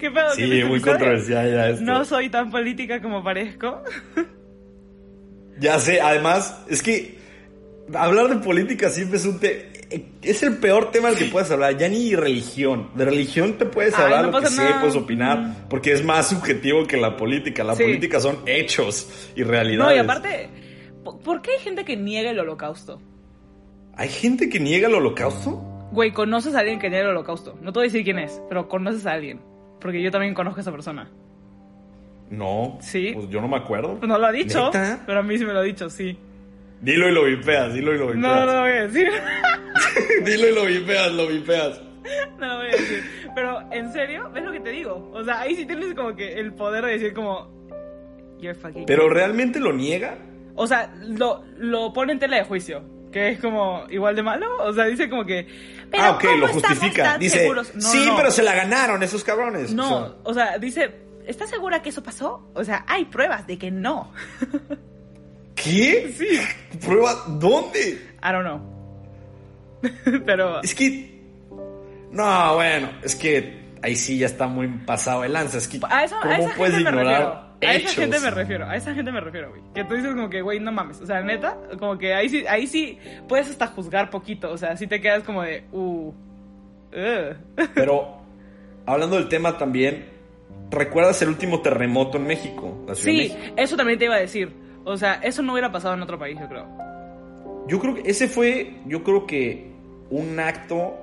¿Qué 0.00 0.10
pedo? 0.10 0.30
sí, 0.34 0.42
¿Qué 0.48 0.56
este 0.58 0.64
muy 0.68 0.80
controversial 0.80 1.48
ya 1.52 1.68
esto. 1.68 1.84
No 1.84 2.04
soy 2.04 2.28
tan 2.28 2.50
política 2.50 3.00
como 3.00 3.22
parezco. 3.22 3.82
Ya 5.60 5.78
sé, 5.78 6.00
además, 6.00 6.58
es 6.68 6.82
que 6.82 7.18
hablar 7.94 8.28
de 8.28 8.36
política 8.36 8.90
siempre 8.90 9.18
es 9.18 9.26
un 9.26 9.38
te 9.38 9.70
es 10.22 10.44
el 10.44 10.58
peor 10.58 10.92
tema 10.92 11.08
del 11.08 11.18
que 11.18 11.24
puedes 11.24 11.50
hablar, 11.50 11.76
ya 11.76 11.88
ni 11.88 12.14
religión. 12.14 12.90
De 12.94 13.04
religión 13.04 13.58
te 13.58 13.66
puedes 13.66 13.92
Ay, 13.98 14.04
hablar 14.04 14.26
no 14.26 14.30
lo 14.30 14.40
que 14.48 14.54
nada. 14.54 14.80
puedes 14.80 14.94
opinar, 14.94 15.38
Mm. 15.40 15.54
porque 15.68 15.92
es 15.92 16.04
más 16.04 16.28
subjetivo 16.28 16.86
que 16.86 16.96
la 16.96 17.16
política. 17.16 17.64
La 17.64 17.74
Sí. 17.74 17.82
política 17.82 18.20
son 18.20 18.38
hechos 18.46 19.32
y 19.34 19.40
No, 19.42 19.48
realidades. 19.48 19.96
y 19.96 19.98
aparte, 19.98 20.48
¿por 21.02 21.18
por 21.18 21.42
qué 21.42 21.52
hay 21.52 21.58
gente 21.58 21.84
que 21.84 21.96
niega 21.96 22.30
el 22.30 22.38
holocausto? 22.38 23.00
¿Hay 23.96 24.08
gente 24.08 24.48
que 24.48 24.60
niega 24.60 24.86
el 24.86 24.94
holocausto? 24.94 25.56
Güey, 25.90 26.12
conoces 26.12 26.54
a 26.54 26.60
alguien 26.60 26.78
que 26.78 26.88
niega 26.88 27.06
el 27.06 27.10
holocausto. 27.10 27.58
No 27.60 27.72
te 27.72 27.80
voy 27.80 27.86
a 27.86 27.88
decir 27.90 28.04
quién 28.04 28.20
es, 28.20 28.40
pero 28.48 28.68
conoces 28.68 29.04
a 29.06 29.12
alguien. 29.14 29.40
Porque 29.80 30.00
yo 30.00 30.12
también 30.12 30.34
conozco 30.34 30.60
a 30.60 30.62
esa 30.62 30.70
persona. 30.70 31.10
No. 32.30 32.78
Sí. 32.80 33.12
Pues 33.14 33.28
yo 33.28 33.40
no 33.40 33.48
me 33.48 33.56
acuerdo. 33.56 33.96
Pues 33.98 34.08
no 34.08 34.18
lo 34.18 34.26
ha 34.26 34.32
dicho, 34.32 34.66
¿Neta? 34.66 35.00
pero 35.04 35.20
a 35.20 35.22
mí 35.22 35.36
sí 35.36 35.44
me 35.44 35.52
lo 35.52 35.58
ha 35.58 35.62
dicho, 35.62 35.90
sí. 35.90 36.16
Dilo 36.80 37.08
y 37.08 37.12
lo 37.12 37.24
vipeas, 37.24 37.74
dilo 37.74 37.94
y 37.94 37.98
lo 37.98 38.06
vipeas. 38.06 38.22
No, 38.22 38.46
no 38.46 38.52
lo 38.54 38.60
voy 38.62 38.70
a 38.70 38.86
decir. 38.86 39.08
dilo 40.24 40.48
y 40.48 40.54
lo 40.54 40.64
vipeas, 40.64 41.12
lo 41.12 41.26
vipeas. 41.26 41.82
No 42.38 42.46
lo 42.46 42.56
voy 42.56 42.66
a 42.68 42.70
decir. 42.70 43.04
Pero, 43.34 43.60
¿en 43.70 43.92
serio? 43.92 44.30
¿Ves 44.32 44.44
lo 44.44 44.52
que 44.52 44.60
te 44.60 44.70
digo? 44.70 45.10
O 45.12 45.22
sea, 45.22 45.40
ahí 45.40 45.54
sí 45.54 45.66
tienes 45.66 45.92
como 45.94 46.14
que 46.16 46.34
el 46.34 46.54
poder 46.54 46.84
de 46.86 46.92
decir 46.92 47.12
como... 47.14 47.50
You're 48.38 48.54
fucking... 48.58 48.86
¿Pero 48.86 49.08
realmente 49.10 49.60
lo 49.60 49.72
niega? 49.72 50.16
O 50.54 50.66
sea, 50.66 50.92
lo, 51.00 51.44
lo 51.58 51.92
pone 51.92 52.12
en 52.14 52.18
tela 52.18 52.36
de 52.38 52.44
juicio. 52.44 52.82
Que 53.12 53.30
es 53.30 53.40
como 53.40 53.84
igual 53.90 54.16
de 54.16 54.22
malo. 54.22 54.46
O 54.60 54.72
sea, 54.72 54.84
dice 54.86 55.10
como 55.10 55.24
que... 55.26 55.46
"Pero 55.90 56.02
ah, 56.04 56.10
ok, 56.12 56.24
¿cómo 56.24 56.36
lo 56.38 56.48
justifica. 56.48 57.18
Dice, 57.18 57.40
seguros?". 57.40 57.74
No, 57.74 57.80
sí, 57.82 58.04
no. 58.06 58.16
pero 58.16 58.30
se 58.30 58.42
la 58.42 58.54
ganaron 58.54 59.02
esos 59.02 59.22
cabrones. 59.22 59.74
No, 59.74 59.84
O 59.96 59.98
sea, 60.00 60.14
o 60.24 60.34
sea, 60.34 60.58
dice... 60.58 61.09
¿Estás 61.30 61.48
segura 61.48 61.80
que 61.80 61.90
eso 61.90 62.02
pasó? 62.02 62.50
O 62.54 62.64
sea, 62.64 62.84
hay 62.88 63.04
pruebas 63.04 63.46
de 63.46 63.56
que 63.56 63.70
no. 63.70 64.12
¿Qué? 65.54 66.12
Sí. 66.12 66.78
¿Prueba? 66.84 67.14
¿Dónde? 67.28 68.00
I 68.20 68.32
don't 68.32 68.44
know. 68.44 68.60
pero... 70.26 70.60
Es 70.60 70.74
que. 70.74 71.22
No, 72.10 72.54
bueno, 72.56 72.90
es 73.04 73.14
que 73.14 73.62
ahí 73.80 73.94
sí 73.94 74.18
ya 74.18 74.26
está 74.26 74.48
muy 74.48 74.66
pasado 74.66 75.22
de 75.22 75.28
lanza. 75.28 75.58
Es 75.58 75.68
que. 75.68 75.78
A, 75.88 76.02
eso, 76.02 76.16
a 76.16 76.22
¿cómo 76.22 76.32
esa 76.32 76.56
puedes 76.56 76.74
gente 76.74 76.90
me 76.90 77.00
ignorar 77.00 77.22
refiero. 77.22 77.50
A 77.60 77.74
hechos? 77.74 77.92
esa 77.92 78.00
gente 78.00 78.18
me 78.18 78.30
refiero. 78.30 78.66
A 78.66 78.76
esa 78.76 78.94
gente 78.94 79.12
me 79.12 79.20
refiero, 79.20 79.50
güey. 79.50 79.62
Que 79.72 79.84
tú 79.84 79.94
dices 79.94 80.10
como 80.10 80.30
que, 80.30 80.42
güey, 80.42 80.58
no 80.58 80.72
mames. 80.72 81.00
O 81.00 81.06
sea, 81.06 81.22
neta, 81.22 81.56
como 81.78 81.96
que 81.96 82.12
ahí 82.12 82.28
sí, 82.28 82.44
ahí 82.48 82.66
sí 82.66 82.98
puedes 83.28 83.48
hasta 83.48 83.68
juzgar 83.68 84.10
poquito. 84.10 84.50
O 84.50 84.58
sea, 84.58 84.76
sí 84.76 84.88
te 84.88 85.00
quedas 85.00 85.22
como 85.22 85.42
de, 85.42 85.64
uh. 85.70 86.12
Pero, 87.72 88.18
hablando 88.84 89.14
del 89.14 89.28
tema 89.28 89.56
también, 89.56 90.18
¿recuerdas 90.70 91.20
el 91.22 91.28
último 91.28 91.60
terremoto 91.60 92.18
en 92.18 92.26
México? 92.26 92.84
La 92.86 92.94
Sí, 92.94 93.12
México? 93.12 93.54
eso 93.56 93.76
también 93.76 93.98
te 93.98 94.06
iba 94.06 94.14
a 94.14 94.20
decir. 94.20 94.52
O 94.84 94.96
sea, 94.96 95.14
eso 95.22 95.42
no 95.42 95.52
hubiera 95.52 95.70
pasado 95.70 95.94
en 95.94 96.02
otro 96.02 96.18
país, 96.18 96.38
yo 96.40 96.48
creo. 96.48 96.66
Yo 97.68 97.78
creo 97.78 97.94
que 97.94 98.10
ese 98.10 98.28
fue, 98.28 98.76
yo 98.86 99.02
creo 99.02 99.26
que 99.26 99.70
un 100.10 100.40
acto 100.40 100.94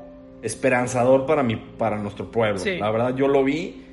esperanzador 0.42 1.26
para 1.26 1.44
mi, 1.44 1.56
para 1.56 1.98
nuestro 1.98 2.30
pueblo. 2.32 2.60
Sí. 2.60 2.78
La 2.78 2.92
verdad, 2.92 3.16
yo 3.16 3.28
lo 3.28 3.44
vi 3.44 3.84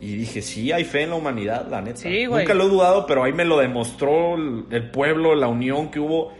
y 0.00 0.16
dije, 0.16 0.42
sí, 0.42 0.70
hay 0.70 0.84
fe 0.84 1.02
en 1.02 1.10
la 1.10 1.16
humanidad, 1.16 1.66
la 1.68 1.80
neta. 1.80 1.98
Sí. 1.98 2.26
Nunca 2.26 2.54
lo 2.54 2.64
he 2.64 2.68
dudado, 2.68 3.06
pero 3.06 3.24
ahí 3.24 3.32
me 3.32 3.44
lo 3.44 3.58
demostró 3.58 4.36
el, 4.36 4.64
el 4.70 4.90
pueblo, 4.90 5.34
la 5.34 5.48
unión 5.48 5.90
que 5.90 5.98
hubo, 5.98 6.32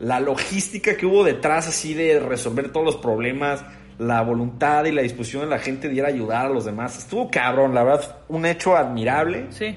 la 0.00 0.18
logística 0.20 0.96
que 0.96 1.06
hubo 1.06 1.22
detrás 1.22 1.68
así 1.68 1.94
de 1.94 2.18
resolver 2.18 2.72
todos 2.72 2.84
los 2.84 2.96
problemas, 2.96 3.64
la 3.98 4.22
voluntad 4.22 4.84
y 4.84 4.92
la 4.92 5.02
disposición 5.02 5.42
de 5.44 5.50
la 5.50 5.58
gente 5.58 5.88
de 5.88 5.94
ir 5.94 6.04
a 6.04 6.08
ayudar 6.08 6.46
a 6.46 6.48
los 6.48 6.64
demás. 6.64 6.98
Estuvo 6.98 7.30
cabrón, 7.30 7.74
la 7.74 7.84
verdad, 7.84 8.18
un 8.28 8.44
hecho 8.46 8.76
admirable. 8.76 9.46
Sí. 9.50 9.76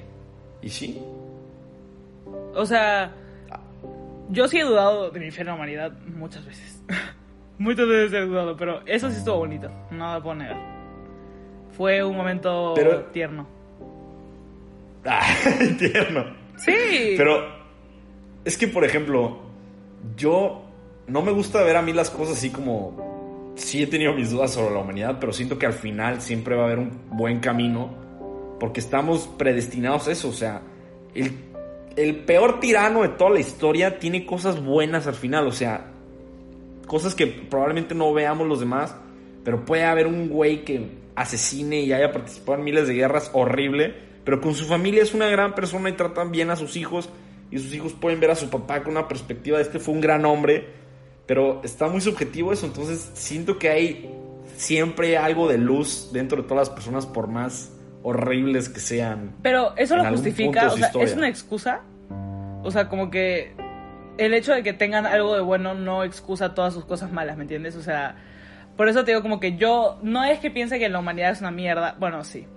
Y 0.61 0.69
sí, 0.69 1.01
O 2.55 2.65
sea, 2.65 3.11
yo 4.29 4.47
sí 4.47 4.57
he 4.59 4.63
dudado 4.63 5.11
de 5.11 5.19
mi 5.19 5.29
fe 5.31 5.41
en 5.41 5.47
la 5.47 5.53
humanidad 5.53 5.91
muchas 6.15 6.45
veces. 6.45 6.83
muchas 7.59 7.87
veces 7.87 8.13
he 8.13 8.21
dudado, 8.21 8.57
pero 8.57 8.81
eso 8.85 9.09
sí 9.09 9.17
estuvo 9.17 9.37
bonito. 9.37 9.69
No 9.91 10.15
lo 10.15 10.23
puedo 10.23 10.35
negar. 10.35 10.57
Fue 11.75 12.03
un 12.03 12.17
momento 12.17 12.73
Pero- 12.75 13.03
tierno. 13.05 13.47
ah, 15.05 15.21
tierno. 15.77 16.25
Sí. 16.57 17.13
Pero 17.15 17.45
es 18.43 18.57
que, 18.57 18.67
por 18.67 18.83
ejemplo, 18.83 19.37
yo 20.15 20.63
no 21.05 21.21
me 21.21 21.31
gusta 21.31 21.61
ver 21.63 21.77
a 21.77 21.81
mí 21.81 21.93
las 21.93 22.09
cosas 22.09 22.37
así 22.37 22.49
como... 22.49 23.06
Sí 23.57 23.81
he 23.81 23.87
tenido 23.87 24.13
mis 24.13 24.29
dudas 24.29 24.53
sobre 24.53 24.73
la 24.73 24.81
humanidad, 24.81 25.17
pero 25.19 25.33
siento 25.33 25.57
que 25.57 25.65
al 25.65 25.73
final 25.73 26.21
siempre 26.21 26.55
va 26.55 26.63
a 26.63 26.65
haber 26.67 26.79
un 26.79 26.91
buen 27.11 27.39
camino, 27.39 27.89
porque 28.59 28.79
estamos 28.79 29.27
predestinados 29.37 30.07
a 30.07 30.11
eso. 30.11 30.29
O 30.29 30.33
sea, 30.33 30.61
el, 31.15 32.15
peor 32.17 32.59
tirano 32.59 33.01
de 33.01 33.09
toda 33.09 33.31
la 33.31 33.39
historia 33.39 33.97
tiene 33.97 34.27
cosas 34.27 34.63
buenas 34.63 35.07
al 35.07 35.15
final. 35.15 35.47
O 35.47 35.51
sea, 35.51 35.87
cosas 36.85 37.15
que 37.15 37.25
probablemente 37.25 37.95
no 37.95 38.13
veamos 38.13 38.47
los 38.47 38.59
demás, 38.59 38.95
pero 39.43 39.65
puede 39.65 39.85
haber 39.85 40.05
un 40.05 40.29
güey 40.29 40.63
que 40.63 40.91
asesine 41.15 41.81
y 41.81 41.93
haya 41.93 42.11
participado 42.11 42.59
en 42.59 42.63
miles 42.63 42.87
de 42.87 42.93
guerras 42.93 43.31
horrible, 43.33 43.95
pero 44.23 44.39
con 44.39 44.53
su 44.53 44.65
familia 44.65 45.01
es 45.01 45.15
una 45.15 45.27
gran 45.29 45.55
persona 45.55 45.89
y 45.89 45.93
tratan 45.93 46.31
bien 46.31 46.51
a 46.51 46.55
sus 46.55 46.77
hijos 46.77 47.09
y 47.49 47.57
sus 47.57 47.73
hijos 47.73 47.93
pueden 47.93 48.19
ver 48.19 48.29
a 48.29 48.35
su 48.35 48.51
papá 48.51 48.83
con 48.83 48.91
una 48.91 49.07
perspectiva 49.07 49.57
de 49.57 49.63
este 49.63 49.79
fue 49.79 49.95
un 49.95 50.01
gran 50.01 50.25
hombre, 50.25 50.67
pero 51.27 51.61
está 51.63 51.87
muy 51.87 52.01
subjetivo 52.01 52.51
eso, 52.51 52.65
entonces 52.65 53.11
siento 53.13 53.59
que 53.59 53.69
hay 53.69 54.09
siempre 54.55 55.17
algo 55.17 55.47
de 55.47 55.57
luz 55.57 56.09
dentro 56.11 56.41
de 56.41 56.47
todas 56.47 56.67
las 56.67 56.75
personas 56.75 57.05
por 57.05 57.27
más 57.27 57.71
horribles 58.01 58.69
que 58.69 58.79
sean. 58.79 59.35
Pero 59.43 59.75
eso 59.75 59.95
lo 59.97 60.05
justifica, 60.05 60.67
o 60.67 60.77
sea, 60.77 60.87
historia. 60.87 61.07
es 61.07 61.15
una 61.15 61.27
excusa. 61.27 61.81
O 62.63 62.71
sea, 62.71 62.89
como 62.89 63.11
que 63.11 63.53
el 64.17 64.33
hecho 64.33 64.53
de 64.53 64.63
que 64.63 64.73
tengan 64.73 65.05
algo 65.05 65.35
de 65.35 65.41
bueno 65.41 65.73
no 65.73 66.03
excusa 66.03 66.55
todas 66.55 66.73
sus 66.73 66.85
cosas 66.85 67.11
malas, 67.11 67.37
¿me 67.37 67.43
entiendes? 67.43 67.75
O 67.75 67.83
sea, 67.83 68.15
por 68.75 68.87
eso 68.87 69.03
te 69.03 69.11
digo 69.11 69.21
como 69.21 69.39
que 69.39 69.57
yo 69.57 69.99
no 70.01 70.23
es 70.23 70.39
que 70.39 70.49
piense 70.49 70.79
que 70.79 70.89
la 70.89 70.99
humanidad 70.99 71.31
es 71.31 71.41
una 71.41 71.51
mierda, 71.51 71.95
bueno, 71.99 72.23
sí. 72.23 72.47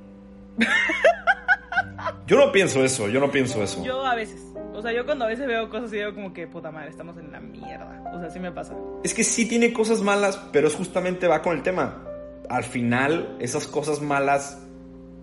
Yo 2.27 2.39
no 2.39 2.53
pienso 2.53 2.85
eso, 2.85 3.09
yo 3.09 3.19
no 3.19 3.31
pienso 3.31 3.63
eso. 3.63 3.85
Yo 3.85 4.07
a 4.07 4.15
veces, 4.15 4.41
o 4.81 4.83
sea, 4.83 4.95
yo 4.95 5.05
cuando 5.05 5.27
a 5.27 5.29
veces 5.29 5.47
veo 5.47 5.69
cosas 5.69 5.93
y 5.93 5.97
digo 5.97 6.15
como 6.15 6.33
que, 6.33 6.47
puta 6.47 6.71
madre, 6.71 6.89
estamos 6.89 7.15
en 7.19 7.31
la 7.31 7.39
mierda. 7.39 8.03
O 8.15 8.19
sea, 8.19 8.31
sí 8.31 8.41
me 8.41 8.51
pasa. 8.51 8.75
Es 9.05 9.13
que 9.13 9.23
sí 9.23 9.47
tiene 9.47 9.75
cosas 9.75 10.01
malas, 10.01 10.41
pero 10.53 10.69
es 10.69 10.75
justamente 10.75 11.29
va 11.29 11.43
con 11.43 11.55
el 11.55 11.63
tema. 11.63 12.03
Al 12.49 12.65
final, 12.65 13.37
esas 13.41 13.67
cosas 13.67 14.01
malas 14.01 14.59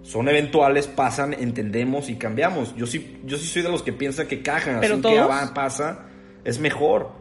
son 0.03 0.29
eventuales, 0.29 0.85
pasan, 0.85 1.33
entendemos 1.33 2.07
y 2.09 2.17
cambiamos. 2.17 2.75
Yo 2.75 2.85
sí, 2.85 3.19
yo 3.25 3.37
sí 3.37 3.47
soy 3.47 3.63
de 3.63 3.69
los 3.69 3.81
que 3.81 3.93
piensa 3.93 4.27
que 4.27 4.43
cajan, 4.43 4.75
así 4.75 5.01
que 5.01 5.19
va, 5.19 5.51
pasa, 5.55 6.05
es 6.43 6.59
mejor. 6.59 7.13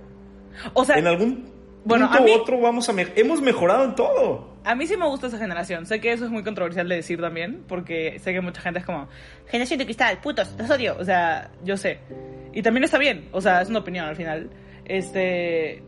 O 0.74 0.84
sea, 0.84 0.96
en 0.96 1.06
algún 1.06 1.55
bueno, 1.86 2.06
punto 2.08 2.22
a 2.22 2.24
mí- 2.26 2.32
otro 2.32 2.60
vamos 2.60 2.88
a 2.88 2.92
me- 2.92 3.08
hemos 3.16 3.40
mejorado 3.40 3.84
en 3.84 3.94
todo. 3.94 4.56
a 4.64 4.74
mí 4.74 4.86
sí 4.86 4.96
me 4.96 5.06
gusta 5.06 5.28
esa 5.28 5.38
generación. 5.38 5.86
Sé 5.86 6.00
que 6.00 6.12
eso 6.12 6.24
es 6.24 6.30
muy 6.30 6.42
controversial 6.42 6.88
de 6.88 6.96
decir 6.96 7.20
también, 7.20 7.64
porque 7.68 8.18
sé 8.20 8.32
que 8.32 8.40
mucha 8.40 8.60
gente 8.60 8.80
es 8.80 8.84
como, 8.86 9.08
generación 9.46 9.78
de 9.78 9.84
cristal, 9.84 10.18
putos, 10.22 10.54
los 10.58 10.68
odio. 10.70 10.96
O 10.98 11.04
sea, 11.04 11.50
yo 11.64 11.76
sé. 11.76 11.98
Y 12.52 12.62
también 12.62 12.84
está 12.84 12.98
bien, 12.98 13.28
o 13.32 13.40
sea, 13.40 13.60
es 13.62 13.68
una 13.68 13.78
opinión 13.80 14.06
al 14.06 14.16
final. 14.16 14.50
Este. 14.84 15.82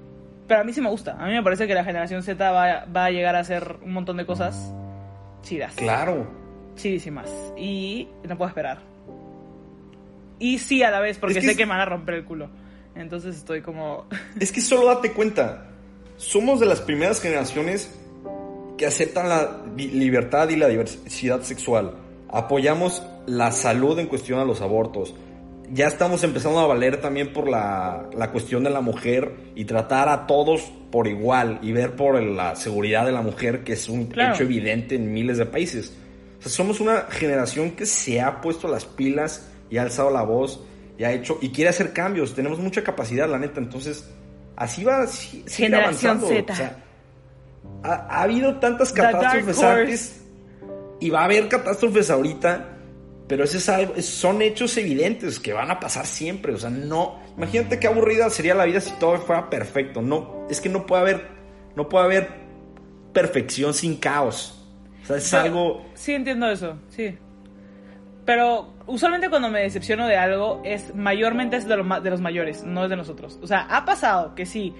Pero 0.46 0.60
a 0.60 0.64
mí 0.64 0.72
sí 0.72 0.80
me 0.80 0.88
gusta. 0.88 1.16
A 1.18 1.26
mí 1.26 1.32
me 1.32 1.42
parece 1.42 1.66
que 1.66 1.74
la 1.74 1.84
generación 1.84 2.22
Z 2.22 2.50
va, 2.50 2.84
va 2.86 3.04
a 3.06 3.10
llegar 3.10 3.36
a 3.36 3.40
hacer 3.40 3.76
un 3.82 3.92
montón 3.92 4.16
de 4.16 4.24
cosas 4.26 4.72
chidas. 5.42 5.74
Claro. 5.74 6.26
chidísimas. 6.76 7.28
Y 7.56 8.08
no 8.26 8.36
puedo 8.38 8.48
esperar. 8.48 8.78
Y 10.38 10.58
sí 10.58 10.82
a 10.82 10.90
la 10.90 11.00
vez, 11.00 11.18
porque 11.18 11.34
Es 11.38 11.40
que 11.40 11.46
sé 11.46 11.50
es- 11.52 11.56
que 11.58 11.66
me 11.66 11.70
van 11.72 11.80
a 11.80 11.84
romper 11.84 12.14
el 12.14 12.24
culo. 12.24 12.48
Entonces 12.94 13.36
estoy 13.36 13.60
como... 13.62 14.06
Es 14.40 14.52
que 14.52 14.60
solo 14.60 14.86
date 14.86 15.12
cuenta, 15.12 15.66
somos 16.18 16.60
de 16.60 16.66
las 16.66 16.80
primeras 16.82 17.20
generaciones 17.20 17.90
que 18.76 18.86
aceptan 18.86 19.28
la 19.28 19.62
li- 19.76 19.88
libertad 19.88 20.48
y 20.50 20.56
la 20.56 20.68
diversidad 20.68 21.40
sexual. 21.42 21.94
Apoyamos 22.28 23.02
la 23.26 23.50
salud 23.52 23.98
en 23.98 24.06
cuestión 24.06 24.38
a 24.38 24.44
los 24.44 24.60
abortos. 24.60 25.14
Ya 25.72 25.86
estamos 25.86 26.22
empezando 26.24 26.60
a 26.60 26.66
valer 26.66 27.00
también 27.00 27.32
por 27.32 27.48
la, 27.48 28.08
la 28.16 28.30
cuestión 28.30 28.64
de 28.64 28.70
la 28.70 28.80
mujer 28.80 29.32
y 29.54 29.64
tratar 29.64 30.08
a 30.08 30.26
todos 30.26 30.62
por 30.90 31.06
igual 31.08 31.58
y 31.62 31.72
ver 31.72 31.96
por 31.96 32.22
la 32.22 32.54
seguridad 32.56 33.04
de 33.04 33.12
la 33.12 33.20
mujer, 33.22 33.64
que 33.64 33.72
es 33.74 33.88
un 33.88 34.06
Claro. 34.06 34.34
hecho 34.34 34.44
evidente 34.44 34.94
en 34.94 35.12
miles 35.12 35.38
de 35.38 35.46
países. 35.46 35.92
O 36.38 36.42
sea, 36.42 36.50
somos 36.52 36.80
una 36.80 37.02
generación 37.10 37.72
que 37.72 37.84
se 37.84 38.20
ha 38.20 38.40
puesto 38.40 38.68
las 38.68 38.84
pilas 38.86 39.48
y 39.70 39.76
ha 39.78 39.82
alzado 39.82 40.10
la 40.10 40.22
voz 40.22 40.62
y 40.98 41.04
ha 41.04 41.12
hecho 41.12 41.38
y 41.42 41.50
quiere 41.50 41.68
hacer 41.70 41.92
cambios. 41.92 42.34
Tenemos 42.34 42.58
mucha 42.60 42.82
capacidad, 42.82 43.28
la 43.28 43.38
neta. 43.38 43.60
Entonces, 43.60 44.08
así 44.58 44.84
va, 44.84 45.06
sí- 45.06 45.44
sigue 45.46 45.74
avanzando. 45.74 46.26
Z. 46.28 46.52
O 46.52 46.56
sea, 46.56 46.76
ha, 47.82 47.92
ha 48.10 48.22
habido 48.22 48.56
tantas 48.56 48.92
catástrofes 48.92 49.62
antes 49.62 50.20
y 51.00 51.10
va 51.10 51.20
a 51.22 51.24
haber 51.24 51.48
catástrofes 51.48 52.10
ahorita, 52.10 52.68
pero 53.28 53.44
ese 53.44 53.58
es 53.58 53.68
algo, 53.68 53.94
es- 53.96 54.06
son 54.08 54.42
hechos 54.42 54.76
evidentes 54.76 55.38
que 55.40 55.52
van 55.52 55.70
a 55.70 55.78
pasar 55.80 56.06
siempre. 56.06 56.52
O 56.52 56.58
sea, 56.58 56.70
no. 56.70 57.18
Imagínate 57.36 57.78
qué 57.78 57.86
aburrida 57.86 58.28
sería 58.30 58.54
la 58.54 58.64
vida 58.64 58.80
si 58.80 58.90
todo 58.98 59.16
fuera 59.18 59.48
perfecto. 59.48 60.02
No, 60.02 60.46
es 60.50 60.60
que 60.60 60.68
no 60.68 60.86
puede 60.86 61.02
haber, 61.02 61.28
no 61.76 61.88
puede 61.88 62.04
haber 62.06 62.28
perfección 63.12 63.72
sin 63.74 63.96
caos. 63.96 64.54
O 65.04 65.06
sea, 65.06 65.16
es 65.16 65.30
Pero- 65.30 65.42
algo. 65.42 65.86
Sí 65.94 66.12
entiendo 66.14 66.50
eso, 66.50 66.76
sí. 66.90 67.16
Pero 68.24 68.74
usualmente 68.88 69.30
cuando 69.30 69.50
me 69.50 69.60
decepciono 69.60 70.06
de 70.06 70.16
algo 70.16 70.60
es 70.64 70.94
mayormente 70.94 71.56
es 71.56 71.68
de, 71.68 71.76
lo 71.76 72.00
de 72.00 72.10
los 72.10 72.20
mayores, 72.20 72.64
no 72.64 72.84
es 72.84 72.90
de 72.90 72.96
nosotros. 72.96 73.38
O 73.42 73.46
sea, 73.46 73.66
ha 73.70 73.84
pasado 73.84 74.34
que 74.34 74.46
sí. 74.46 74.74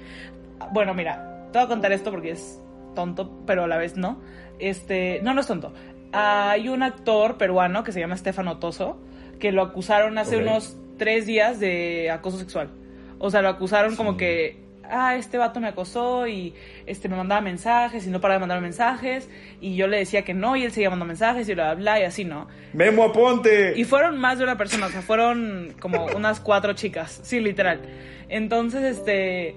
Bueno, 0.73 0.95
mira, 0.95 1.49
te 1.53 1.59
voy 1.59 1.67
a 1.67 1.69
contar 1.69 1.93
esto 1.93 2.11
porque 2.11 2.33
es 2.33 2.61
tonto, 2.95 3.31
pero 3.47 3.65
a 3.65 3.69
la 3.69 3.77
vez 3.77 3.97
no. 3.97 4.21
Este, 4.59 5.21
no, 5.23 5.35
no 5.35 5.41
es 5.41 5.47
tonto. 5.47 5.73
Hay 6.13 6.69
un 6.69 6.83
actor 6.83 7.37
peruano 7.37 7.85
que 7.85 7.93
se 7.93 8.01
llama 8.01 8.15
Estefano 8.15 8.59
Toso 8.59 8.99
que 9.39 9.53
lo 9.53 9.63
acusaron 9.63 10.19
hace 10.19 10.37
unos 10.37 10.77
tres 10.97 11.27
días 11.27 11.61
de 11.61 12.11
acoso 12.11 12.39
sexual. 12.39 12.71
O 13.19 13.31
sea, 13.31 13.43
lo 13.43 13.49
acusaron 13.49 13.97
como 13.97 14.17
que, 14.17 14.65
ah, 14.91 15.17
este 15.17 15.39
vato 15.39 15.61
me 15.61 15.69
acosó 15.69 16.27
y 16.27 16.55
este 16.87 17.09
me 17.09 17.17
mandaba 17.17 17.41
mensajes 17.41 18.07
y 18.07 18.11
no 18.11 18.21
paraba 18.21 18.37
de 18.37 18.41
mandar 18.41 18.61
mensajes 18.61 19.29
y 19.61 19.77
yo 19.77 19.87
le 19.87 19.99
decía 19.99 20.23
que 20.23 20.35
no 20.35 20.57
y 20.57 20.65
él 20.65 20.73
seguía 20.73 20.91
mandando 20.91 21.07
mensajes 21.07 21.49
y 21.49 21.55
bla, 21.55 21.75
bla, 21.75 21.75
bla 21.75 22.01
y 22.01 22.05
así, 22.05 22.25
¿no? 22.25 22.49
Memo 22.73 23.05
Aponte. 23.05 23.75
Y 23.77 23.85
fueron 23.85 24.19
más 24.19 24.39
de 24.39 24.45
una 24.45 24.57
persona, 24.57 24.87
o 24.87 24.91
sea, 24.91 25.03
fueron 25.03 25.75
como 25.81 26.07
unas 26.17 26.41
cuatro 26.41 26.73
chicas, 26.73 27.21
sí, 27.23 27.41
literal. 27.41 27.81
Entonces, 28.29 28.83
este, 28.83 29.57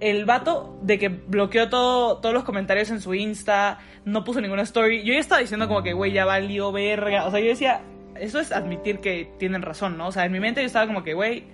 el 0.00 0.24
vato 0.24 0.78
de 0.82 0.98
que 0.98 1.08
bloqueó 1.08 1.68
todo, 1.68 2.18
todos 2.18 2.34
los 2.34 2.44
comentarios 2.44 2.90
en 2.90 3.00
su 3.00 3.14
Insta, 3.14 3.78
no 4.04 4.24
puso 4.24 4.40
ninguna 4.40 4.62
story, 4.62 5.04
yo 5.04 5.14
ya 5.14 5.20
estaba 5.20 5.40
diciendo 5.40 5.68
como 5.68 5.82
que, 5.82 5.92
güey, 5.92 6.12
ya 6.12 6.24
valió 6.24 6.72
verga, 6.72 7.26
o 7.26 7.30
sea, 7.30 7.40
yo 7.40 7.46
decía, 7.46 7.82
eso 8.16 8.40
es 8.40 8.52
admitir 8.52 9.00
que 9.00 9.30
tienen 9.38 9.62
razón, 9.62 9.96
¿no? 9.96 10.08
O 10.08 10.12
sea, 10.12 10.24
en 10.24 10.32
mi 10.32 10.40
mente 10.40 10.60
yo 10.60 10.66
estaba 10.66 10.86
como 10.86 11.02
que, 11.02 11.14
güey, 11.14 11.44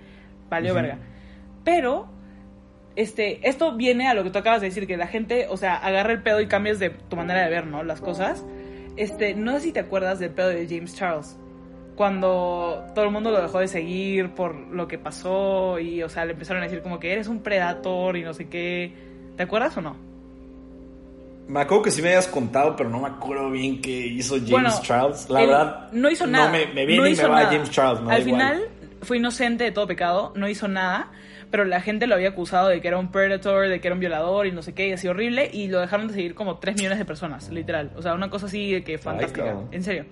valió 0.49 0.73
verga. 0.73 0.97
Pero, 1.63 2.09
este, 3.01 3.47
esto 3.47 3.75
viene 3.75 4.07
a 4.07 4.13
lo 4.13 4.23
que 4.23 4.29
tú 4.29 4.39
acabas 4.39 4.61
de 4.61 4.67
decir, 4.67 4.85
que 4.87 4.97
la 4.97 5.07
gente, 5.07 5.47
o 5.49 5.57
sea, 5.57 5.75
agarra 5.77 6.11
el 6.11 6.21
pedo 6.21 6.41
y 6.41 6.47
cambias 6.47 6.79
de 6.79 6.89
tu 6.89 7.15
manera 7.15 7.43
de 7.43 7.49
ver, 7.49 7.65
¿no? 7.67 7.83
Las 7.83 8.01
cosas. 8.01 8.45
Este, 8.97 9.33
no 9.35 9.53
sé 9.53 9.61
si 9.61 9.71
te 9.71 9.79
acuerdas 9.79 10.19
del 10.19 10.31
pedo 10.31 10.49
de 10.49 10.67
James 10.67 10.95
Charles. 10.95 11.37
Cuando 11.95 12.85
todo 12.95 13.05
el 13.05 13.11
mundo 13.11 13.31
lo 13.31 13.41
dejó 13.41 13.59
de 13.59 13.67
seguir 13.67 14.31
por 14.31 14.55
lo 14.55 14.87
que 14.87 14.97
pasó 14.97 15.79
y, 15.79 16.01
o 16.03 16.09
sea, 16.09 16.25
le 16.25 16.33
empezaron 16.33 16.61
a 16.61 16.65
decir 16.65 16.81
como 16.81 16.99
que 16.99 17.11
eres 17.13 17.27
un 17.27 17.39
predator 17.41 18.15
y 18.17 18.23
no 18.23 18.33
sé 18.33 18.47
qué. 18.49 18.93
¿Te 19.37 19.43
acuerdas 19.43 19.75
o 19.77 19.81
no? 19.81 19.95
Me 21.47 21.61
acuerdo 21.61 21.83
que 21.83 21.91
sí 21.91 22.01
me 22.01 22.09
habías 22.09 22.27
contado, 22.27 22.75
pero 22.75 22.89
no 22.89 22.99
me 22.99 23.07
acuerdo 23.07 23.49
bien 23.49 23.81
qué 23.81 23.89
hizo 24.07 24.35
James 24.35 24.51
Bueno, 24.51 24.69
Charles. 24.81 25.29
La 25.29 25.39
verdad. 25.41 25.91
No 25.91 26.09
hizo 26.11 26.27
nada. 26.27 26.51
me, 26.51 26.67
me 26.67 26.85
viene 26.85 27.01
no 27.03 27.07
y 27.09 27.15
me 27.15 27.23
va 27.23 27.29
nada. 27.29 27.51
James 27.51 27.71
Charles. 27.71 28.05
da 28.05 28.13
Al 28.13 28.27
igual. 28.27 28.41
final 28.41 28.63
fue 29.01 29.17
inocente 29.17 29.63
de 29.63 29.71
todo 29.71 29.87
pecado, 29.87 30.31
no 30.35 30.47
hizo 30.47 30.67
nada, 30.67 31.11
pero 31.51 31.65
la 31.65 31.81
gente 31.81 32.07
lo 32.07 32.15
había 32.15 32.29
acusado 32.29 32.69
de 32.69 32.81
que 32.81 32.87
era 32.87 32.97
un 32.97 33.11
predator, 33.11 33.67
de 33.67 33.79
que 33.79 33.87
era 33.87 33.95
un 33.95 33.99
violador 33.99 34.47
y 34.47 34.51
no 34.51 34.61
sé 34.61 34.73
qué, 34.73 34.89
y 34.89 34.91
así 34.93 35.07
horrible, 35.07 35.49
y 35.51 35.67
lo 35.67 35.79
dejaron 35.79 36.07
de 36.07 36.13
seguir 36.13 36.35
como 36.35 36.57
3 36.57 36.75
millones 36.75 36.99
de 36.99 37.05
personas, 37.05 37.49
literal. 37.49 37.91
O 37.95 38.01
sea, 38.01 38.13
una 38.13 38.29
cosa 38.29 38.45
así 38.45 38.71
de 38.71 38.83
que 38.83 38.97
fantástica, 38.97 39.45
cabrón. 39.45 39.67
en 39.71 39.83
serio. 39.83 40.05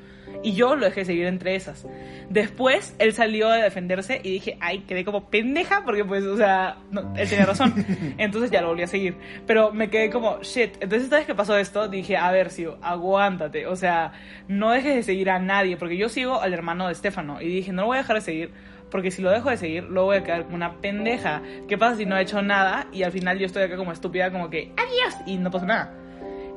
Y 0.43 0.53
yo 0.53 0.75
lo 0.75 0.85
dejé 0.85 1.01
de 1.01 1.05
seguir 1.05 1.25
entre 1.25 1.55
esas. 1.55 1.87
Después 2.29 2.95
él 2.99 3.13
salió 3.13 3.49
a 3.49 3.57
defenderse 3.57 4.21
y 4.23 4.31
dije, 4.31 4.57
ay, 4.59 4.79
quedé 4.79 5.03
como 5.03 5.29
pendeja 5.29 5.83
porque 5.83 6.05
pues, 6.05 6.23
o 6.25 6.37
sea, 6.37 6.77
no, 6.91 7.13
él 7.15 7.27
tenía 7.27 7.45
razón. 7.45 7.73
Entonces 8.17 8.51
ya 8.51 8.61
lo 8.61 8.67
volví 8.67 8.83
a 8.83 8.87
seguir. 8.87 9.15
Pero 9.45 9.71
me 9.71 9.89
quedé 9.89 10.09
como, 10.09 10.41
shit. 10.43 10.73
Entonces 10.75 11.03
esta 11.03 11.17
vez 11.17 11.25
que 11.25 11.35
pasó 11.35 11.57
esto, 11.57 11.87
dije, 11.87 12.17
a 12.17 12.31
ver, 12.31 12.51
Sio, 12.51 12.77
aguántate. 12.81 13.67
O 13.67 13.75
sea, 13.75 14.13
no 14.47 14.71
dejes 14.71 14.95
de 14.95 15.03
seguir 15.03 15.29
a 15.29 15.39
nadie 15.39 15.77
porque 15.77 15.97
yo 15.97 16.09
sigo 16.09 16.41
al 16.41 16.53
hermano 16.53 16.87
de 16.87 16.93
Estefano 16.93 17.41
y 17.41 17.47
dije, 17.47 17.71
no 17.71 17.83
lo 17.83 17.87
voy 17.87 17.97
a 17.97 18.01
dejar 18.01 18.17
de 18.17 18.21
seguir 18.21 18.51
porque 18.89 19.11
si 19.11 19.21
lo 19.21 19.29
dejo 19.29 19.49
de 19.49 19.57
seguir, 19.57 19.83
luego 19.83 20.07
voy 20.07 20.17
a 20.17 20.23
quedar 20.23 20.43
como 20.43 20.55
una 20.55 20.77
pendeja. 20.77 21.41
¿Qué 21.67 21.77
pasa 21.77 21.97
si 21.97 22.05
no 22.05 22.17
he 22.17 22.21
hecho 22.21 22.41
nada 22.41 22.87
y 22.91 23.03
al 23.03 23.11
final 23.11 23.37
yo 23.37 23.45
estoy 23.45 23.63
acá 23.63 23.77
como 23.77 23.91
estúpida, 23.91 24.31
como 24.31 24.49
que, 24.49 24.71
adiós, 24.77 25.15
y 25.25 25.37
no 25.37 25.51
pasa 25.51 25.65
nada? 25.65 25.93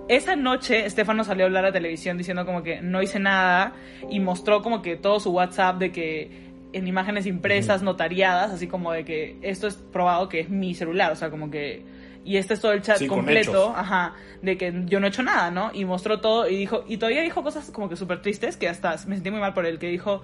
Esa 0.08 0.34
noche 0.34 0.86
Estefano 0.86 1.22
salió 1.22 1.44
a 1.44 1.46
hablar 1.46 1.64
a 1.66 1.72
televisión 1.72 2.18
diciendo 2.18 2.44
como 2.44 2.62
que 2.64 2.80
no 2.80 3.00
hice 3.00 3.20
nada 3.20 3.74
y 4.10 4.18
mostró 4.18 4.60
como 4.60 4.82
que 4.82 4.96
todo 4.96 5.20
su 5.20 5.30
WhatsApp 5.30 5.78
de 5.78 5.92
que 5.92 6.50
en 6.72 6.86
imágenes 6.86 7.26
impresas, 7.26 7.82
notariadas, 7.82 8.50
así 8.52 8.66
como 8.66 8.92
de 8.92 9.04
que 9.04 9.36
esto 9.42 9.66
es 9.66 9.76
probado 9.76 10.28
que 10.28 10.40
es 10.40 10.50
mi 10.50 10.74
celular, 10.74 11.12
o 11.12 11.16
sea, 11.16 11.30
como 11.30 11.50
que... 11.50 11.84
Y 12.22 12.36
este 12.36 12.54
es 12.54 12.60
todo 12.60 12.72
el 12.72 12.82
chat 12.82 12.98
Sí, 12.98 13.06
completo, 13.06 13.72
ajá, 13.74 14.14
de 14.42 14.58
que 14.58 14.82
yo 14.86 15.00
no 15.00 15.06
he 15.06 15.08
hecho 15.08 15.22
nada, 15.22 15.50
¿no? 15.50 15.70
Y 15.72 15.86
mostró 15.86 16.20
todo 16.20 16.48
y 16.48 16.56
dijo, 16.56 16.84
y 16.86 16.98
todavía 16.98 17.22
dijo 17.22 17.42
cosas 17.42 17.70
como 17.70 17.88
que 17.88 17.96
súper 17.96 18.20
tristes, 18.20 18.58
que 18.58 18.68
hasta 18.68 18.90
me 19.06 19.14
sentí 19.14 19.30
muy 19.30 19.40
mal 19.40 19.54
por 19.54 19.64
él, 19.64 19.78
que 19.78 19.86
dijo, 19.86 20.22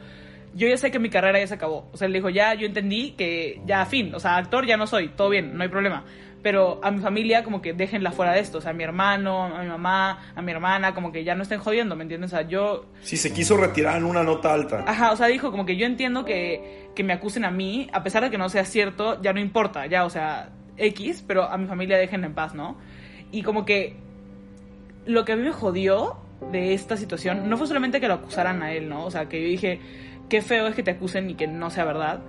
yo 0.56 0.66
ya 0.66 0.76
sé 0.78 0.90
que 0.90 0.98
mi 0.98 1.10
carrera 1.10 1.38
ya 1.38 1.46
se 1.46 1.54
acabó. 1.54 1.88
O 1.92 1.96
sea, 1.96 2.06
él 2.06 2.14
dijo, 2.14 2.30
ya, 2.30 2.54
yo 2.54 2.66
entendí 2.66 3.12
que 3.12 3.60
ya, 3.66 3.84
fin, 3.84 4.14
o 4.14 4.20
sea, 4.20 4.36
actor 4.36 4.66
ya 4.66 4.76
no 4.78 4.86
soy, 4.86 5.08
todo 5.10 5.28
bien, 5.28 5.56
no 5.56 5.62
hay 5.62 5.68
problema. 5.68 6.04
Pero 6.42 6.80
a 6.82 6.90
mi 6.90 7.00
familia 7.00 7.44
como 7.44 7.60
que 7.60 7.74
déjenla 7.74 8.12
fuera 8.12 8.32
de 8.32 8.40
esto, 8.40 8.58
o 8.58 8.60
sea, 8.60 8.70
a 8.70 8.74
mi 8.74 8.82
hermano, 8.82 9.44
a 9.44 9.62
mi 9.62 9.68
mamá, 9.68 10.32
a 10.34 10.40
mi 10.40 10.52
hermana, 10.52 10.94
como 10.94 11.12
que 11.12 11.24
ya 11.24 11.34
no 11.34 11.42
estén 11.42 11.58
jodiendo, 11.58 11.94
¿me 11.94 12.02
entiendes? 12.02 12.32
O 12.32 12.36
sea, 12.36 12.48
yo 12.48 12.86
Sí, 13.02 13.16
se 13.16 13.32
quiso 13.32 13.56
retirar 13.56 13.98
en 13.98 14.04
una 14.04 14.22
nota 14.22 14.54
alta. 14.54 14.84
Ajá, 14.86 15.12
o 15.12 15.16
sea, 15.16 15.26
dijo 15.26 15.50
como 15.50 15.66
que 15.66 15.76
yo 15.76 15.84
entiendo 15.84 16.24
que, 16.24 16.88
que 16.94 17.04
me 17.04 17.12
acusen 17.12 17.44
a 17.44 17.50
mí, 17.50 17.88
a 17.92 18.02
pesar 18.02 18.22
de 18.22 18.30
que 18.30 18.38
no 18.38 18.48
sea 18.48 18.64
cierto, 18.64 19.20
ya 19.20 19.32
no 19.32 19.40
importa, 19.40 19.86
ya, 19.86 20.04
o 20.04 20.10
sea, 20.10 20.50
X, 20.78 21.22
pero 21.26 21.44
a 21.44 21.58
mi 21.58 21.66
familia 21.66 21.98
déjenla 21.98 22.28
en 22.28 22.34
paz, 22.34 22.54
¿no? 22.54 22.78
Y 23.30 23.42
como 23.42 23.66
que 23.66 23.96
lo 25.04 25.24
que 25.24 25.32
a 25.32 25.36
mí 25.36 25.42
me 25.42 25.52
jodió 25.52 26.16
de 26.52 26.74
esta 26.74 26.96
situación 26.96 27.48
no 27.48 27.56
fue 27.56 27.66
solamente 27.66 28.00
que 28.00 28.08
lo 28.08 28.14
acusaran 28.14 28.62
a 28.62 28.72
él, 28.72 28.88
¿no? 28.88 29.04
O 29.04 29.10
sea, 29.10 29.28
que 29.28 29.40
yo 29.42 29.48
dije, 29.48 29.80
qué 30.28 30.42
feo 30.42 30.66
es 30.66 30.74
que 30.74 30.82
te 30.82 30.92
acusen 30.92 31.30
y 31.30 31.34
que 31.34 31.46
no 31.46 31.70
sea 31.70 31.84
verdad, 31.84 32.20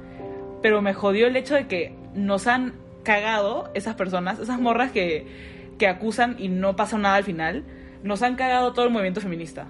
pero 0.62 0.82
me 0.82 0.94
jodió 0.94 1.28
el 1.28 1.36
hecho 1.36 1.56
de 1.56 1.68
que 1.68 1.94
nos 2.14 2.48
han 2.48 2.74
cagado 3.04 3.70
esas 3.74 3.96
personas, 3.96 4.40
esas 4.40 4.60
morras 4.60 4.92
que, 4.92 5.26
que 5.78 5.88
acusan 5.88 6.36
y 6.40 6.50
no 6.50 6.76
pasa 6.76 6.98
nada 6.98 7.16
al 7.16 7.24
final, 7.24 7.64
nos 8.04 8.22
han 8.22 8.36
cagado 8.36 8.74
todo 8.74 8.86
el 8.86 8.92
movimiento 8.92 9.22
feminista. 9.22 9.68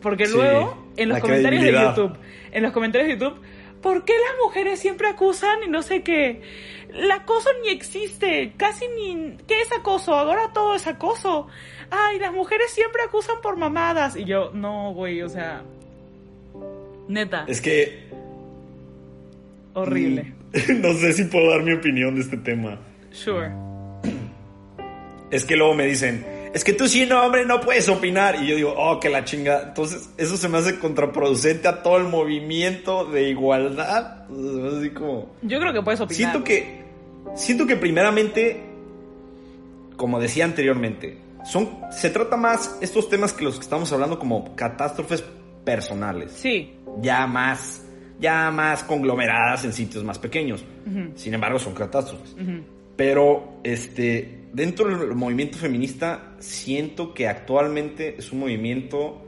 Porque 0.00 0.26
Sí, 0.26 0.34
luego, 0.34 0.86
en 0.96 1.08
los 1.08 1.18
comentarios 1.18 1.62
de. 1.62 1.72
YouTube, 1.72 2.16
en 2.52 2.62
los 2.62 2.72
comentarios 2.72 3.08
de 3.08 3.14
YouTube, 3.14 3.40
¿por 3.82 4.04
qué 4.04 4.12
las 4.12 4.44
mujeres 4.44 4.78
siempre 4.78 5.08
acusan 5.08 5.62
y 5.66 5.68
no 5.68 5.82
sé 5.82 6.02
qué? 6.02 6.42
El 6.92 7.10
acoso 7.10 7.50
ni 7.62 7.68
existe, 7.68 8.52
casi 8.56 8.86
ni... 8.88 9.36
¿Qué 9.46 9.60
es 9.60 9.70
acoso? 9.72 10.14
Ahora 10.14 10.52
todo 10.54 10.74
es 10.74 10.86
acoso. 10.86 11.48
Ay, 11.90 12.18
las 12.18 12.32
mujeres 12.32 12.70
siempre 12.70 13.02
acusan 13.02 13.40
por 13.42 13.56
mamadas. 13.56 14.16
Y 14.16 14.24
yo, 14.24 14.50
no, 14.54 14.92
güey, 14.94 15.22
o 15.22 15.28
sea... 15.28 15.62
Neta. 17.08 17.44
Es 17.48 17.60
que 17.60 18.08
Horrible. 19.74 20.34
no 20.80 20.92
sé 20.94 21.12
si 21.12 21.24
puedo 21.24 21.50
dar 21.50 21.62
mi 21.62 21.72
opinión 21.72 22.14
de 22.14 22.22
este 22.22 22.36
tema. 22.36 22.78
Sure. 23.10 23.50
Es 25.30 25.44
que 25.44 25.56
luego 25.56 25.74
me 25.74 25.86
dicen, 25.86 26.24
es 26.54 26.64
que 26.64 26.72
tú 26.72 26.88
siendo 26.88 27.20
hombre 27.20 27.44
no 27.44 27.60
puedes 27.60 27.88
opinar. 27.88 28.42
Y 28.42 28.48
yo 28.48 28.56
digo, 28.56 28.74
oh, 28.76 28.98
que 28.98 29.08
la 29.08 29.24
chinga. 29.24 29.62
Entonces, 29.68 30.10
eso 30.16 30.36
se 30.36 30.48
me 30.48 30.58
hace 30.58 30.78
contraproducente 30.78 31.68
a 31.68 31.82
todo 31.82 31.98
el 31.98 32.04
movimiento 32.04 33.04
de 33.04 33.28
igualdad. 33.28 34.24
Así 34.78 34.90
como... 34.90 35.34
Yo 35.42 35.60
creo 35.60 35.72
que 35.72 35.82
puedes 35.82 36.00
opinar. 36.00 36.16
Siento 36.16 36.44
que, 36.44 36.82
siento 37.36 37.66
que 37.66 37.76
primeramente, 37.76 38.62
como 39.96 40.18
decía 40.18 40.44
anteriormente, 40.44 41.18
son, 41.44 41.68
se 41.90 42.10
trata 42.10 42.36
más 42.36 42.78
estos 42.80 43.08
temas 43.08 43.32
que 43.32 43.44
los 43.44 43.56
que 43.56 43.62
estamos 43.62 43.92
hablando 43.92 44.18
como 44.18 44.56
catástrofes 44.56 45.22
personales. 45.64 46.32
Sí. 46.32 46.77
Ya 47.00 47.26
más, 47.26 47.84
ya 48.20 48.50
más 48.50 48.84
conglomeradas 48.84 49.64
en 49.64 49.72
sitios 49.72 50.04
más 50.04 50.18
pequeños. 50.18 50.64
Sin 51.14 51.34
embargo, 51.34 51.58
son 51.58 51.74
catástrofes. 51.74 52.34
Pero, 52.96 53.60
este, 53.62 54.48
dentro 54.52 54.88
del 54.88 55.14
movimiento 55.14 55.58
feminista, 55.58 56.34
siento 56.38 57.14
que 57.14 57.28
actualmente 57.28 58.16
es 58.18 58.32
un 58.32 58.40
movimiento 58.40 59.24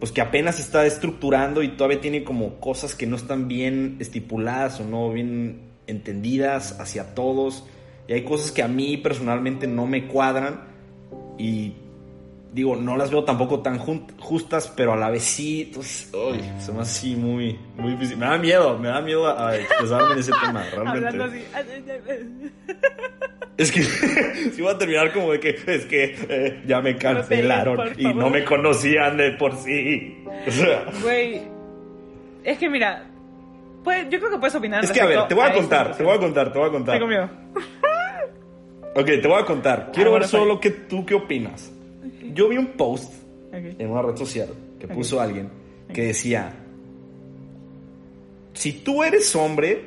pues 0.00 0.12
que 0.12 0.22
apenas 0.22 0.56
se 0.56 0.62
está 0.62 0.86
estructurando 0.86 1.62
y 1.62 1.68
todavía 1.68 2.00
tiene 2.00 2.24
como 2.24 2.58
cosas 2.58 2.94
que 2.94 3.06
no 3.06 3.16
están 3.16 3.48
bien 3.48 3.98
estipuladas 4.00 4.80
o 4.80 4.84
no 4.84 5.12
bien 5.12 5.60
entendidas 5.86 6.80
hacia 6.80 7.14
todos. 7.14 7.66
Y 8.08 8.14
hay 8.14 8.24
cosas 8.24 8.50
que 8.50 8.62
a 8.62 8.68
mí 8.68 8.96
personalmente 8.96 9.66
no 9.66 9.86
me 9.86 10.08
cuadran 10.08 10.62
y 11.38 11.74
digo, 12.52 12.76
no 12.76 12.96
las 12.96 13.10
veo 13.10 13.24
tampoco 13.24 13.60
tan 13.60 13.78
justas, 13.78 14.72
pero 14.76 14.92
a 14.92 14.96
la 14.96 15.10
vez 15.10 15.22
sí, 15.22 15.62
entonces, 15.68 16.10
uy, 16.12 16.40
se 16.58 16.72
me 16.72 16.80
hace 16.80 16.90
así 16.90 17.16
muy, 17.16 17.58
muy 17.76 17.92
difícil. 17.92 18.16
Me 18.16 18.26
da 18.26 18.38
miedo, 18.38 18.78
me 18.78 18.88
da 18.88 19.00
miedo 19.00 19.26
a, 19.26 19.56
expresarme 19.56 20.14
en 20.14 20.18
ese 20.18 20.32
tema, 20.44 20.64
realmente. 20.74 21.44
Así. 21.54 22.50
Es 23.56 23.70
que 23.70 23.82
si 24.52 24.62
voy 24.62 24.72
a 24.72 24.78
terminar 24.78 25.12
como 25.12 25.32
de 25.32 25.40
que 25.40 25.50
es 25.66 25.84
que 25.86 26.16
eh, 26.28 26.62
ya 26.66 26.80
me 26.80 26.96
cancelaron 26.96 27.92
y 27.96 28.12
no 28.14 28.30
me 28.30 28.44
conocían 28.44 29.16
de 29.16 29.32
por 29.32 29.56
sí. 29.56 30.16
O 30.46 30.50
sea, 30.50 30.86
Güey, 31.02 31.42
es 32.44 32.56
que 32.56 32.70
mira, 32.70 33.04
pues, 33.84 34.08
yo 34.08 34.18
creo 34.18 34.30
que 34.30 34.38
puedes 34.38 34.54
opinar. 34.54 34.82
Es 34.82 34.90
que 34.90 35.00
a 35.02 35.06
ver, 35.06 35.28
te 35.28 35.34
voy 35.34 35.44
a, 35.44 35.52
contar, 35.52 35.94
te 35.94 36.02
voy 36.02 36.16
a 36.16 36.18
contar, 36.18 36.50
te 36.50 36.58
voy 36.58 36.68
a 36.68 36.72
contar. 36.72 36.94
Tengo 36.94 37.06
miedo. 37.06 37.28
Ok, 38.96 39.06
te 39.06 39.28
voy 39.28 39.40
a 39.40 39.44
contar. 39.44 39.90
Quiero 39.92 40.10
Ah, 40.10 40.14
ver 40.14 40.22
bueno, 40.22 40.28
solo 40.28 40.58
fine. 40.58 40.60
que 40.60 40.70
tú 40.88 41.04
qué 41.04 41.14
opinas. 41.14 41.70
Yo 42.34 42.48
vi 42.48 42.56
un 42.56 42.68
post 42.68 43.12
en 43.52 43.90
una 43.90 44.02
red 44.02 44.16
social 44.16 44.48
que 44.78 44.88
puso 44.88 45.20
alguien 45.20 45.50
que 45.92 46.02
decía, 46.02 46.54
si 48.54 48.72
tú 48.72 49.02
eres 49.02 49.34
hombre, 49.34 49.86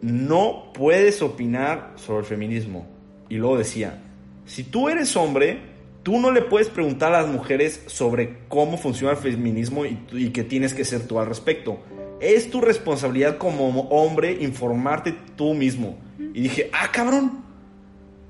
no 0.00 0.72
puedes 0.72 1.22
opinar 1.22 1.92
sobre 1.96 2.20
el 2.20 2.26
feminismo. 2.26 2.86
Y 3.28 3.36
luego 3.36 3.58
decía, 3.58 4.02
si 4.46 4.64
tú 4.64 4.88
eres 4.88 5.16
hombre, 5.16 5.58
tú 6.02 6.18
no 6.18 6.30
le 6.30 6.42
puedes 6.42 6.68
preguntar 6.68 7.12
a 7.12 7.22
las 7.22 7.30
mujeres 7.30 7.82
sobre 7.86 8.38
cómo 8.48 8.78
funciona 8.78 9.12
el 9.12 9.18
feminismo 9.18 9.84
y, 9.84 9.98
y 10.12 10.30
qué 10.30 10.44
tienes 10.44 10.74
que 10.74 10.84
ser 10.84 11.06
tú 11.06 11.18
al 11.18 11.26
respecto. 11.26 11.80
Es 12.20 12.50
tu 12.50 12.60
responsabilidad 12.60 13.38
como 13.38 13.68
hombre 13.90 14.38
informarte 14.40 15.14
tú 15.36 15.54
mismo. 15.54 15.98
Y 16.18 16.42
dije, 16.42 16.70
ah, 16.72 16.90
cabrón. 16.92 17.44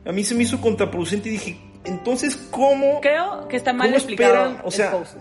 A 0.04 0.12
mí 0.12 0.24
se 0.24 0.34
me 0.34 0.42
hizo 0.42 0.60
contraproducente 0.60 1.28
y 1.28 1.32
dije, 1.32 1.58
entonces, 1.88 2.36
¿cómo? 2.50 3.00
Creo 3.00 3.48
que 3.48 3.56
está 3.56 3.72
mal 3.72 3.88
¿Cómo 3.88 3.96
explicado 3.96 4.34
esperan? 4.34 4.60
O 4.62 4.66
el 4.66 4.72
sea- 4.72 4.90
post. 4.92 5.16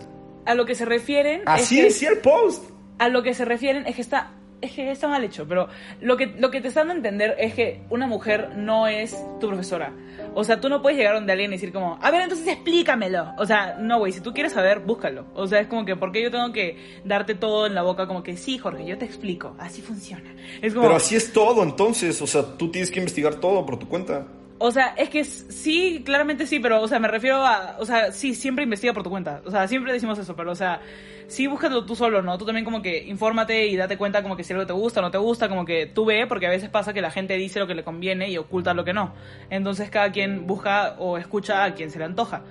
A 0.46 0.54
lo 0.54 0.64
que 0.64 0.74
se 0.74 0.84
refieren 0.86 1.42
Así 1.44 1.78
es 1.80 1.98
que, 2.00 2.06
el 2.06 2.18
post. 2.18 2.70
a 2.98 3.08
lo 3.08 3.22
que 3.22 3.34
se 3.34 3.44
refieren 3.44 3.86
es 3.86 3.96
que 3.96 4.02
está 4.02 4.32
es 4.60 4.72
que 4.72 4.90
está 4.90 5.06
mal 5.06 5.22
hecho, 5.22 5.46
pero 5.46 5.68
lo 6.00 6.16
que 6.16 6.26
lo 6.26 6.50
que 6.50 6.60
te 6.60 6.66
están 6.66 6.88
dando 6.88 6.94
a 7.06 7.10
entender 7.10 7.36
es 7.38 7.54
que 7.54 7.82
una 7.90 8.08
mujer 8.08 8.56
no 8.56 8.88
es 8.88 9.16
tu 9.38 9.46
profesora. 9.46 9.92
O 10.34 10.42
sea, 10.42 10.60
tú 10.60 10.68
no 10.68 10.82
puedes 10.82 10.98
llegar 10.98 11.14
donde 11.14 11.30
alguien 11.32 11.52
y 11.52 11.54
decir 11.54 11.72
como, 11.72 11.96
"A 12.02 12.10
ver, 12.10 12.22
entonces 12.22 12.48
explícamelo." 12.48 13.34
O 13.38 13.46
sea, 13.46 13.76
no, 13.78 13.98
güey, 14.00 14.10
si 14.10 14.20
tú 14.20 14.32
quieres 14.34 14.52
saber, 14.54 14.80
búscalo. 14.80 15.26
O 15.34 15.46
sea, 15.46 15.60
es 15.60 15.68
como 15.68 15.84
que 15.84 15.94
¿por 15.94 16.10
qué 16.10 16.22
yo 16.22 16.32
tengo 16.32 16.50
que 16.52 16.76
darte 17.04 17.36
todo 17.36 17.66
en 17.68 17.74
la 17.76 17.82
boca 17.82 18.08
como 18.08 18.24
que, 18.24 18.36
"Sí, 18.36 18.58
Jorge, 18.58 18.84
yo 18.84 18.98
te 18.98 19.04
explico, 19.04 19.54
así 19.60 19.80
funciona." 19.80 20.34
Es 20.60 20.72
como 20.74 20.86
Pero 20.86 20.96
así 20.96 21.14
es 21.14 21.32
todo, 21.32 21.62
entonces. 21.62 22.20
O 22.20 22.26
sea, 22.26 22.42
tú 22.56 22.68
tienes 22.72 22.90
que 22.90 22.98
investigar 22.98 23.36
todo 23.36 23.64
por 23.64 23.78
tu 23.78 23.88
cuenta. 23.88 24.26
O 24.60 24.72
sea, 24.72 24.94
es 24.96 25.08
que 25.08 25.22
sí, 25.24 26.02
claramente 26.04 26.44
sí, 26.46 26.58
pero, 26.58 26.82
o 26.82 26.88
sea, 26.88 26.98
me 26.98 27.06
refiero 27.06 27.46
a, 27.46 27.76
o 27.78 27.86
sea, 27.86 28.10
sí, 28.10 28.34
siempre 28.34 28.64
investiga 28.64 28.92
por 28.92 29.04
tu 29.04 29.10
cuenta. 29.10 29.40
O 29.46 29.50
sea, 29.52 29.68
siempre 29.68 29.92
decimos 29.92 30.18
eso, 30.18 30.34
pero, 30.34 30.50
o 30.50 30.54
sea, 30.56 30.80
sí 31.28 31.46
búscalo 31.46 31.84
tú 31.84 31.94
solo, 31.94 32.22
¿no? 32.22 32.36
Tú 32.38 32.44
también 32.44 32.64
como 32.64 32.82
que 32.82 33.04
infórmate 33.04 33.68
y 33.68 33.76
date 33.76 33.96
cuenta 33.96 34.20
como 34.22 34.36
que 34.36 34.42
si 34.42 34.52
algo 34.52 34.66
te 34.66 34.72
gusta 34.72 34.98
o 34.98 35.02
no 35.04 35.12
te 35.12 35.18
gusta, 35.18 35.48
como 35.48 35.64
que 35.64 35.86
tú 35.86 36.04
ve, 36.06 36.26
porque 36.26 36.48
a 36.48 36.50
veces 36.50 36.70
pasa 36.70 36.92
que 36.92 37.00
la 37.00 37.12
gente 37.12 37.34
dice 37.36 37.60
lo 37.60 37.68
que 37.68 37.74
le 37.76 37.84
conviene 37.84 38.30
y 38.30 38.36
oculta 38.36 38.74
lo 38.74 38.84
que 38.84 38.92
no. 38.92 39.14
Entonces 39.48 39.90
cada 39.90 40.10
quien 40.10 40.46
busca 40.48 40.96
o 40.98 41.18
escucha 41.18 41.62
a 41.62 41.74
quien 41.74 41.90
se 41.92 41.98
le 42.00 42.06
antoja. 42.06 42.42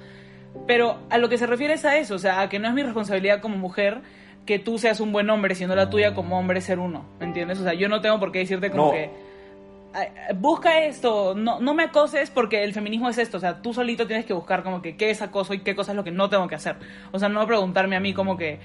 Pero 0.65 0.99
a 1.09 1.17
lo 1.17 1.27
que 1.27 1.37
se 1.37 1.45
refiere 1.45 1.73
es 1.73 1.83
a 1.85 1.97
eso, 1.97 2.15
o 2.15 2.19
sea, 2.19 2.39
a 2.41 2.47
que 2.49 2.57
no 2.57 2.69
es 2.69 2.73
mi 2.73 2.83
responsabilidad 2.83 3.41
como 3.41 3.57
mujer 3.57 3.99
que 4.45 4.59
tú 4.59 4.77
seas 4.79 5.01
un 5.01 5.11
buen 5.11 5.29
hombre, 5.29 5.55
sino 5.55 5.75
la 5.75 5.89
tuya 5.89 6.13
como 6.13 6.39
hombre 6.39 6.61
ser 6.61 6.79
uno, 6.79 7.05
¿me 7.19 7.25
entiendes? 7.25 7.59
O 7.59 7.63
sea, 7.63 7.73
yo 7.73 7.89
no 7.89 7.99
tengo 7.99 8.17
por 8.17 8.31
qué 8.31 8.39
decirte 8.39 8.71
como 8.71 8.85
No. 8.85 8.91
que 8.91 8.99
"Ay, 8.99 9.09
busca 10.35 10.83
esto, 10.85 11.33
no, 11.35 11.59
no 11.59 11.73
me 11.73 11.83
acoses 11.83 12.29
porque 12.29 12.63
el 12.63 12.73
feminismo 12.73 13.09
es 13.09 13.17
esto, 13.17 13.37
o 13.37 13.39
sea, 13.39 13.61
tú 13.61 13.73
solito 13.73 14.05
tienes 14.05 14.25
que 14.25 14.33
buscar 14.33 14.63
como 14.63 14.81
que 14.81 14.95
qué 14.95 15.09
es 15.09 15.21
acoso 15.21 15.53
y 15.53 15.59
qué 15.59 15.75
cosa 15.75 15.91
es 15.91 15.95
lo 15.95 16.03
que 16.03 16.11
no 16.11 16.29
tengo 16.29 16.47
que 16.47 16.55
hacer. 16.55 16.75
O 17.11 17.19
sea, 17.19 17.29
no 17.29 17.45
preguntarme 17.47 17.95
a 17.95 17.99
mí 17.99 18.13
como 18.13 18.37
que, 18.37 18.59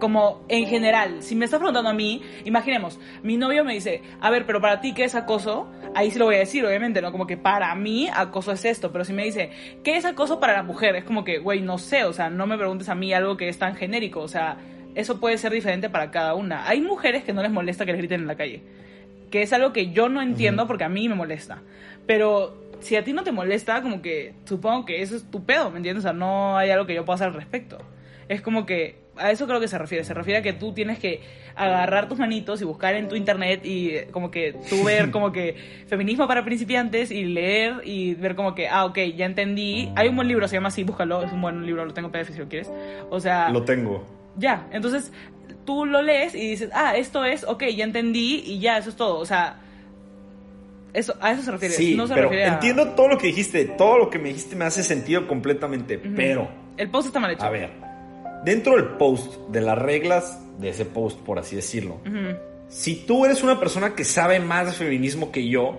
como 0.00 0.44
en 0.48 0.66
general, 0.66 1.22
si 1.22 1.34
me 1.34 1.44
estás 1.44 1.58
preguntando 1.58 1.90
a 1.90 1.94
mí, 1.94 2.22
imaginemos, 2.44 2.98
mi 3.22 3.36
novio 3.36 3.64
me 3.64 3.74
dice, 3.74 4.02
a 4.20 4.30
ver, 4.30 4.46
pero 4.46 4.60
para 4.60 4.80
ti 4.80 4.94
qué 4.94 5.04
es 5.04 5.14
acoso, 5.14 5.70
ahí 5.94 6.10
sí 6.10 6.18
lo 6.18 6.26
voy 6.26 6.36
a 6.36 6.38
decir, 6.38 6.64
obviamente, 6.64 7.02
¿no? 7.02 7.12
Como 7.12 7.26
que 7.26 7.36
para 7.36 7.74
mí 7.74 8.08
acoso 8.12 8.52
es 8.52 8.64
esto, 8.64 8.90
pero 8.92 9.04
si 9.04 9.12
me 9.12 9.24
dice, 9.24 9.50
¿qué 9.84 9.96
es 9.96 10.04
acoso 10.04 10.40
para 10.40 10.54
la 10.54 10.62
mujer? 10.62 10.96
Es 10.96 11.04
como 11.04 11.24
que, 11.24 11.38
güey, 11.38 11.60
no 11.60 11.78
sé, 11.78 12.04
o 12.04 12.12
sea, 12.12 12.30
no 12.30 12.46
me 12.46 12.56
preguntes 12.56 12.88
a 12.88 12.94
mí 12.94 13.12
algo 13.12 13.36
que 13.36 13.48
es 13.48 13.58
tan 13.58 13.74
genérico, 13.76 14.20
o 14.20 14.28
sea, 14.28 14.56
eso 14.94 15.20
puede 15.20 15.38
ser 15.38 15.52
diferente 15.52 15.90
para 15.90 16.10
cada 16.10 16.34
una. 16.34 16.66
Hay 16.66 16.80
mujeres 16.80 17.22
que 17.24 17.32
no 17.32 17.42
les 17.42 17.52
molesta 17.52 17.84
que 17.84 17.92
les 17.92 18.00
griten 18.00 18.22
en 18.22 18.26
la 18.26 18.36
calle 18.36 18.62
que 19.30 19.42
es 19.42 19.52
algo 19.52 19.72
que 19.72 19.90
yo 19.90 20.08
no 20.08 20.22
entiendo 20.22 20.66
porque 20.66 20.84
a 20.84 20.88
mí 20.88 21.08
me 21.08 21.14
molesta. 21.14 21.62
Pero 22.06 22.56
si 22.80 22.96
a 22.96 23.04
ti 23.04 23.12
no 23.12 23.22
te 23.24 23.32
molesta, 23.32 23.82
como 23.82 24.02
que 24.02 24.34
supongo 24.44 24.84
que 24.84 25.02
eso 25.02 25.16
es 25.16 25.30
tu 25.30 25.44
pedo, 25.44 25.70
¿me 25.70 25.78
entiendes? 25.78 26.04
O 26.04 26.08
sea, 26.08 26.12
no 26.12 26.56
hay 26.56 26.70
algo 26.70 26.86
que 26.86 26.94
yo 26.94 27.04
pueda 27.04 27.16
hacer 27.16 27.28
al 27.28 27.34
respecto. 27.34 27.78
Es 28.28 28.40
como 28.42 28.66
que 28.66 28.96
a 29.16 29.30
eso 29.30 29.46
creo 29.46 29.58
que 29.60 29.68
se 29.68 29.78
refiere. 29.78 30.04
Se 30.04 30.14
refiere 30.14 30.38
a 30.38 30.42
que 30.42 30.52
tú 30.52 30.72
tienes 30.72 30.98
que 30.98 31.20
agarrar 31.56 32.08
tus 32.08 32.18
manitos 32.18 32.62
y 32.62 32.64
buscar 32.64 32.94
en 32.94 33.08
tu 33.08 33.16
internet 33.16 33.64
y 33.64 33.88
eh, 33.90 34.08
como 34.12 34.30
que 34.30 34.54
tú 34.70 34.84
ver 34.84 35.10
como 35.10 35.32
que 35.32 35.56
feminismo 35.88 36.28
para 36.28 36.44
principiantes 36.44 37.10
y 37.10 37.24
leer 37.24 37.80
y 37.84 38.14
ver 38.14 38.36
como 38.36 38.54
que, 38.54 38.68
ah, 38.68 38.84
ok, 38.84 38.98
ya 39.16 39.26
entendí. 39.26 39.90
Hay 39.96 40.08
un 40.08 40.16
buen 40.16 40.28
libro, 40.28 40.46
se 40.46 40.54
llama 40.56 40.68
así, 40.68 40.84
búscalo, 40.84 41.24
es 41.24 41.32
un 41.32 41.40
buen 41.42 41.66
libro, 41.66 41.84
lo 41.84 41.92
tengo 41.94 42.08
en 42.08 42.12
PDF 42.12 42.32
si 42.32 42.38
lo 42.38 42.48
quieres. 42.48 42.70
O 43.10 43.18
sea, 43.18 43.50
Lo 43.50 43.64
tengo. 43.64 44.06
ya, 44.36 44.68
entonces 44.70 45.12
tú 45.68 45.84
lo 45.84 46.00
lees 46.00 46.34
y 46.34 46.48
dices, 46.48 46.70
ah, 46.72 46.96
esto 46.96 47.26
es, 47.26 47.44
ok, 47.44 47.64
ya 47.76 47.84
entendí 47.84 48.42
y 48.46 48.58
ya, 48.58 48.78
eso 48.78 48.88
es 48.88 48.96
todo. 48.96 49.18
O 49.18 49.26
sea, 49.26 49.58
eso, 50.94 51.14
a 51.20 51.32
eso 51.32 51.42
se 51.42 51.50
refiere. 51.52 51.74
Sí, 51.74 51.94
no 51.94 52.06
se 52.06 52.14
pero 52.14 52.30
refiere 52.30 52.46
a- 52.50 52.54
entiendo 52.54 52.88
todo 52.94 53.08
lo 53.08 53.18
que 53.18 53.26
dijiste. 53.26 53.66
Todo 53.66 53.98
lo 53.98 54.08
que 54.08 54.18
me 54.18 54.28
dijiste 54.30 54.56
me 54.56 54.64
hace 54.64 54.82
sentido 54.82 55.28
completamente. 55.28 55.98
Pero, 55.98 56.48
El 56.78 56.88
post 56.88 57.08
está 57.08 57.20
mal 57.20 57.32
hecho. 57.32 57.42
a 57.44 57.50
ver, 57.50 57.70
dentro 58.46 58.76
del 58.76 58.86
post, 58.96 59.34
de 59.50 59.60
las 59.60 59.76
reglas 59.78 60.40
de 60.58 60.70
ese 60.70 60.86
post, 60.86 61.20
por 61.20 61.38
así 61.38 61.54
decirlo, 61.54 62.00
si 62.68 62.94
tú 63.06 63.26
eres 63.26 63.42
una 63.42 63.60
persona 63.60 63.94
que 63.94 64.04
sabe 64.04 64.40
más 64.40 64.66
de 64.66 64.72
feminismo 64.72 65.30
que 65.30 65.46
yo. 65.48 65.78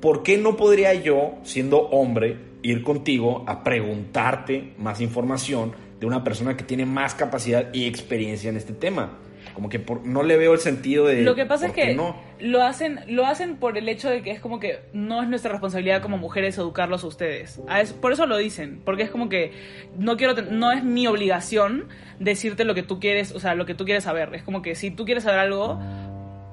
¿por 0.00 0.22
qué 0.24 0.36
no 0.36 0.56
podría 0.56 0.94
yo, 0.94 1.34
siendo 1.44 1.78
hombre, 1.90 2.36
ir 2.62 2.82
contigo 2.82 3.44
a 3.46 3.62
preguntarte 3.64 4.74
más 4.78 5.00
información 5.00 5.72
de 6.02 6.06
una 6.08 6.24
persona 6.24 6.56
que 6.56 6.64
tiene 6.64 6.84
más 6.84 7.14
capacidad 7.14 7.72
y 7.72 7.86
experiencia 7.86 8.50
en 8.50 8.56
este 8.56 8.72
tema? 8.72 9.18
Como 9.54 9.68
que 9.68 9.78
por- 9.78 10.04
no 10.04 10.24
le 10.24 10.36
veo 10.36 10.52
el 10.52 10.58
sentido 10.58 11.06
de... 11.06 11.22
Lo 11.22 11.36
que 11.36 11.46
pasa 11.46 11.66
es 11.66 11.70
¿por 11.72 11.76
qué 11.80 11.88
que 11.90 11.94
no? 11.94 12.16
lo 12.40 12.64
hacen 12.64 12.98
lo 13.06 13.24
hacen 13.24 13.56
por 13.56 13.78
el 13.78 13.88
hecho 13.88 14.10
de 14.10 14.20
que 14.22 14.32
es 14.32 14.40
como 14.40 14.58
que 14.58 14.80
no 14.92 15.22
es 15.22 15.28
nuestra 15.28 15.52
responsabilidad 15.52 16.02
como 16.02 16.18
mujeres 16.18 16.58
educarlos 16.58 17.04
a 17.04 17.06
ustedes. 17.06 17.60
A 17.68 17.80
eso- 17.80 17.94
por 18.00 18.10
eso 18.12 18.26
lo 18.26 18.36
dicen, 18.36 18.80
porque 18.84 19.04
es 19.04 19.10
como 19.10 19.28
que 19.28 19.52
no 19.96 20.16
quiero 20.16 20.34
no 20.50 20.72
es 20.72 20.82
mi 20.82 21.06
obligación 21.06 21.86
decirte 22.18 22.64
lo 22.64 22.74
que 22.74 22.82
tú 22.82 22.98
quieres, 22.98 23.30
o 23.30 23.38
sea, 23.38 23.54
lo 23.54 23.64
que 23.64 23.74
tú 23.76 23.84
quieres 23.84 24.02
saber. 24.02 24.34
Es 24.34 24.42
como 24.42 24.60
que 24.60 24.74
si 24.74 24.90
tú 24.90 25.04
quieres 25.04 25.22
saber 25.22 25.38
algo, 25.38 25.78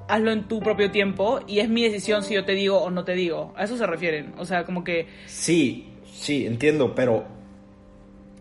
hazlo 0.08 0.30
en 0.30 0.46
tu 0.46 0.60
propio 0.60 0.90
tiempo 0.92 1.40
y 1.48 1.58
es 1.60 1.68
mi 1.68 1.82
decisión 1.82 2.22
si 2.22 2.34
yo 2.34 2.44
te 2.44 2.52
digo 2.52 2.78
o 2.78 2.90
no 2.90 3.02
te 3.04 3.14
digo. 3.14 3.52
A 3.56 3.64
eso 3.64 3.76
se 3.76 3.86
refieren. 3.86 4.32
O 4.38 4.44
sea, 4.44 4.64
como 4.64 4.84
que 4.84 5.06
Sí, 5.26 5.88
sí, 6.12 6.46
entiendo, 6.46 6.94
pero 6.94 7.24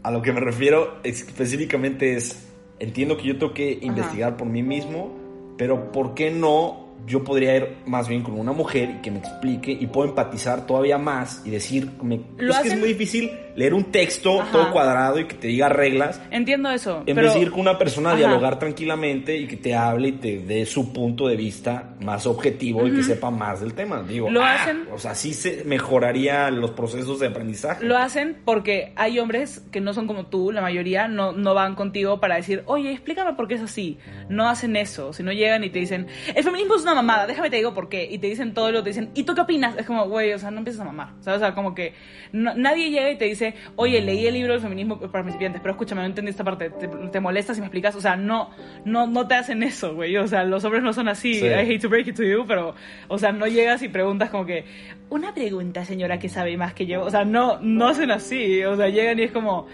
a 0.03 0.11
lo 0.11 0.21
que 0.21 0.31
me 0.31 0.39
refiero 0.39 0.97
específicamente 1.03 2.15
es, 2.15 2.47
entiendo 2.79 3.17
que 3.17 3.27
yo 3.27 3.37
tengo 3.37 3.53
que 3.53 3.79
investigar 3.81 4.37
por 4.37 4.47
mí 4.47 4.63
mismo, 4.63 5.15
pero 5.57 5.91
¿por 5.91 6.13
qué 6.13 6.31
no 6.31 6.88
yo 7.05 7.23
podría 7.23 7.55
ir 7.57 7.75
más 7.85 8.07
bien 8.07 8.21
con 8.23 8.39
una 8.39 8.51
mujer 8.51 8.89
y 8.97 9.01
que 9.01 9.11
me 9.11 9.19
explique 9.19 9.71
y 9.71 9.87
puedo 9.87 10.09
empatizar 10.09 10.65
todavía 10.67 10.97
más 10.97 11.41
y 11.45 11.49
decir, 11.49 11.89
me, 12.03 12.21
Lo 12.37 12.51
es 12.53 12.59
que 12.59 12.67
es 12.67 12.73
hacen- 12.73 12.79
muy 12.79 12.89
difícil 12.89 13.31
leer 13.55 13.73
un 13.73 13.85
texto 13.85 14.41
Ajá. 14.41 14.51
todo 14.51 14.71
cuadrado 14.71 15.19
y 15.19 15.25
que 15.25 15.35
te 15.35 15.47
diga 15.47 15.67
reglas 15.67 16.21
Entiendo 16.31 16.69
eso. 16.71 16.99
en 17.05 17.15
pero, 17.15 17.27
vez 17.27 17.33
de 17.33 17.41
ir 17.41 17.51
con 17.51 17.59
una 17.61 17.77
persona 17.77 18.09
a 18.09 18.11
Ajá. 18.13 18.19
dialogar 18.19 18.57
tranquilamente 18.59 19.35
y 19.37 19.47
que 19.47 19.57
te 19.57 19.75
hable 19.75 20.09
y 20.09 20.11
te 20.13 20.37
dé 20.39 20.65
su 20.65 20.93
punto 20.93 21.27
de 21.27 21.35
vista 21.35 21.95
más 22.01 22.25
objetivo 22.25 22.87
y 22.87 22.91
que 22.95 23.03
sepa 23.03 23.29
más 23.31 23.59
del 23.59 23.73
tema. 23.73 24.01
Digo, 24.03 24.29
Lo 24.29 24.41
ah, 24.43 24.53
hacen- 24.55 24.87
o 24.93 24.97
sea, 24.99 25.15
sí 25.15 25.33
se 25.33 25.63
mejoraría 25.65 26.49
los 26.51 26.71
procesos 26.71 27.19
de 27.19 27.27
aprendizaje. 27.27 27.83
Lo 27.85 27.97
hacen 27.97 28.37
porque 28.45 28.93
hay 28.95 29.19
hombres 29.19 29.61
que 29.71 29.81
no 29.81 29.93
son 29.93 30.07
como 30.07 30.27
tú, 30.27 30.51
la 30.51 30.61
mayoría 30.61 31.07
no, 31.07 31.31
no 31.33 31.53
van 31.53 31.75
contigo 31.75 32.19
para 32.19 32.35
decir, 32.35 32.63
oye, 32.67 32.91
explícame 32.91 33.33
por 33.33 33.47
qué 33.47 33.55
es 33.55 33.61
así. 33.61 33.97
No 34.29 34.47
hacen 34.47 34.75
eso, 34.75 35.11
sino 35.11 35.31
llegan 35.33 35.63
y 35.63 35.69
te 35.69 35.79
dicen, 35.79 36.07
el 36.33 36.43
feminismo 36.43 36.75
es 36.75 36.83
una 36.83 36.88
mamada, 36.95 37.27
déjame 37.27 37.49
te 37.49 37.57
digo 37.57 37.73
por 37.73 37.89
qué. 37.89 38.07
Y 38.09 38.17
te 38.19 38.27
dicen 38.27 38.53
todo 38.53 38.71
lo 38.71 38.83
te 38.83 38.89
dicen, 38.89 39.09
¿y 39.15 39.23
tú 39.23 39.33
qué 39.35 39.41
opinas? 39.41 39.75
Es 39.77 39.85
como, 39.85 40.07
güey, 40.07 40.33
o 40.33 40.39
sea, 40.39 40.51
no 40.51 40.59
empieces 40.59 40.81
a 40.81 40.85
mamar. 40.85 41.09
¿sabes? 41.21 41.37
O 41.37 41.45
sea, 41.45 41.53
como 41.55 41.73
que 41.75 41.93
no- 42.31 42.53
nadie 42.55 42.89
llega 42.91 43.09
y 43.11 43.17
te 43.17 43.25
dice, 43.25 43.55
oye, 43.75 44.01
leí 44.01 44.25
el 44.27 44.33
libro 44.33 44.53
del 44.53 44.61
feminismo 44.61 44.99
para 44.99 45.23
principiantes, 45.23 45.61
pero 45.61 45.73
escúchame, 45.73 46.01
no 46.01 46.07
entendí 46.07 46.31
esta 46.31 46.43
parte, 46.43 46.69
¿te, 46.69 46.87
te 46.87 47.19
molesta 47.19 47.53
si 47.53 47.61
me 47.61 47.67
explicas? 47.67 47.95
O 47.95 48.01
sea, 48.01 48.15
no, 48.15 48.49
no, 48.85 49.07
no 49.07 49.27
te 49.27 49.35
hacen 49.35 49.63
eso, 49.63 49.95
güey. 49.95 50.15
O 50.17 50.27
sea, 50.27 50.43
los 50.43 50.63
hombres 50.65 50.83
no 50.83 50.93
son 50.93 51.07
así. 51.07 51.35
Sí. 51.35 51.45
I 51.45 51.53
hate 51.53 51.79
to 51.81 51.89
break 51.89 52.07
it 52.07 52.15
to 52.15 52.23
you, 52.23 52.45
pero, 52.47 52.75
o 53.07 53.17
sea, 53.17 53.31
no 53.31 53.47
llegas 53.47 53.81
y 53.83 53.87
preguntas 53.89 54.29
como 54.29 54.45
que, 54.45 54.65
una 55.09 55.33
pregunta, 55.33 55.85
señora, 55.85 56.19
que 56.19 56.29
sabe 56.29 56.55
más 56.57 56.73
que 56.73 56.85
yo. 56.85 57.03
O 57.03 57.09
sea, 57.09 57.25
no, 57.25 57.59
no 57.61 57.87
hacen 57.87 58.11
así. 58.11 58.63
O 58.63 58.75
sea, 58.75 58.89
llegan 58.89 59.17
y 59.19 59.23
es 59.23 59.31
como, 59.31 59.67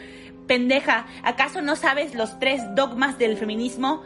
pendeja, 0.48 1.08
¿acaso 1.24 1.62
no 1.62 1.76
sabes 1.76 2.16
los 2.16 2.40
tres 2.40 2.62
dogmas 2.76 3.18
del 3.18 3.36
feminismo? 3.38 4.04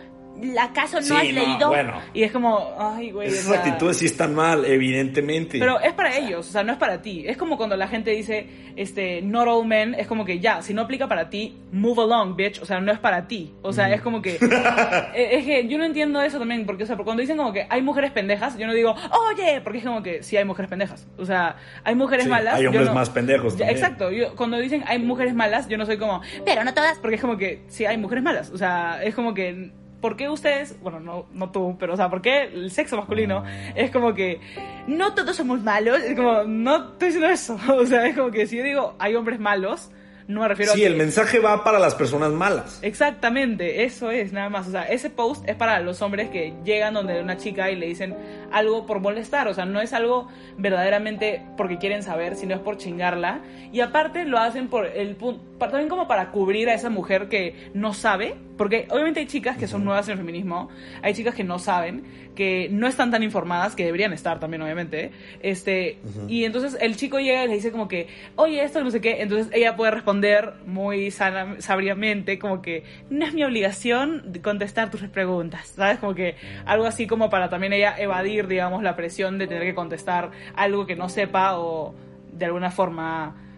¿Acaso 0.59 0.97
no 0.97 1.01
Sí, 1.03 1.13
has 1.13 1.23
no, 1.33 1.41
leído? 1.45 1.67
bueno. 1.69 1.93
Y 2.13 2.23
es 2.23 2.31
como, 2.31 2.73
ay, 2.79 3.11
güey. 3.11 3.27
o 3.27 3.31
Esas 3.31 3.45
sea, 3.45 3.59
actitudes 3.59 3.97
sí 3.97 4.05
están 4.05 4.33
mal, 4.35 4.65
evidentemente. 4.65 5.59
pero 5.59 5.79
es 5.79 5.93
para 5.93 6.15
ellos, 6.17 6.47
o 6.47 6.51
sea, 6.51 6.63
no 6.63 6.71
es 6.71 6.77
para 6.77 7.01
ti. 7.01 7.23
Es 7.27 7.37
como 7.37 7.57
cuando 7.57 7.75
la 7.75 7.87
gente 7.87 8.11
dice, 8.11 8.47
este, 8.75 9.21
not 9.21 9.47
all 9.47 9.65
men, 9.65 9.93
es 9.95 10.07
como 10.07 10.25
que 10.25 10.39
ya, 10.39 10.61
si 10.61 10.73
no 10.73 10.83
aplica 10.83 11.07
para 11.07 11.29
ti, 11.29 11.57
move 11.71 12.01
along, 12.03 12.35
bitch. 12.35 12.61
O 12.61 12.65
sea, 12.65 12.79
no 12.79 12.91
es 12.91 12.99
para 12.99 13.27
ti. 13.27 13.53
O 13.61 13.73
sea, 13.73 13.93
es 13.93 14.01
como 14.01 14.21
que. 14.21 14.35
eh, 15.15 15.29
es 15.31 15.45
que 15.45 15.67
yo 15.67 15.77
no 15.77 15.85
entiendo 15.85 16.21
eso 16.21 16.39
también, 16.39 16.65
porque, 16.65 16.83
o 16.83 16.87
sea, 16.87 16.95
cuando 16.97 17.21
dicen 17.21 17.37
como 17.37 17.51
que 17.53 17.67
hay 17.69 17.81
mujeres 17.81 18.11
pendejas, 18.11 18.57
yo 18.57 18.67
no 18.67 18.73
digo, 18.73 18.95
oye, 19.31 19.61
porque 19.61 19.79
es 19.79 19.83
como 19.83 20.01
que 20.03 20.23
sí 20.23 20.37
hay 20.37 20.45
mujeres 20.45 20.69
pendejas. 20.69 21.07
O 21.17 21.25
sea, 21.25 21.55
hay 21.83 21.95
mujeres 21.95 22.25
Sí, 22.25 22.29
malas. 22.29 22.55
hay 22.55 22.63
yo 22.63 22.69
hombres 22.69 22.87
no- 22.87 22.93
más 22.93 23.09
pendejos 23.09 23.57
también. 23.57 23.69
Exacto, 23.77 24.11
yo, 24.11 24.35
cuando 24.35 24.57
dicen 24.57 24.83
hay 24.87 24.99
mujeres 24.99 25.33
malas, 25.35 25.67
yo 25.67 25.77
no 25.77 25.85
soy 25.85 25.97
como, 25.97 26.21
pero 26.45 26.63
no 26.63 26.73
todas, 26.73 26.97
porque 26.99 27.15
es 27.15 27.21
como 27.21 27.37
que 27.37 27.63
sí 27.67 27.85
hay 27.85 27.97
mujeres 27.97 28.23
malas. 28.23 28.49
O 28.51 28.57
sea, 28.57 28.99
es 29.03 29.13
como 29.15 29.33
que. 29.33 29.71
¿Por 30.01 30.15
qué 30.15 30.29
ustedes, 30.29 30.79
bueno, 30.81 30.99
no, 30.99 31.25
no 31.33 31.51
tú, 31.51 31.75
pero 31.79 31.93
o 31.93 31.97
sea, 31.97 32.09
¿por 32.09 32.21
qué 32.21 32.43
el 32.43 32.71
sexo 32.71 32.97
masculino 32.97 33.43
es 33.75 33.91
como 33.91 34.13
que 34.13 34.39
no 34.87 35.13
todos 35.13 35.35
somos 35.35 35.61
malos? 35.61 35.99
Es 36.01 36.15
como, 36.15 36.43
no 36.43 36.91
estoy 36.91 37.07
diciendo 37.09 37.29
eso. 37.29 37.57
O 37.79 37.85
sea, 37.85 38.05
es 38.07 38.15
como 38.15 38.31
que 38.31 38.47
si 38.47 38.57
yo 38.57 38.63
digo 38.63 38.95
hay 38.99 39.15
hombres 39.15 39.39
malos, 39.39 39.91
no 40.29 40.41
me 40.41 40.47
refiero 40.47 40.73
sí, 40.73 40.81
a 40.81 40.87
que... 40.87 40.91
el 40.91 40.95
mensaje 40.95 41.39
va 41.39 41.63
para 41.63 41.79
las 41.79 41.95
personas 41.95 42.31
malas. 42.31 42.79
Exactamente, 42.83 43.83
eso 43.83 44.11
es 44.11 44.31
nada 44.31 44.49
más. 44.49 44.67
O 44.67 44.71
sea, 44.71 44.83
ese 44.83 45.09
post 45.09 45.43
es 45.49 45.55
para 45.55 45.79
los 45.79 46.03
hombres 46.03 46.29
que 46.29 46.53
llegan 46.63 46.93
donde 46.93 47.19
una 47.19 47.37
chica 47.37 47.71
y 47.71 47.75
le 47.75 47.87
dicen 47.87 48.15
algo 48.51 48.85
por 48.85 48.99
molestar. 48.99 49.47
O 49.47 49.55
sea, 49.55 49.65
no 49.65 49.81
es 49.81 49.91
algo 49.91 50.27
verdaderamente 50.55 51.43
porque 51.57 51.79
quieren 51.79 52.03
saber, 52.03 52.35
sino 52.35 52.53
es 52.53 52.61
por 52.61 52.77
chingarla. 52.77 53.41
Y 53.71 53.81
aparte 53.81 54.23
lo 54.25 54.37
hacen 54.37 54.67
por 54.67 54.85
el 54.85 55.15
punto, 55.15 55.43
también 55.59 55.89
como 55.89 56.07
para 56.07 56.31
cubrir 56.31 56.69
a 56.69 56.73
esa 56.73 56.89
mujer 56.89 57.27
que 57.29 57.69
no 57.73 57.93
sabe. 57.93 58.35
Porque 58.57 58.87
obviamente 58.89 59.21
hay 59.21 59.25
chicas 59.25 59.57
que 59.57 59.67
son 59.67 59.85
nuevas 59.85 60.07
en 60.09 60.13
el 60.13 60.17
feminismo, 60.17 60.67
hay 61.01 61.13
chicas 61.13 61.33
que 61.33 61.45
no 61.45 61.59
saben, 61.59 62.03
que 62.35 62.67
no 62.69 62.87
están 62.87 63.09
tan 63.09 63.23
informadas, 63.23 63.73
que 63.73 63.85
deberían 63.85 64.11
estar 64.11 64.41
también, 64.41 64.61
obviamente. 64.61 65.11
Este, 65.41 65.99
Y 66.27 66.43
entonces 66.43 66.77
el 66.81 66.97
chico 66.97 67.19
llega 67.19 67.45
y 67.45 67.47
le 67.47 67.53
dice 67.53 67.71
como 67.71 67.87
que, 67.87 68.07
oye, 68.35 68.61
esto 68.61 68.83
no 68.83 68.91
sé 68.91 68.99
qué. 68.99 69.21
Entonces 69.21 69.49
ella 69.53 69.77
puede 69.77 69.91
responder 69.91 70.55
muy 70.65 71.09
sana, 71.09 71.55
sabiamente, 71.59 72.37
como 72.37 72.61
que 72.61 72.83
no 73.09 73.25
es 73.25 73.33
mi 73.33 73.45
obligación 73.45 74.33
contestar 74.43 74.91
tus 74.91 75.01
preguntas, 75.03 75.73
¿sabes? 75.75 75.99
Como 75.99 76.13
que 76.13 76.35
algo 76.65 76.85
así 76.85 77.07
como 77.07 77.29
para 77.29 77.49
también 77.49 77.71
ella 77.71 77.95
evadir, 77.97 78.47
digamos, 78.47 78.83
la 78.83 78.97
presión 78.97 79.37
de 79.37 79.47
tener 79.47 79.63
que 79.63 79.75
contestar 79.75 80.31
algo 80.55 80.85
que 80.85 80.97
no 80.97 81.07
sepa 81.07 81.57
o 81.57 81.95
de 82.33 82.45
alguna 82.45 82.71
forma 82.71 83.48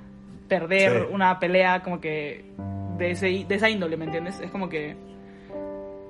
perder 0.52 0.92
Sí. 1.08 1.14
una 1.14 1.40
pelea 1.40 1.82
como 1.82 2.02
que 2.02 2.44
de, 2.98 3.12
ese, 3.12 3.46
de 3.48 3.56
esa 3.56 3.70
índole, 3.70 3.96
¿me 3.96 4.04
entiendes? 4.06 4.38
Es 4.42 4.52
como 4.52 4.68
que... 4.68 4.98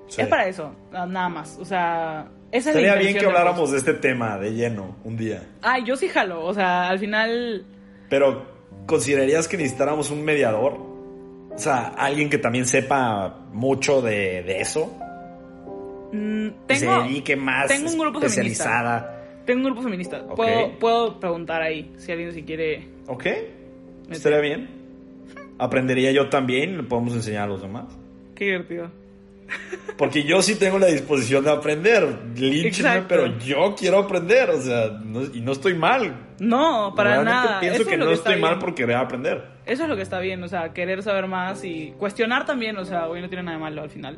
Sí. 0.08 0.22
Es 0.24 0.28
para 0.28 0.48
eso, 0.48 0.74
na- 0.92 1.06
nada 1.06 1.30
más. 1.30 1.58
O 1.62 1.64
sea, 1.66 2.28
esa 2.52 2.72
es 2.72 2.76
la 2.76 2.96
bien 2.96 3.16
que 3.18 3.26
habláramos 3.26 3.72
de 3.72 3.78
este 3.78 3.94
tema 3.94 4.38
de 4.40 4.52
lleno 4.54 4.96
un 5.04 5.16
día. 5.16 5.44
Ay, 5.62 5.84
yo 5.86 5.96
sí 5.96 6.08
jalo. 6.10 6.44
O 6.44 6.54
sea, 6.56 6.90
al 6.90 6.98
final... 7.00 7.66
Pero, 8.10 8.46
¿considerarías 8.88 9.48
que 9.48 9.58
necesitáramos 9.58 10.10
un 10.10 10.24
mediador? 10.26 10.74
O 11.54 11.58
sea, 11.58 11.90
alguien 11.98 12.30
que 12.32 12.40
también 12.40 12.66
sepa 12.66 13.38
mucho 13.54 14.02
de, 14.02 14.42
de 14.44 14.60
eso. 14.62 14.92
mm, 16.12 16.48
Que 16.68 16.74
tengo, 16.80 17.02
se 17.04 17.08
dedique 17.08 17.36
más 17.36 17.68
tengo 17.68 17.90
un 17.92 17.98
grupo 18.00 18.20
feminista. 18.20 18.40
especializada. 18.64 19.18
Tengo 19.46 19.60
un 19.60 19.66
grupo 19.66 19.82
feminista. 19.84 20.24
Ok. 20.28 20.36
Puedo, 20.36 20.80
puedo 20.80 21.20
preguntar 21.20 21.62
ahí 21.62 21.94
si 21.98 22.12
alguien 22.12 22.34
si 22.34 22.44
quiere. 22.44 22.88
¿Ok? 23.08 23.26
Estaría 24.10 24.40
bien. 24.40 24.70
Aprendería 25.58 26.12
yo 26.12 26.30
también, 26.30 26.78
le 26.78 26.84
podemos 26.84 27.14
enseñar 27.14 27.44
a 27.44 27.48
los 27.48 27.62
demás. 27.62 27.86
Qué 28.36 28.46
divertido. 28.46 28.90
Porque 29.98 30.24
yo 30.24 30.42
sí 30.42 30.56
tengo 30.56 30.80
la 30.80 30.88
disposición 30.88 31.44
de 31.44 31.52
aprender. 31.52 32.08
Línchenme, 32.36 33.02
pero 33.08 33.38
yo 33.38 33.76
quiero 33.78 34.00
aprender. 34.00 34.50
O 34.50 34.62
sea, 34.62 34.88
no- 35.04 35.24
y 35.34 35.42
no 35.42 35.52
estoy 35.52 35.76
mal. 35.76 36.16
No, 36.40 36.94
para 36.96 37.12
Realmente 37.22 37.48
nada. 37.48 37.60
pienso 37.60 37.82
Eso 37.82 37.90
que 37.90 37.96
es 37.96 38.00
lo 38.00 38.06
no 38.06 38.12
estoy 38.14 38.40
mal 38.40 38.52
bien. 38.52 38.60
por 38.60 38.74
querer 38.76 38.96
aprender. 38.96 39.44
Eso 39.66 39.84
es 39.84 39.90
lo 39.90 39.96
que 39.96 40.02
está 40.02 40.20
bien, 40.20 40.42
o 40.44 40.48
sea, 40.48 40.74
querer 40.74 41.04
saber 41.04 41.28
más 41.28 41.64
y 41.64 41.94
cuestionar 42.00 42.46
también, 42.46 42.78
o 42.78 42.86
sea, 42.86 43.08
hoy 43.08 43.22
no 43.22 43.28
tiene 43.30 43.44
nada 43.44 43.58
de 43.58 43.64
malo 43.64 43.84
al 43.84 43.90
final. 43.92 44.18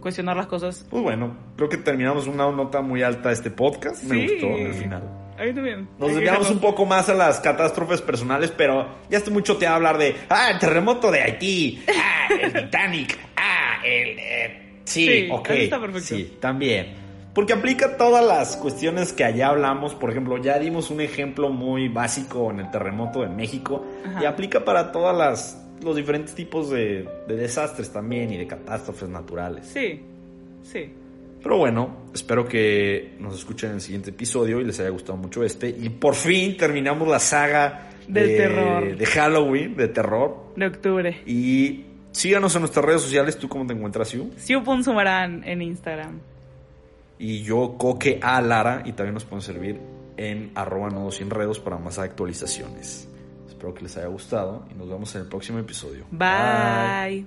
Cuestionar 0.00 0.36
las 0.36 0.46
cosas. 0.48 0.84
Pues 0.90 1.02
bueno, 1.02 1.36
creo 1.56 1.68
que 1.68 1.76
terminamos 1.76 2.26
una 2.26 2.50
nota 2.50 2.80
muy 2.80 3.02
alta 3.02 3.28
de 3.28 3.34
este 3.34 3.50
podcast. 3.50 4.02
Me 4.04 4.22
gustó 4.26 4.46
al 4.48 4.74
final. 4.74 5.02
A 5.38 5.44
mí 5.44 5.52
también. 5.52 5.88
Nos 5.98 6.14
desviamos 6.14 6.50
un 6.50 6.58
poco 6.58 6.84
más 6.84 7.08
a 7.08 7.14
las 7.14 7.40
catástrofes 7.40 8.02
personales, 8.02 8.52
pero 8.56 8.88
ya 9.08 9.18
estoy 9.18 9.32
mucho 9.32 9.56
te 9.56 9.66
a 9.66 9.74
hablar 9.76 9.96
de, 9.98 10.16
ah, 10.28 10.50
el 10.50 10.58
terremoto 10.58 11.10
de 11.10 11.22
Haití, 11.22 11.84
ah, 11.88 12.28
el 12.42 12.52
Titanic, 12.52 13.18
ah, 13.36 13.78
el... 13.84 14.18
eh, 14.18 14.80
sí, 14.84 15.06
Sí, 15.06 15.28
ok. 15.30 15.50
está 15.50 15.80
perfecto. 15.80 16.16
Sí, 16.16 16.36
también. 16.40 17.08
Porque 17.34 17.52
aplica 17.52 17.96
todas 17.96 18.24
las 18.24 18.56
cuestiones 18.56 19.12
que 19.12 19.22
allá 19.22 19.50
hablamos. 19.50 19.94
Por 19.94 20.10
ejemplo, 20.10 20.38
ya 20.38 20.58
dimos 20.58 20.90
un 20.90 21.00
ejemplo 21.00 21.50
muy 21.50 21.88
básico 21.88 22.50
en 22.50 22.58
el 22.58 22.70
terremoto 22.72 23.20
de 23.20 23.28
México. 23.28 23.86
Ajá. 24.04 24.22
Y 24.22 24.26
aplica 24.26 24.64
para 24.64 24.90
todas 24.90 25.16
las 25.16 25.64
los 25.82 25.94
diferentes 25.94 26.34
tipos 26.34 26.70
de, 26.70 27.08
de 27.28 27.36
desastres 27.36 27.92
también 27.92 28.32
y 28.32 28.36
de 28.36 28.46
catástrofes 28.46 29.08
naturales. 29.08 29.66
Sí, 29.72 30.00
sí. 30.64 30.92
Pero 31.42 31.56
bueno, 31.56 31.96
espero 32.14 32.46
que 32.46 33.14
nos 33.20 33.36
escuchen 33.38 33.70
en 33.70 33.74
el 33.76 33.80
siguiente 33.80 34.10
episodio 34.10 34.60
y 34.60 34.64
les 34.64 34.78
haya 34.80 34.90
gustado 34.90 35.16
mucho 35.16 35.44
este. 35.44 35.68
Y 35.68 35.88
por 35.88 36.14
fin 36.14 36.56
terminamos 36.56 37.06
la 37.08 37.18
saga 37.20 37.90
Del 38.08 38.28
de, 38.28 38.36
terror. 38.36 38.96
de 38.96 39.06
Halloween, 39.06 39.76
de 39.76 39.88
terror. 39.88 40.52
De 40.56 40.66
octubre. 40.66 41.22
Y 41.26 41.84
síganos 42.10 42.54
en 42.56 42.62
nuestras 42.62 42.84
redes 42.84 43.02
sociales. 43.02 43.38
¿Tú 43.38 43.48
cómo 43.48 43.66
te 43.66 43.72
encuentras, 43.72 44.08
Siu? 44.08 44.32
Siu.sumarán 44.36 45.44
en 45.44 45.62
Instagram. 45.62 46.18
Y 47.20 47.42
yo, 47.42 47.76
Coque 47.78 48.18
A. 48.20 48.40
Lara. 48.40 48.82
Y 48.84 48.92
también 48.92 49.14
nos 49.14 49.24
pueden 49.24 49.42
servir 49.42 49.78
en 50.16 50.50
arroba 50.56 50.90
nodos 50.90 51.20
enredos 51.20 51.60
para 51.60 51.78
más 51.78 51.98
actualizaciones. 52.00 53.08
Espero 53.48 53.72
que 53.74 53.82
les 53.82 53.96
haya 53.96 54.08
gustado 54.08 54.66
y 54.70 54.74
nos 54.74 54.88
vemos 54.88 55.14
en 55.14 55.22
el 55.22 55.28
próximo 55.28 55.58
episodio. 55.60 56.04
Bye. 56.10 57.26